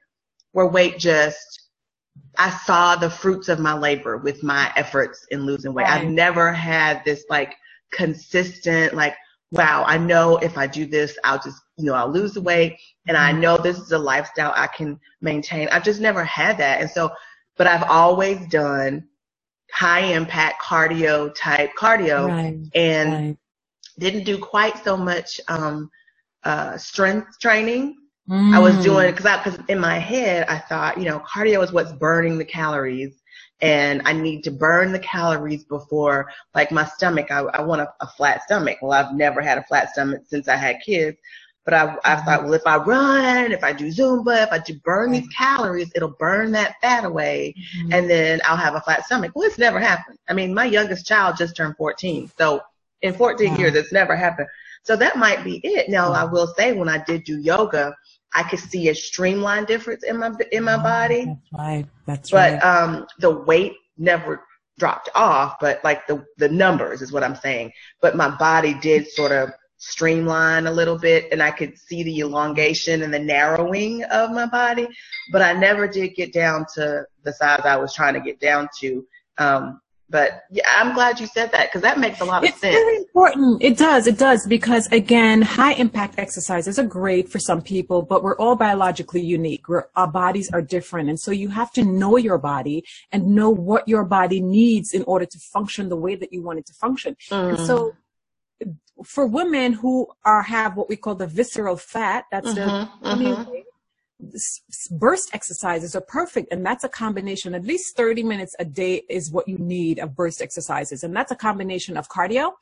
where 0.54 0.68
weight 0.68 0.98
just, 0.98 1.70
I 2.38 2.50
saw 2.50 2.96
the 2.96 3.10
fruits 3.10 3.50
of 3.50 3.60
my 3.60 3.74
labor 3.74 4.18
with 4.18 4.42
my 4.42 4.72
efforts 4.76 5.26
in 5.32 5.46
losing 5.46 5.74
weight. 5.74 5.84
Right. 5.84 6.02
I've 6.02 6.10
never 6.10 6.52
had 6.52 7.04
this 7.04 7.26
like 7.30 7.56
consistent, 7.92 8.94
like, 8.94 9.16
wow, 9.52 9.84
I 9.86 9.98
know 9.98 10.38
if 10.38 10.58
I 10.58 10.68
do 10.68 10.86
this, 10.86 11.18
I'll 11.24 11.42
just, 11.42 11.62
you 11.78 11.86
know, 11.86 11.94
I'll 11.94 12.12
lose 12.12 12.34
the 12.34 12.42
weight 12.42 12.80
and 13.08 13.18
I 13.18 13.32
mm-hmm. 13.32 13.42
know 13.42 13.58
this 13.58 13.78
is 13.78 13.92
a 13.92 13.98
lifestyle 13.98 14.54
I 14.56 14.68
can 14.68 15.00
maintain. 15.22 15.68
I've 15.70 15.84
just 15.84 16.00
never 16.00 16.24
had 16.24 16.58
that. 16.58 16.82
And 16.82 16.90
so, 16.90 17.12
but 17.58 17.68
I've 17.68 17.84
always 17.84 18.46
done 18.48 19.08
high 19.72 20.02
impact 20.02 20.62
cardio 20.62 21.34
type 21.36 21.72
cardio 21.78 22.28
right, 22.28 22.60
and 22.76 23.12
right. 23.12 23.38
didn't 24.00 24.26
do 24.26 24.38
quite 24.38 24.84
so 24.84 24.98
much, 24.98 25.40
um, 25.48 25.90
uh, 26.44 26.78
strength 26.78 27.40
training. 27.40 27.98
Mm. 28.30 28.54
I 28.54 28.60
was 28.60 28.82
doing 28.84 29.10
because 29.12 29.26
I 29.26 29.44
because 29.44 29.60
in 29.68 29.80
my 29.80 29.98
head 29.98 30.46
I 30.48 30.60
thought 30.60 30.98
you 30.98 31.06
know 31.06 31.20
cardio 31.20 31.64
is 31.64 31.72
what's 31.72 31.92
burning 31.92 32.38
the 32.38 32.46
calories 32.46 33.21
and 33.62 34.02
I 34.06 34.14
need 34.14 34.44
to 34.46 34.52
burn 34.52 34.92
the 34.92 35.00
calories 35.00 35.64
before 35.64 36.32
like 36.56 36.72
my 36.72 36.86
stomach. 36.86 37.32
I, 37.32 37.42
I 37.42 37.62
want 37.62 37.82
a, 37.82 37.94
a 38.02 38.08
flat 38.08 38.44
stomach. 38.44 38.80
Well, 38.82 38.94
I've 38.94 39.14
never 39.14 39.42
had 39.42 39.58
a 39.58 39.64
flat 39.64 39.92
stomach 39.92 40.24
since 40.28 40.48
I 40.48 40.56
had 40.56 40.82
kids. 40.84 41.18
But 41.64 41.76
I, 41.76 41.84
I 41.84 42.16
mm-hmm. 42.16 42.26
thought, 42.26 42.44
well, 42.44 42.54
if 42.56 42.66
I 42.66 42.78
run, 42.78 43.52
if 43.52 43.64
I 43.64 43.72
do 43.72 43.86
Zumba, 43.90 44.44
if 44.44 44.52
I 44.52 44.58
do 44.58 44.80
burn 44.84 45.12
these 45.12 45.28
calories, 45.28 45.92
it'll 45.94 46.16
burn 46.20 46.52
that 46.54 46.76
fat 46.82 47.06
away 47.06 47.54
mm-hmm. 47.56 47.94
and 47.94 48.10
then 48.10 48.42
I'll 48.46 48.58
have 48.58 48.74
a 48.74 48.82
flat 48.82 49.06
stomach. 49.06 49.34
Well, 49.36 49.48
it's 49.48 49.60
never 49.60 49.80
happened. 49.80 50.18
I 50.28 50.34
mean, 50.34 50.56
my 50.56 50.66
youngest 50.66 51.06
child 51.06 51.38
just 51.38 51.56
turned 51.56 51.78
14. 51.78 52.32
So 52.36 52.62
in 53.04 53.14
14 53.14 53.58
years, 53.58 53.76
it's 53.76 53.92
never 53.92 54.16
happened. 54.16 54.48
So 54.84 54.96
that 54.96 55.18
might 55.18 55.44
be 55.44 55.62
it. 55.64 55.90
Now, 55.90 56.12
I 56.12 56.24
will 56.24 56.48
say 56.58 56.74
when 56.74 56.90
I 56.90 57.04
did 57.04 57.24
do 57.24 57.40
yoga, 57.40 57.96
I 58.34 58.44
could 58.44 58.60
see 58.60 58.90
a 58.90 58.96
streamline 58.96 59.66
difference 59.66 60.04
in 60.04 60.18
my, 60.18 60.32
in 60.52 60.64
my 60.64 60.78
body. 60.78 61.26
That's 61.26 61.54
right. 61.54 61.86
That's 62.06 62.32
but, 62.32 62.54
right. 62.54 62.62
But, 62.62 62.68
um, 62.68 63.08
the 63.20 63.32
weight 63.32 63.74
never 63.98 64.44
dropped 64.80 65.10
off, 65.14 65.58
but 65.60 65.84
like 65.84 66.08
the, 66.08 66.26
the 66.38 66.50
numbers 66.50 67.02
is 67.02 67.12
what 67.12 67.24
I'm 67.24 67.36
saying. 67.36 67.72
But 68.02 68.16
my 68.16 68.30
body 68.30 68.74
did 68.82 69.08
sort 69.08 69.32
of 69.32 69.50
streamline 69.78 70.68
a 70.68 70.72
little 70.72 70.98
bit 70.98 71.28
and 71.32 71.42
I 71.42 71.52
could 71.52 71.78
see 71.78 72.04
the 72.04 72.20
elongation 72.20 73.02
and 73.02 73.14
the 73.14 73.20
narrowing 73.20 74.04
of 74.06 74.32
my 74.32 74.46
body, 74.46 74.88
but 75.32 75.42
I 75.42 75.54
never 75.54 75.88
did 75.88 76.16
get 76.16 76.34
down 76.34 76.66
to 76.76 77.06
the 77.24 77.34
size 77.34 77.62
I 77.66 77.78
was 77.78 77.94
trying 77.94 78.14
to 78.14 78.20
get 78.20 78.40
down 78.40 78.70
to. 78.80 79.06
Um, 79.38 79.82
but 80.12 80.44
yeah, 80.52 80.64
I'm 80.76 80.94
glad 80.94 81.20
you 81.20 81.26
said 81.26 81.52
that 81.54 81.70
because 81.70 81.82
that 81.82 81.98
makes 81.98 82.20
a 82.20 82.26
lot 82.26 82.44
of 82.44 82.50
it's 82.50 82.60
sense. 82.60 82.76
It's 82.76 82.84
very 82.84 82.98
important. 82.98 83.64
It 83.64 83.78
does. 83.78 84.08
It 84.08 84.18
does 84.18 84.46
because 84.46 84.88
again, 84.92 85.42
high 85.42 85.74
impact 85.74 86.16
exercises 86.20 86.78
are 86.78 86.86
great 86.86 87.30
for 87.30 87.40
some 87.40 87.62
people, 87.62 88.02
but 88.02 88.22
we're 88.22 88.36
all 88.36 88.58
biologically 88.58 89.22
unique. 89.22 89.70
We're, 89.70 89.86
our 89.96 90.08
bodies 90.08 90.52
are 90.52 90.62
different. 90.62 91.10
And 91.10 91.20
so 91.20 91.32
you 91.32 91.48
have 91.50 91.72
to 91.74 91.84
know 91.84 92.18
your 92.18 92.38
body 92.38 92.84
and 93.12 93.28
know 93.28 93.50
what 93.50 93.88
your 93.88 94.04
body 94.04 94.42
needs 94.42 94.94
in 94.94 95.04
order 95.04 95.26
to 95.26 95.40
function 95.40 95.88
the 95.88 95.96
way 95.96 96.16
that 96.16 96.34
you 96.34 96.42
want 96.44 96.60
it 96.60 96.66
to 96.68 96.74
function. 96.74 97.16
Mm. 97.30 97.50
And 97.50 97.60
so 97.60 97.96
for 99.04 99.26
women 99.26 99.74
who 99.74 100.08
are 100.26 100.44
have 100.44 100.76
what 100.76 100.90
we 100.90 100.98
call 100.98 101.16
the 101.16 101.28
visceral 101.28 101.78
fat, 101.78 102.26
that's 102.32 102.50
mm-hmm, 102.50 103.04
the 103.04 103.16
mm-hmm. 103.16 103.52
Burst 104.92 105.34
exercises 105.34 105.96
are 105.96 106.02
perfect, 106.02 106.52
and 106.52 106.66
that's 106.66 106.84
a 106.84 106.90
combination. 106.90 107.56
At 107.56 107.64
least 107.64 107.96
thirty 107.96 108.24
minutes 108.24 108.56
a 108.60 108.66
day 108.66 109.04
is 109.10 109.32
what 109.32 109.48
you 109.48 109.58
need 109.58 110.00
of 110.00 110.16
burst 110.16 110.42
exercises, 110.42 111.04
and 111.04 111.16
that's 111.16 111.32
a 111.32 111.36
combination 111.36 111.98
of 111.98 112.10
cardio 112.10 112.54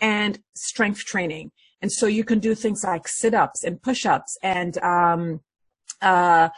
and 0.00 0.38
strength 0.54 1.04
training. 1.04 1.50
And 1.80 1.92
so 1.92 2.06
you 2.06 2.24
can 2.24 2.38
do 2.40 2.54
things 2.54 2.82
like 2.84 3.06
sit 3.06 3.34
ups 3.34 3.62
and 3.64 3.80
push 3.80 4.04
ups 4.04 4.36
and 4.42 4.76
um, 4.78 5.40
uh, 6.02 6.48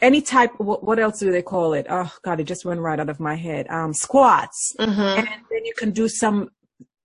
any 0.00 0.22
type 0.22 0.52
what, 0.58 0.82
what, 0.82 0.98
else 0.98 1.20
do 1.20 1.30
they 1.30 1.42
call 1.42 1.74
it 1.74 1.86
oh 1.90 2.10
god 2.22 2.40
it 2.40 2.44
just 2.44 2.64
went 2.64 2.80
right 2.80 2.98
out 2.98 3.10
of 3.10 3.20
my 3.20 3.34
head 3.34 3.68
um, 3.68 3.92
squats 3.92 4.74
mm-hmm. 4.78 5.00
and 5.00 5.26
then 5.26 5.64
you 5.64 5.74
can 5.76 5.90
do 5.90 6.08
some 6.08 6.48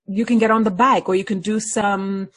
you 0.06 0.24
can 0.24 0.38
get 0.38 0.50
on 0.50 0.64
the 0.64 0.70
bike 0.70 1.08
or 1.08 1.14
you 1.14 1.24
can 1.24 1.40
do 1.40 1.60
some 1.60 2.28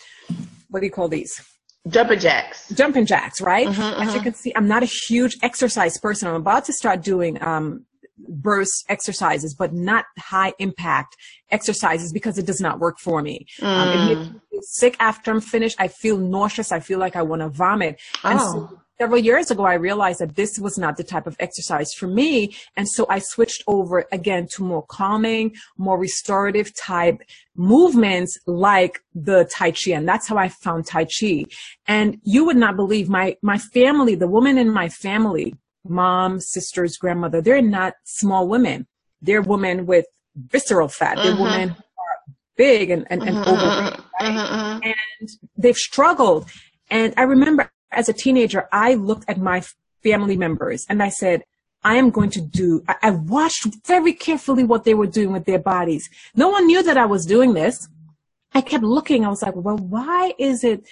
what 0.70 0.82
do 0.82 0.86
you 0.86 0.92
call 0.92 1.08
these 1.08 1.42
jumping 1.90 2.20
jacks 2.20 2.70
jumping 2.70 3.06
jacks 3.06 3.42
right 3.42 3.68
mm-hmm, 3.68 3.82
as 3.82 4.08
mm-hmm. 4.08 4.16
you 4.16 4.22
can 4.22 4.34
see 4.34 4.54
i'm 4.56 4.68
not 4.68 4.84
a 4.84 4.86
huge 4.86 5.38
exercise 5.42 5.98
person 5.98 6.28
i'm 6.28 6.36
about 6.36 6.66
to 6.66 6.74
start 6.74 7.02
doing 7.02 7.42
um, 7.44 7.86
burst 8.28 8.86
exercises 8.90 9.54
but 9.54 9.74
not 9.74 10.06
high 10.18 10.54
impact 10.60 11.16
exercises 11.52 12.12
because 12.12 12.38
it 12.38 12.46
does 12.46 12.62
not 12.62 12.80
work 12.80 13.00
for 13.00 13.22
me 13.22 13.46
mm. 13.60 13.66
um, 13.66 13.90
it 13.90 14.16
makes 14.16 14.34
me 14.34 14.60
sick 14.62 14.96
after 15.00 15.32
i'm 15.32 15.42
finished 15.42 15.76
i 15.80 15.88
feel 15.88 16.18
nauseous 16.18 16.72
i 16.72 16.80
feel 16.80 17.00
like 17.00 17.16
i 17.16 17.22
want 17.22 17.42
to 17.42 17.50
vomit 17.50 18.00
oh. 18.24 18.30
and 18.30 18.40
so 18.40 18.82
several 19.00 19.20
years 19.20 19.50
ago, 19.50 19.64
I 19.64 19.76
realized 19.76 20.20
that 20.20 20.36
this 20.36 20.60
was 20.60 20.78
not 20.78 20.98
the 20.98 21.04
type 21.04 21.26
of 21.26 21.36
exercise 21.40 21.94
for 21.94 22.08
me. 22.08 22.56
And 22.76 22.88
so 22.88 23.06
I 23.10 23.20
switched 23.20 23.64
over 23.66 24.06
again 24.12 24.48
to 24.56 24.64
more 24.64 24.86
calming, 24.88 25.56
more 25.78 25.98
restorative 25.98 26.76
type 26.76 27.22
movements 27.56 28.38
like 28.46 29.00
the 29.16 29.50
Tai 29.52 29.72
Chi. 29.72 29.92
And 29.92 30.08
that's 30.08 30.28
how 30.28 30.38
I 30.38 30.50
found 30.50 30.86
Tai 30.86 31.06
Chi. 31.06 31.46
And 31.88 32.20
you 32.24 32.46
would 32.46 32.58
not 32.58 32.76
believe 32.76 33.10
my, 33.10 33.38
my 33.42 33.58
family, 33.58 34.16
the 34.16 34.28
woman 34.28 34.58
in 34.58 34.70
my 34.70 34.90
family, 34.90 35.56
mom, 35.88 36.42
sisters, 36.42 36.98
grandmother, 36.98 37.42
they're 37.42 37.62
not 37.62 37.94
small 38.04 38.48
women. 38.48 38.86
They're 39.22 39.42
women 39.42 39.86
with 39.86 40.06
visceral 40.36 40.90
fat. 40.90 41.16
They're 41.16 41.34
mm-hmm. 41.34 41.44
women 41.44 41.70
who 41.70 41.76
are 41.76 42.36
big 42.58 42.90
and, 42.90 43.08
and, 43.10 43.24
and 43.24 43.38
mm-hmm. 43.38 43.50
overweight. 43.50 44.00
Right? 44.20 44.34
Mm-hmm. 44.34 44.84
And 44.84 45.30
they've 45.58 45.78
struggled. 45.78 46.50
And 46.90 47.14
I 47.18 47.24
remember 47.24 47.70
as 47.92 48.10
a 48.10 48.14
teenager, 48.14 48.68
I 48.72 48.96
looked 48.96 49.30
at 49.30 49.40
my 49.40 49.64
family 50.04 50.38
members 50.38 50.86
and 50.90 51.02
I 51.02 51.10
said, 51.10 51.44
I 51.84 51.96
am 51.96 52.10
going 52.10 52.30
to 52.32 52.42
do, 52.42 52.84
I, 52.88 52.96
I 53.04 53.12
watched 53.12 53.68
very 53.86 54.14
carefully 54.14 54.64
what 54.64 54.84
they 54.84 54.94
were 54.94 55.08
doing 55.08 55.32
with 55.32 55.46
their 55.46 55.60
bodies. 55.60 56.10
No 56.36 56.50
one 56.50 56.68
knew 56.68 56.84
that 56.84 56.98
I 56.98 57.06
was 57.06 57.26
doing 57.26 57.54
this. 57.54 57.88
I 58.54 58.62
kept 58.62 58.84
looking. 58.84 59.26
I 59.26 59.30
was 59.30 59.42
like, 59.42 59.56
well, 59.56 59.78
why 59.78 60.34
is 60.38 60.64
it 60.64 60.88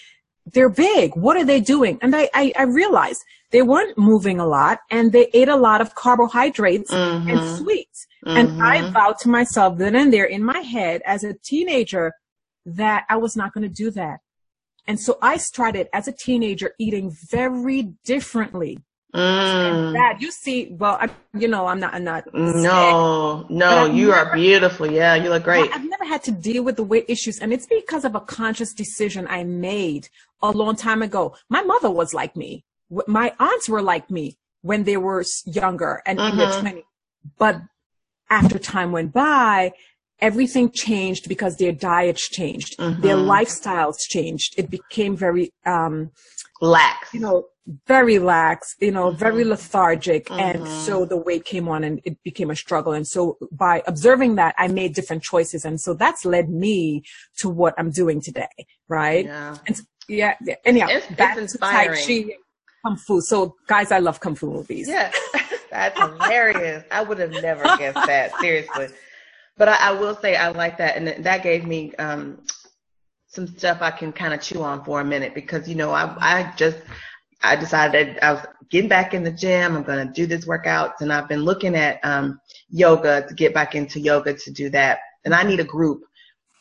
they're 0.53 0.69
big? 0.69 1.15
What 1.15 1.35
are 1.37 1.43
they 1.43 1.59
doing? 1.59 1.99
And 2.01 2.15
I, 2.15 2.29
I, 2.33 2.53
I 2.57 2.63
realized 2.63 3.23
they 3.51 3.61
weren't 3.61 3.97
moving 3.97 4.39
a 4.39 4.45
lot 4.45 4.79
and 4.89 5.11
they 5.11 5.29
ate 5.33 5.49
a 5.49 5.55
lot 5.55 5.81
of 5.81 5.95
carbohydrates 5.95 6.91
mm-hmm. 6.91 7.29
and 7.29 7.57
sweets. 7.57 8.07
Mm-hmm. 8.25 8.37
And 8.37 8.63
I 8.63 8.77
mm-hmm. 8.79 8.93
vowed 8.93 9.17
to 9.19 9.29
myself 9.29 9.77
then 9.77 9.95
and 9.95 10.11
there 10.11 10.25
in 10.25 10.43
my 10.43 10.59
head 10.59 11.01
as 11.05 11.23
a 11.23 11.33
teenager 11.33 12.13
that 12.65 13.05
I 13.09 13.17
was 13.17 13.35
not 13.35 13.53
going 13.53 13.67
to 13.67 13.73
do 13.73 13.91
that. 13.91 14.19
And 14.87 14.99
so 14.99 15.17
I 15.21 15.37
started 15.37 15.89
as 15.93 16.07
a 16.07 16.11
teenager 16.11 16.73
eating 16.79 17.11
very 17.11 17.83
differently. 18.03 18.79
Mm. 19.13 19.93
That 19.93 20.21
you 20.21 20.31
see, 20.31 20.67
well, 20.71 20.97
I, 20.99 21.09
you 21.33 21.47
know, 21.47 21.65
I'm 21.65 21.79
not, 21.79 21.93
I'm 21.93 22.03
not. 22.03 22.25
No, 22.33 23.45
sick, 23.47 23.49
no, 23.49 23.85
you 23.85 24.09
never, 24.09 24.19
are 24.19 24.35
beautiful. 24.35 24.91
Yeah, 24.91 25.15
you 25.15 25.29
look 25.29 25.43
great. 25.43 25.71
I've 25.73 25.89
never 25.89 26.05
had 26.05 26.23
to 26.23 26.31
deal 26.31 26.63
with 26.63 26.75
the 26.75 26.83
weight 26.83 27.05
issues, 27.07 27.39
and 27.39 27.51
it's 27.51 27.65
because 27.65 28.05
of 28.05 28.15
a 28.15 28.19
conscious 28.19 28.73
decision 28.73 29.25
I 29.29 29.43
made 29.43 30.09
a 30.41 30.51
long 30.51 30.75
time 30.75 31.01
ago. 31.01 31.35
My 31.49 31.63
mother 31.63 31.89
was 31.89 32.13
like 32.13 32.35
me. 32.35 32.65
My 33.07 33.33
aunts 33.39 33.67
were 33.69 33.81
like 33.81 34.11
me 34.11 34.37
when 34.61 34.83
they 34.83 34.97
were 34.97 35.23
younger 35.45 36.01
and 36.05 36.19
mm-hmm. 36.19 36.31
in 36.31 36.37
their 36.37 36.61
20s. 36.61 36.83
But 37.37 37.61
after 38.29 38.59
time 38.59 38.91
went 38.91 39.13
by, 39.13 39.71
everything 40.19 40.71
changed 40.71 41.27
because 41.27 41.57
their 41.57 41.71
diets 41.71 42.29
changed, 42.29 42.77
mm-hmm. 42.77 43.01
their 43.01 43.15
lifestyles 43.15 43.99
changed. 43.99 44.55
It 44.57 44.69
became 44.69 45.15
very 45.15 45.51
um, 45.65 46.11
lax, 46.61 47.13
you 47.13 47.19
know, 47.19 47.45
very 47.85 48.17
lax, 48.17 48.75
you 48.79 48.91
know, 48.91 49.09
mm-hmm. 49.09 49.17
very 49.17 49.43
lethargic, 49.43 50.27
mm-hmm. 50.27 50.39
and 50.39 50.67
so 50.67 51.05
the 51.05 51.17
weight 51.17 51.45
came 51.45 51.67
on, 51.67 51.83
and 51.83 52.01
it 52.05 52.17
became 52.23 52.49
a 52.49 52.55
struggle. 52.55 52.93
And 52.93 53.07
so 53.07 53.37
by 53.51 53.83
observing 53.87 54.35
that, 54.35 54.55
I 54.57 54.67
made 54.67 54.93
different 54.95 55.23
choices, 55.23 55.65
and 55.65 55.79
so 55.79 55.93
that's 55.93 56.25
led 56.25 56.49
me 56.49 57.03
to 57.39 57.49
what 57.49 57.73
I'm 57.77 57.91
doing 57.91 58.21
today, 58.21 58.47
right? 58.87 59.25
Yeah. 59.25 59.57
And 59.67 59.81
yeah, 60.07 60.35
anyhow, 60.65 60.87
it's, 60.89 61.07
back 61.15 61.37
it's 61.37 61.53
inspiring. 61.53 61.99
Chi, 62.05 62.35
Kung 62.85 62.97
Fu. 62.97 63.21
So 63.21 63.55
guys, 63.67 63.91
I 63.91 63.99
love 63.99 64.19
Kung 64.19 64.35
Fu 64.35 64.49
movies. 64.49 64.87
Yeah, 64.87 65.11
that's 65.71 65.99
hilarious. 65.99 66.85
I 66.91 67.03
would 67.03 67.19
have 67.19 67.31
never 67.31 67.63
guessed 67.77 68.07
that. 68.07 68.33
Seriously. 68.39 68.87
But 69.57 69.69
I, 69.69 69.89
I, 69.89 69.91
will 69.91 70.15
say 70.15 70.35
I 70.35 70.49
like 70.49 70.77
that, 70.77 70.97
and 70.97 71.23
that 71.25 71.43
gave 71.43 71.65
me 71.65 71.93
um, 71.95 72.43
some 73.27 73.47
stuff 73.47 73.79
I 73.81 73.91
can 73.91 74.11
kind 74.13 74.33
of 74.33 74.41
chew 74.41 74.61
on 74.63 74.83
for 74.83 75.01
a 75.01 75.05
minute 75.05 75.33
because 75.33 75.67
you 75.67 75.75
know 75.75 75.91
I 75.91 76.15
I 76.19 76.53
just 76.55 76.77
I 77.43 77.55
decided 77.55 78.19
I 78.21 78.33
was 78.33 78.45
getting 78.69 78.89
back 78.89 79.13
in 79.13 79.23
the 79.23 79.31
gym. 79.31 79.75
I'm 79.75 79.83
going 79.83 80.05
to 80.05 80.13
do 80.13 80.25
this 80.25 80.45
workouts, 80.45 81.01
and 81.01 81.11
I've 81.11 81.27
been 81.27 81.43
looking 81.43 81.75
at 81.75 81.99
um, 82.03 82.39
yoga 82.69 83.25
to 83.27 83.33
get 83.33 83.53
back 83.53 83.75
into 83.75 83.99
yoga 83.99 84.33
to 84.33 84.51
do 84.51 84.69
that. 84.69 84.99
And 85.25 85.33
I 85.33 85.43
need 85.43 85.59
a 85.59 85.65
group 85.65 86.03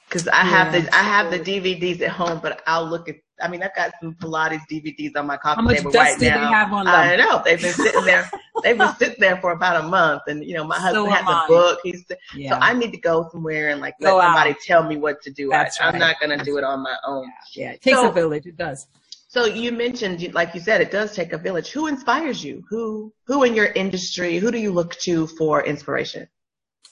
because 0.08 0.26
I 0.28 0.42
yeah, 0.42 0.44
have 0.44 0.72
the 0.72 0.94
I 0.94 1.02
have 1.02 1.30
the 1.30 1.38
DVDs 1.38 2.00
at 2.00 2.10
home, 2.10 2.40
but 2.42 2.62
I'll 2.66 2.88
look 2.88 3.08
at 3.08 3.16
I 3.42 3.48
mean, 3.48 3.62
I've 3.62 3.74
got 3.74 3.92
some 4.00 4.14
Pilates 4.14 4.62
DVDs 4.70 5.16
on 5.16 5.26
my 5.26 5.36
coffee 5.36 5.74
table 5.74 5.90
right 5.90 6.18
now. 6.20 6.38
How 6.38 6.52
have 6.52 6.72
on 6.72 6.86
them? 6.86 6.94
I 6.94 7.16
know 7.16 7.42
they've 7.44 7.60
been 7.60 7.72
sitting 7.72 8.04
there. 8.04 8.30
they've 8.62 8.76
been 8.76 8.94
sitting 8.96 9.20
there 9.20 9.36
for 9.38 9.52
about 9.52 9.84
a 9.84 9.88
month, 9.88 10.22
and 10.26 10.44
you 10.44 10.54
know, 10.54 10.64
my 10.64 10.78
husband 10.78 11.06
so 11.06 11.12
has 11.12 11.22
a 11.22 11.48
book. 11.48 11.80
He's 11.82 12.04
yeah. 12.34 12.50
so 12.50 12.58
I 12.60 12.72
need 12.74 12.92
to 12.92 12.98
go 12.98 13.28
somewhere 13.30 13.70
and 13.70 13.80
like 13.80 13.94
let 14.00 14.10
go 14.10 14.20
somebody 14.20 14.50
out. 14.50 14.56
tell 14.64 14.82
me 14.84 14.96
what 14.96 15.22
to 15.22 15.30
do. 15.30 15.52
I, 15.52 15.68
am 15.80 15.98
not 15.98 16.20
going 16.20 16.36
to 16.36 16.44
do 16.44 16.58
it 16.58 16.64
on 16.64 16.82
my 16.82 16.96
own. 17.06 17.30
Yeah, 17.54 17.64
yeah. 17.64 17.72
it 17.72 17.82
takes 17.82 17.98
so, 17.98 18.08
a 18.08 18.12
village. 18.12 18.46
It 18.46 18.56
does. 18.56 18.86
So 19.28 19.44
you 19.44 19.72
mentioned, 19.72 20.32
like 20.34 20.54
you 20.54 20.60
said, 20.60 20.80
it 20.80 20.90
does 20.90 21.14
take 21.14 21.32
a 21.32 21.38
village. 21.38 21.70
Who 21.72 21.88
inspires 21.88 22.42
you? 22.42 22.64
Who 22.70 23.12
who 23.26 23.42
in 23.44 23.54
your 23.54 23.66
industry? 23.66 24.38
Who 24.38 24.50
do 24.50 24.58
you 24.58 24.72
look 24.72 24.94
to 25.00 25.26
for 25.26 25.64
inspiration? 25.64 26.28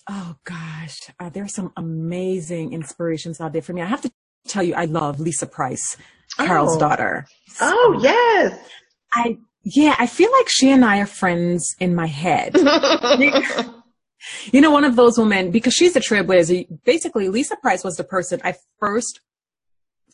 Oh 0.08 0.36
gosh, 0.44 0.98
uh, 1.18 1.30
there's 1.30 1.54
some 1.54 1.72
amazing 1.76 2.72
inspirations 2.74 3.40
out 3.40 3.52
there 3.52 3.62
for 3.62 3.72
me. 3.72 3.80
I 3.80 3.86
have 3.86 4.02
to 4.02 4.12
tell 4.46 4.62
you, 4.62 4.74
I 4.74 4.84
love 4.84 5.20
Lisa 5.20 5.46
Price. 5.46 5.96
Carol's 6.36 6.76
oh. 6.76 6.80
daughter. 6.80 7.26
Oh, 7.60 7.98
yes. 8.02 8.58
I, 9.12 9.38
yeah, 9.64 9.96
I 9.98 10.06
feel 10.06 10.30
like 10.32 10.48
she 10.48 10.70
and 10.70 10.84
I 10.84 10.98
are 11.00 11.06
friends 11.06 11.74
in 11.80 11.94
my 11.94 12.06
head. 12.06 12.54
you 14.52 14.60
know, 14.60 14.70
one 14.70 14.84
of 14.84 14.96
those 14.96 15.18
women, 15.18 15.50
because 15.50 15.74
she's 15.74 15.96
a 15.96 16.00
trailblazer, 16.00 16.66
basically 16.84 17.28
Lisa 17.28 17.56
Price 17.56 17.82
was 17.82 17.96
the 17.96 18.04
person 18.04 18.40
I 18.44 18.54
first 18.78 19.20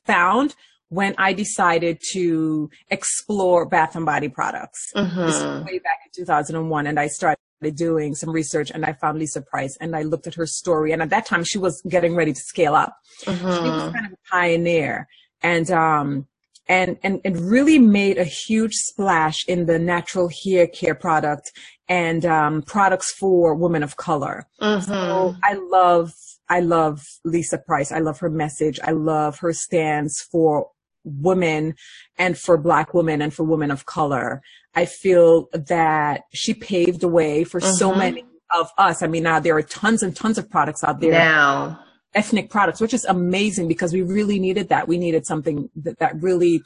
found 0.05 0.55
when 0.88 1.14
I 1.18 1.32
decided 1.32 2.01
to 2.12 2.70
explore 2.90 3.66
Bath 3.66 3.94
and 3.96 4.07
Body 4.07 4.28
products. 4.28 4.92
Mm-hmm. 4.96 5.20
This 5.20 5.42
was 5.42 5.64
way 5.64 5.78
back 5.78 6.01
in 6.07 6.11
2001, 6.24 6.86
and 6.86 6.98
I 6.98 7.07
started 7.07 7.38
doing 7.74 8.14
some 8.14 8.30
research 8.30 8.70
and 8.70 8.84
I 8.86 8.94
found 8.94 9.18
Lisa 9.18 9.42
Price 9.42 9.76
and 9.80 9.94
I 9.94 10.03
looked 10.03 10.26
at 10.26 10.34
her 10.34 10.46
story. 10.46 10.92
And 10.92 11.03
at 11.03 11.11
that 11.11 11.26
time, 11.26 11.44
she 11.44 11.59
was 11.59 11.82
getting 11.88 12.14
ready 12.14 12.32
to 12.32 12.40
scale 12.40 12.74
up. 12.74 12.96
She 13.22 13.30
was 13.30 13.38
Mhm. 13.38 13.92
kind 13.92 14.07
of 14.07 14.12
a 14.12 14.16
pioneer 14.30 15.07
and, 15.42 15.70
um, 15.70 16.26
and, 16.71 16.97
and, 17.03 17.21
and 17.25 17.51
really 17.51 17.81
made 17.81 18.16
a 18.16 18.23
huge 18.25 18.75
splash 18.75 19.45
in 19.49 19.66
the 19.66 19.77
natural 19.77 20.29
hair 20.45 20.68
care 20.68 20.95
product 20.95 21.51
and, 21.89 22.25
um, 22.25 22.62
products 22.62 23.12
for 23.21 23.57
women 23.57 23.83
of 23.83 23.97
color. 23.97 24.47
Mhm. 24.62 24.87
So 24.87 25.35
I 25.43 25.55
love, 25.55 26.14
I 26.49 26.61
love 26.61 27.05
Lisa 27.25 27.59
Price. 27.59 27.91
I 27.91 27.99
love 27.99 28.21
her 28.21 28.31
message. 28.31 28.79
I 28.85 28.93
love 28.93 29.41
her 29.41 29.53
stance 29.53 30.23
for 30.31 30.68
women 31.05 31.75
and 32.16 32.39
for 32.39 32.57
black 32.57 32.95
women 32.95 33.21
and 33.21 33.35
for 33.35 33.43
women 33.43 33.73
of 33.73 33.87
color. 33.87 34.41
I 34.75 34.85
feel 34.85 35.49
that 35.53 36.23
she 36.33 36.55
paved 36.55 37.01
the 37.01 37.09
way 37.09 37.43
for 37.43 37.59
so 37.61 37.91
Mhm. 37.91 37.99
many 37.99 38.25
of 38.55 38.71
us. 38.79 39.03
I 39.03 39.09
mean, 39.09 39.25
now 39.25 39.41
there 39.41 39.57
are 39.57 39.62
tons 39.62 40.05
and 40.05 40.14
tons 40.14 40.39
of 40.39 40.49
products 40.49 40.85
out 40.85 41.01
there, 41.01 41.12
Now, 41.12 41.81
ethnic 42.15 42.51
products, 42.51 42.81
which 42.81 42.95
is 42.95 43.05
amazing 43.05 43.69
because 43.69 43.93
we 43.93 44.03
really 44.03 44.39
needed 44.39 44.69
that. 44.69 44.89
We 44.89 44.99
needed 44.99 45.27
something 45.27 45.71
that, 45.77 45.99
that 45.99 46.21
really 46.21 46.63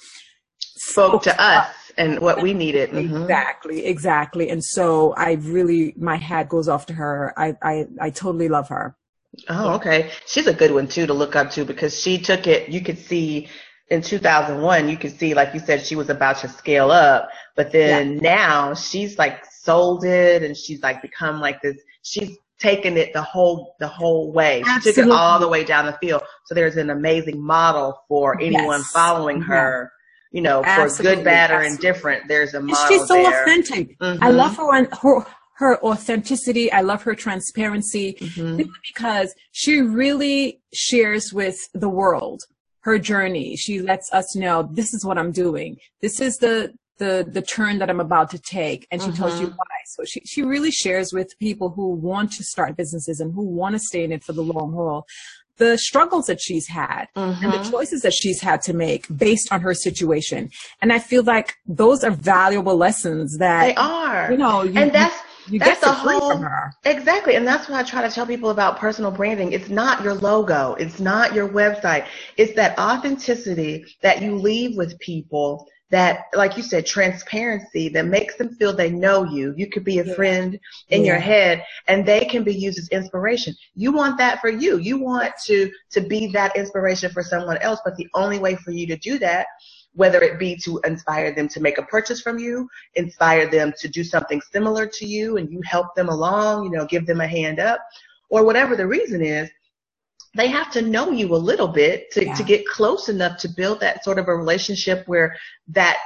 spoke 0.60 1.22
to 1.24 1.42
us 1.42 1.68
and 1.96 2.20
what 2.20 2.42
we 2.42 2.54
needed. 2.54 2.90
Mhm. 2.90 3.22
Exactly, 3.22 3.86
exactly. 3.86 4.50
And 4.50 4.64
so 4.64 5.12
I 5.14 5.32
really, 5.34 5.94
my 5.96 6.16
hat 6.16 6.48
goes 6.48 6.68
off 6.68 6.86
to 6.86 6.94
her. 6.94 7.32
I, 7.36 7.56
I, 7.62 7.86
I 8.00 8.10
totally 8.10 8.48
love 8.48 8.68
her. 8.68 8.96
Oh, 9.48 9.74
okay. 9.74 10.10
She's 10.26 10.46
a 10.46 10.54
good 10.54 10.72
one 10.72 10.88
too 10.88 11.06
to 11.06 11.14
look 11.14 11.36
up 11.36 11.50
to 11.52 11.64
because 11.64 12.00
she 12.00 12.18
took 12.18 12.46
it. 12.46 12.68
You 12.68 12.80
could 12.80 12.98
see 12.98 13.48
in 13.90 14.00
2001, 14.00 14.88
you 14.88 14.96
could 14.96 15.18
see, 15.18 15.34
like 15.34 15.52
you 15.54 15.60
said, 15.60 15.84
she 15.84 15.96
was 15.96 16.08
about 16.08 16.38
to 16.38 16.48
scale 16.48 16.90
up, 16.90 17.28
but 17.54 17.70
then 17.70 18.16
now 18.18 18.74
she's 18.74 19.18
like 19.18 19.44
sold 19.62 20.04
it 20.04 20.42
and 20.42 20.56
she's 20.56 20.82
like 20.82 21.02
become 21.02 21.40
like 21.40 21.60
this. 21.62 21.76
She's 22.02 22.36
taken 22.60 22.96
it 22.96 23.12
the 23.12 23.22
whole 23.22 23.74
the 23.80 23.88
whole 23.88 24.32
way. 24.32 24.62
She 24.82 24.92
took 24.92 25.06
it 25.06 25.10
all 25.10 25.38
the 25.38 25.48
way 25.48 25.64
down 25.64 25.86
the 25.86 25.96
field. 26.00 26.22
So 26.46 26.54
there's 26.54 26.76
an 26.76 26.90
amazing 26.90 27.40
model 27.42 27.98
for 28.08 28.40
anyone 28.40 28.80
Yes. 28.80 28.90
following 28.92 29.38
Yeah. 29.38 29.44
her. 29.46 29.92
You 30.32 30.42
know, 30.42 30.64
for 30.64 30.88
good, 31.02 31.22
bad, 31.22 31.52
or 31.52 31.62
indifferent. 31.62 32.26
There's 32.26 32.54
a 32.54 32.56
And 32.58 32.66
model 32.66 32.88
she's 32.88 33.06
so 33.06 33.14
there. 33.14 33.42
authentic. 33.44 33.96
I 34.00 34.04
Mhm. 34.16 34.34
love 34.34 34.56
her, 34.56 34.64
on- 34.74 34.88
her, 35.02 35.24
her 35.58 35.80
authenticity. 35.84 36.72
I 36.72 36.80
love 36.80 37.02
her 37.04 37.14
transparency 37.14 38.14
Mhm. 38.18 38.68
because 38.88 39.32
she 39.52 39.80
really 39.80 40.60
shares 40.72 41.32
with 41.32 41.56
the 41.72 41.88
world 41.88 42.42
her 42.80 42.98
journey. 42.98 43.54
She 43.56 43.80
lets 43.80 44.12
us 44.12 44.34
know 44.34 44.68
this 44.72 44.92
is 44.92 45.04
what 45.04 45.18
I'm 45.18 45.30
doing. 45.30 45.76
This 46.02 46.20
is 46.20 46.38
the 46.38 46.72
the 46.98 47.26
the 47.28 47.42
turn 47.42 47.78
that 47.78 47.90
I'm 47.90 48.00
about 48.00 48.30
to 48.30 48.38
take, 48.38 48.86
and 48.90 49.02
she 49.02 49.10
tells 49.12 49.40
you 49.40 49.48
Mhm. 49.48 49.56
why. 49.56 49.66
So 49.86 50.04
she 50.04 50.20
she 50.24 50.42
really 50.42 50.70
shares 50.70 51.12
with 51.12 51.38
people 51.38 51.70
who 51.70 51.88
want 51.94 52.32
to 52.32 52.44
start 52.44 52.76
businesses 52.76 53.20
and 53.20 53.34
who 53.34 53.42
want 53.42 53.74
to 53.74 53.78
stay 53.78 54.04
in 54.04 54.12
it 54.12 54.22
for 54.24 54.32
the 54.32 54.42
long 54.42 54.72
haul. 54.72 55.06
The 55.56 55.78
struggles 55.78 56.26
that 56.26 56.40
she's 56.40 56.66
had 56.68 57.06
and 57.14 57.52
the 57.52 57.58
Mhm. 57.58 57.70
choices 57.70 58.02
that 58.02 58.12
she's 58.12 58.40
had 58.40 58.60
to 58.62 58.72
make 58.72 59.06
based 59.16 59.52
on 59.52 59.60
her 59.60 59.74
situation. 59.74 60.50
And 60.82 60.92
I 60.92 60.98
feel 60.98 61.22
like 61.22 61.54
those 61.66 62.02
are 62.02 62.10
valuable 62.10 62.76
lessons 62.76 63.38
that, 63.38 63.66
They 63.66 63.74
are. 63.76 64.30
you 64.32 64.36
know, 64.36 64.62
you, 64.62 64.80
and 64.80 64.92
that's 64.92 65.16
you 65.46 65.58
that's 65.60 65.80
the 65.80 65.92
whole 65.92 66.30
from 66.32 66.42
her. 66.42 66.72
exactly 66.86 67.34
and 67.36 67.46
that's 67.46 67.68
what 67.68 67.78
i 67.78 67.82
try 67.82 68.00
to 68.00 68.10
tell 68.10 68.26
people 68.26 68.48
about 68.48 68.78
personal 68.78 69.10
branding 69.10 69.52
it's 69.52 69.68
not 69.68 70.02
your 70.02 70.14
logo 70.14 70.74
it's 70.78 70.98
not 70.98 71.34
your 71.34 71.46
website 71.46 72.06
it's 72.38 72.54
that 72.54 72.78
authenticity 72.78 73.84
that 74.00 74.22
you 74.22 74.36
leave 74.36 74.74
with 74.76 74.98
people 75.00 75.68
that 75.94 76.24
like 76.34 76.56
you 76.56 76.62
said 76.62 76.84
transparency 76.84 77.88
that 77.88 78.06
makes 78.06 78.34
them 78.36 78.50
feel 78.56 78.72
they 78.74 78.90
know 78.90 79.22
you. 79.24 79.54
You 79.56 79.68
could 79.68 79.84
be 79.84 80.00
a 80.00 80.04
Yeah. 80.04 80.14
friend 80.14 80.58
in 80.88 81.04
your 81.04 81.20
head 81.32 81.64
and 81.86 82.04
they 82.04 82.24
can 82.24 82.42
be 82.42 82.54
used 82.66 82.78
as 82.78 82.88
inspiration. 82.88 83.54
You 83.76 83.92
want 83.92 84.18
that 84.18 84.40
for 84.40 84.50
you. 84.50 84.78
You 84.78 84.96
want 84.98 85.32
to 85.46 85.70
to 85.94 86.00
be 86.00 86.20
that 86.32 86.56
inspiration 86.56 87.12
for 87.12 87.22
someone 87.22 87.58
else 87.58 87.80
but 87.84 87.94
the 87.96 88.08
only 88.14 88.38
way 88.40 88.56
for 88.56 88.72
you 88.72 88.86
to 88.88 88.96
do 88.96 89.18
that 89.20 89.46
whether 89.96 90.20
it 90.20 90.40
be 90.40 90.56
to 90.56 90.80
inspire 90.84 91.32
them 91.32 91.46
to 91.46 91.60
make 91.60 91.78
a 91.78 91.82
purchase 91.84 92.20
from 92.20 92.36
you, 92.36 92.68
inspire 92.96 93.48
them 93.48 93.72
to 93.78 93.86
do 93.88 94.02
something 94.02 94.40
similar 94.52 94.86
to 94.88 95.06
you 95.06 95.36
and 95.36 95.52
you 95.52 95.60
help 95.64 95.94
them 95.94 96.08
along, 96.08 96.64
you 96.64 96.70
know, 96.70 96.84
give 96.84 97.06
them 97.06 97.20
a 97.20 97.28
hand 97.28 97.60
up, 97.60 97.78
or 98.28 98.44
whatever 98.44 98.74
the 98.74 98.88
reason 98.96 99.22
is, 99.22 99.48
they 100.34 100.48
have 100.48 100.70
to 100.72 100.82
know 100.82 101.10
you 101.10 101.34
a 101.34 101.36
little 101.36 101.68
bit 101.68 102.10
to, 102.12 102.24
Yeah. 102.24 102.34
to 102.34 102.42
get 102.42 102.66
close 102.66 103.08
enough 103.08 103.38
to 103.38 103.48
build 103.48 103.80
that 103.80 104.02
sort 104.04 104.18
of 104.18 104.28
a 104.28 104.34
relationship 104.36 105.06
where 105.06 105.36
that 105.68 105.98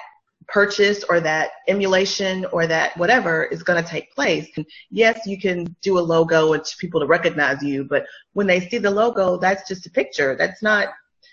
purchase 0.48 1.04
or 1.04 1.20
that 1.20 1.50
emulation 1.68 2.46
or 2.52 2.66
that 2.66 2.96
whatever 2.96 3.44
is 3.44 3.62
going 3.62 3.82
to 3.82 3.88
take 3.88 4.14
place. 4.14 4.48
And 4.56 4.64
yes, 4.90 5.26
you 5.26 5.38
can 5.38 5.76
do 5.82 5.98
a 5.98 6.00
logo 6.00 6.54
and 6.54 6.64
people 6.78 7.00
to 7.00 7.06
recognize 7.06 7.62
you, 7.62 7.84
but 7.84 8.06
when 8.32 8.46
they 8.46 8.66
see 8.68 8.78
the 8.78 8.90
logo, 8.90 9.36
that's 9.36 9.68
just 9.68 9.86
a 9.86 9.90
picture. 9.90 10.34
That's 10.36 10.62
not 10.62 10.88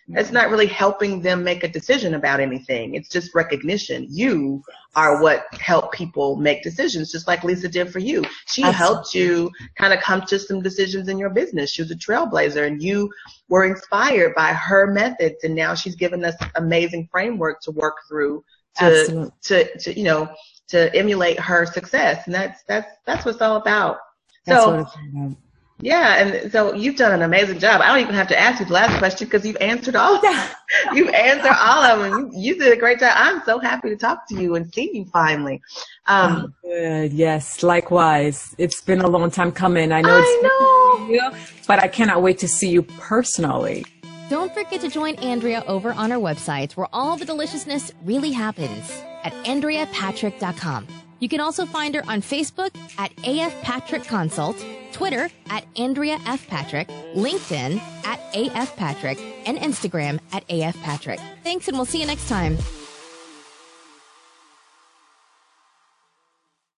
it's 0.10 0.32
not 0.32 0.51
really 0.51 0.68
helping 0.68 1.20
them 1.20 1.43
make 1.43 1.64
a 1.64 1.68
decision 1.68 2.14
about 2.14 2.39
anything. 2.39 2.93
It's 2.93 3.10
just 3.10 3.34
recognition. 3.34 4.06
You 4.10 4.64
are 4.95 5.22
what 5.22 5.45
help 5.53 5.91
people 5.93 6.36
make 6.36 6.62
decisions, 6.62 7.12
just 7.12 7.28
like 7.28 7.43
Lisa 7.43 7.68
did 7.68 7.91
for 7.91 7.97
you. 7.97 8.24
She 8.45 8.62
Absolutely. 8.62 8.74
helped 8.74 9.16
you 9.16 9.51
kind 9.76 9.93
of 9.93 9.99
come 10.01 10.22
to 10.28 10.38
some 10.38 10.62
decisions 10.62 11.10
in 11.10 11.18
your 11.18 11.32
business. 11.32 11.72
She 11.72 11.82
was 11.82 11.89
a 11.89 11.95
trailblazer 11.95 12.68
and 12.68 12.82
you 12.84 13.12
were 13.49 13.66
inspired 13.66 14.36
by 14.36 14.53
her 14.53 14.91
methods 14.91 15.43
and 15.43 15.56
now 15.56 15.74
she's 15.74 15.95
given 15.95 16.24
us 16.24 16.36
amazing 16.56 17.10
framework 17.12 17.62
to 17.62 17.72
work 17.72 17.95
through 18.08 18.43
to, 18.78 18.84
Absolutely. 18.84 19.32
to, 19.43 19.78
to, 19.80 19.97
you 19.97 20.03
know, 20.03 20.30
to 20.68 20.95
emulate 20.95 21.39
her 21.39 21.66
success. 21.66 22.28
And 22.28 22.36
that's, 22.36 22.62
that's, 22.68 22.91
that's 23.06 23.26
what 23.26 23.34
it's 23.34 23.41
all 23.41 23.58
about. 23.58 23.97
That's 24.45 24.64
so 24.64 24.72
what 24.72 24.80
it's 24.82 24.95
about. 24.95 25.38
Yeah, 25.86 26.15
and 26.15 26.51
so 26.51 26.73
you've 26.73 26.95
done 26.95 27.13
an 27.13 27.21
amazing 27.21 27.59
job. 27.59 27.79
I 27.79 27.89
don't 27.89 27.99
even 27.99 28.15
have 28.15 28.27
to 28.29 28.39
ask 28.39 28.59
you 28.59 28.65
the 28.65 28.73
last 28.73 28.97
question 28.97 29.27
because 29.27 29.45
you've 29.45 29.57
answered 29.57 29.95
all. 29.95 30.19
you've 30.93 31.09
answered 31.09 31.55
all 31.61 31.83
of 31.83 31.99
them. 31.99 32.31
You, 32.33 32.39
you 32.41 32.57
did 32.57 32.73
a 32.73 32.75
great 32.75 32.99
job. 32.99 33.13
I'm 33.15 33.43
so 33.45 33.59
happy 33.59 33.89
to 33.89 33.95
talk 33.95 34.27
to 34.29 34.41
you 34.41 34.55
and 34.55 34.73
see 34.73 34.89
you 34.91 35.05
finally. 35.05 35.61
Um, 36.07 36.55
Good. 36.63 37.13
Yes. 37.13 37.61
Likewise. 37.61 38.55
It's 38.57 38.81
been 38.81 39.01
a 39.01 39.07
long 39.07 39.29
time 39.29 39.51
coming. 39.51 39.91
I 39.91 40.01
know 40.01 40.17
I 40.17 41.05
it's 41.05 41.11
you, 41.11 41.61
but 41.67 41.77
I 41.83 41.88
cannot 41.88 42.23
wait 42.23 42.39
to 42.39 42.47
see 42.47 42.69
you 42.69 42.81
personally. 42.81 43.86
Don't 44.27 44.51
forget 44.55 44.81
to 44.81 44.89
join 44.89 45.13
Andrea 45.17 45.63
over 45.67 45.93
on 45.93 46.11
our 46.11 46.17
website 46.17 46.75
where 46.75 46.88
all 46.93 47.15
the 47.15 47.25
deliciousness 47.25 47.91
really 48.03 48.31
happens 48.31 49.03
at 49.23 49.33
AndreaPatrick.com. 49.45 50.88
You 51.20 51.30
can 51.30 51.39
also 51.39 51.66
find 51.66 51.95
her 51.95 52.03
on 52.07 52.22
Facebook 52.22 52.76
at 52.97 53.11
AF 53.26 53.61
Patrick 53.61 54.03
Consult, 54.03 54.63
Twitter 54.91 55.30
at 55.49 55.66
Andrea 55.78 56.20
F. 56.26 56.47
Patrick, 56.47 56.88
LinkedIn 57.16 57.80
at 58.05 58.20
AF 58.34 58.76
Patrick, 58.76 59.20
and 59.45 59.57
Instagram 59.57 60.20
at 60.32 60.43
AF 60.49 60.76
Patrick. 60.82 61.20
Thanks, 61.43 61.68
and 61.68 61.78
we'll 61.78 61.86
see 61.86 61.99
you 61.99 62.07
next 62.07 62.28
time. 62.28 62.57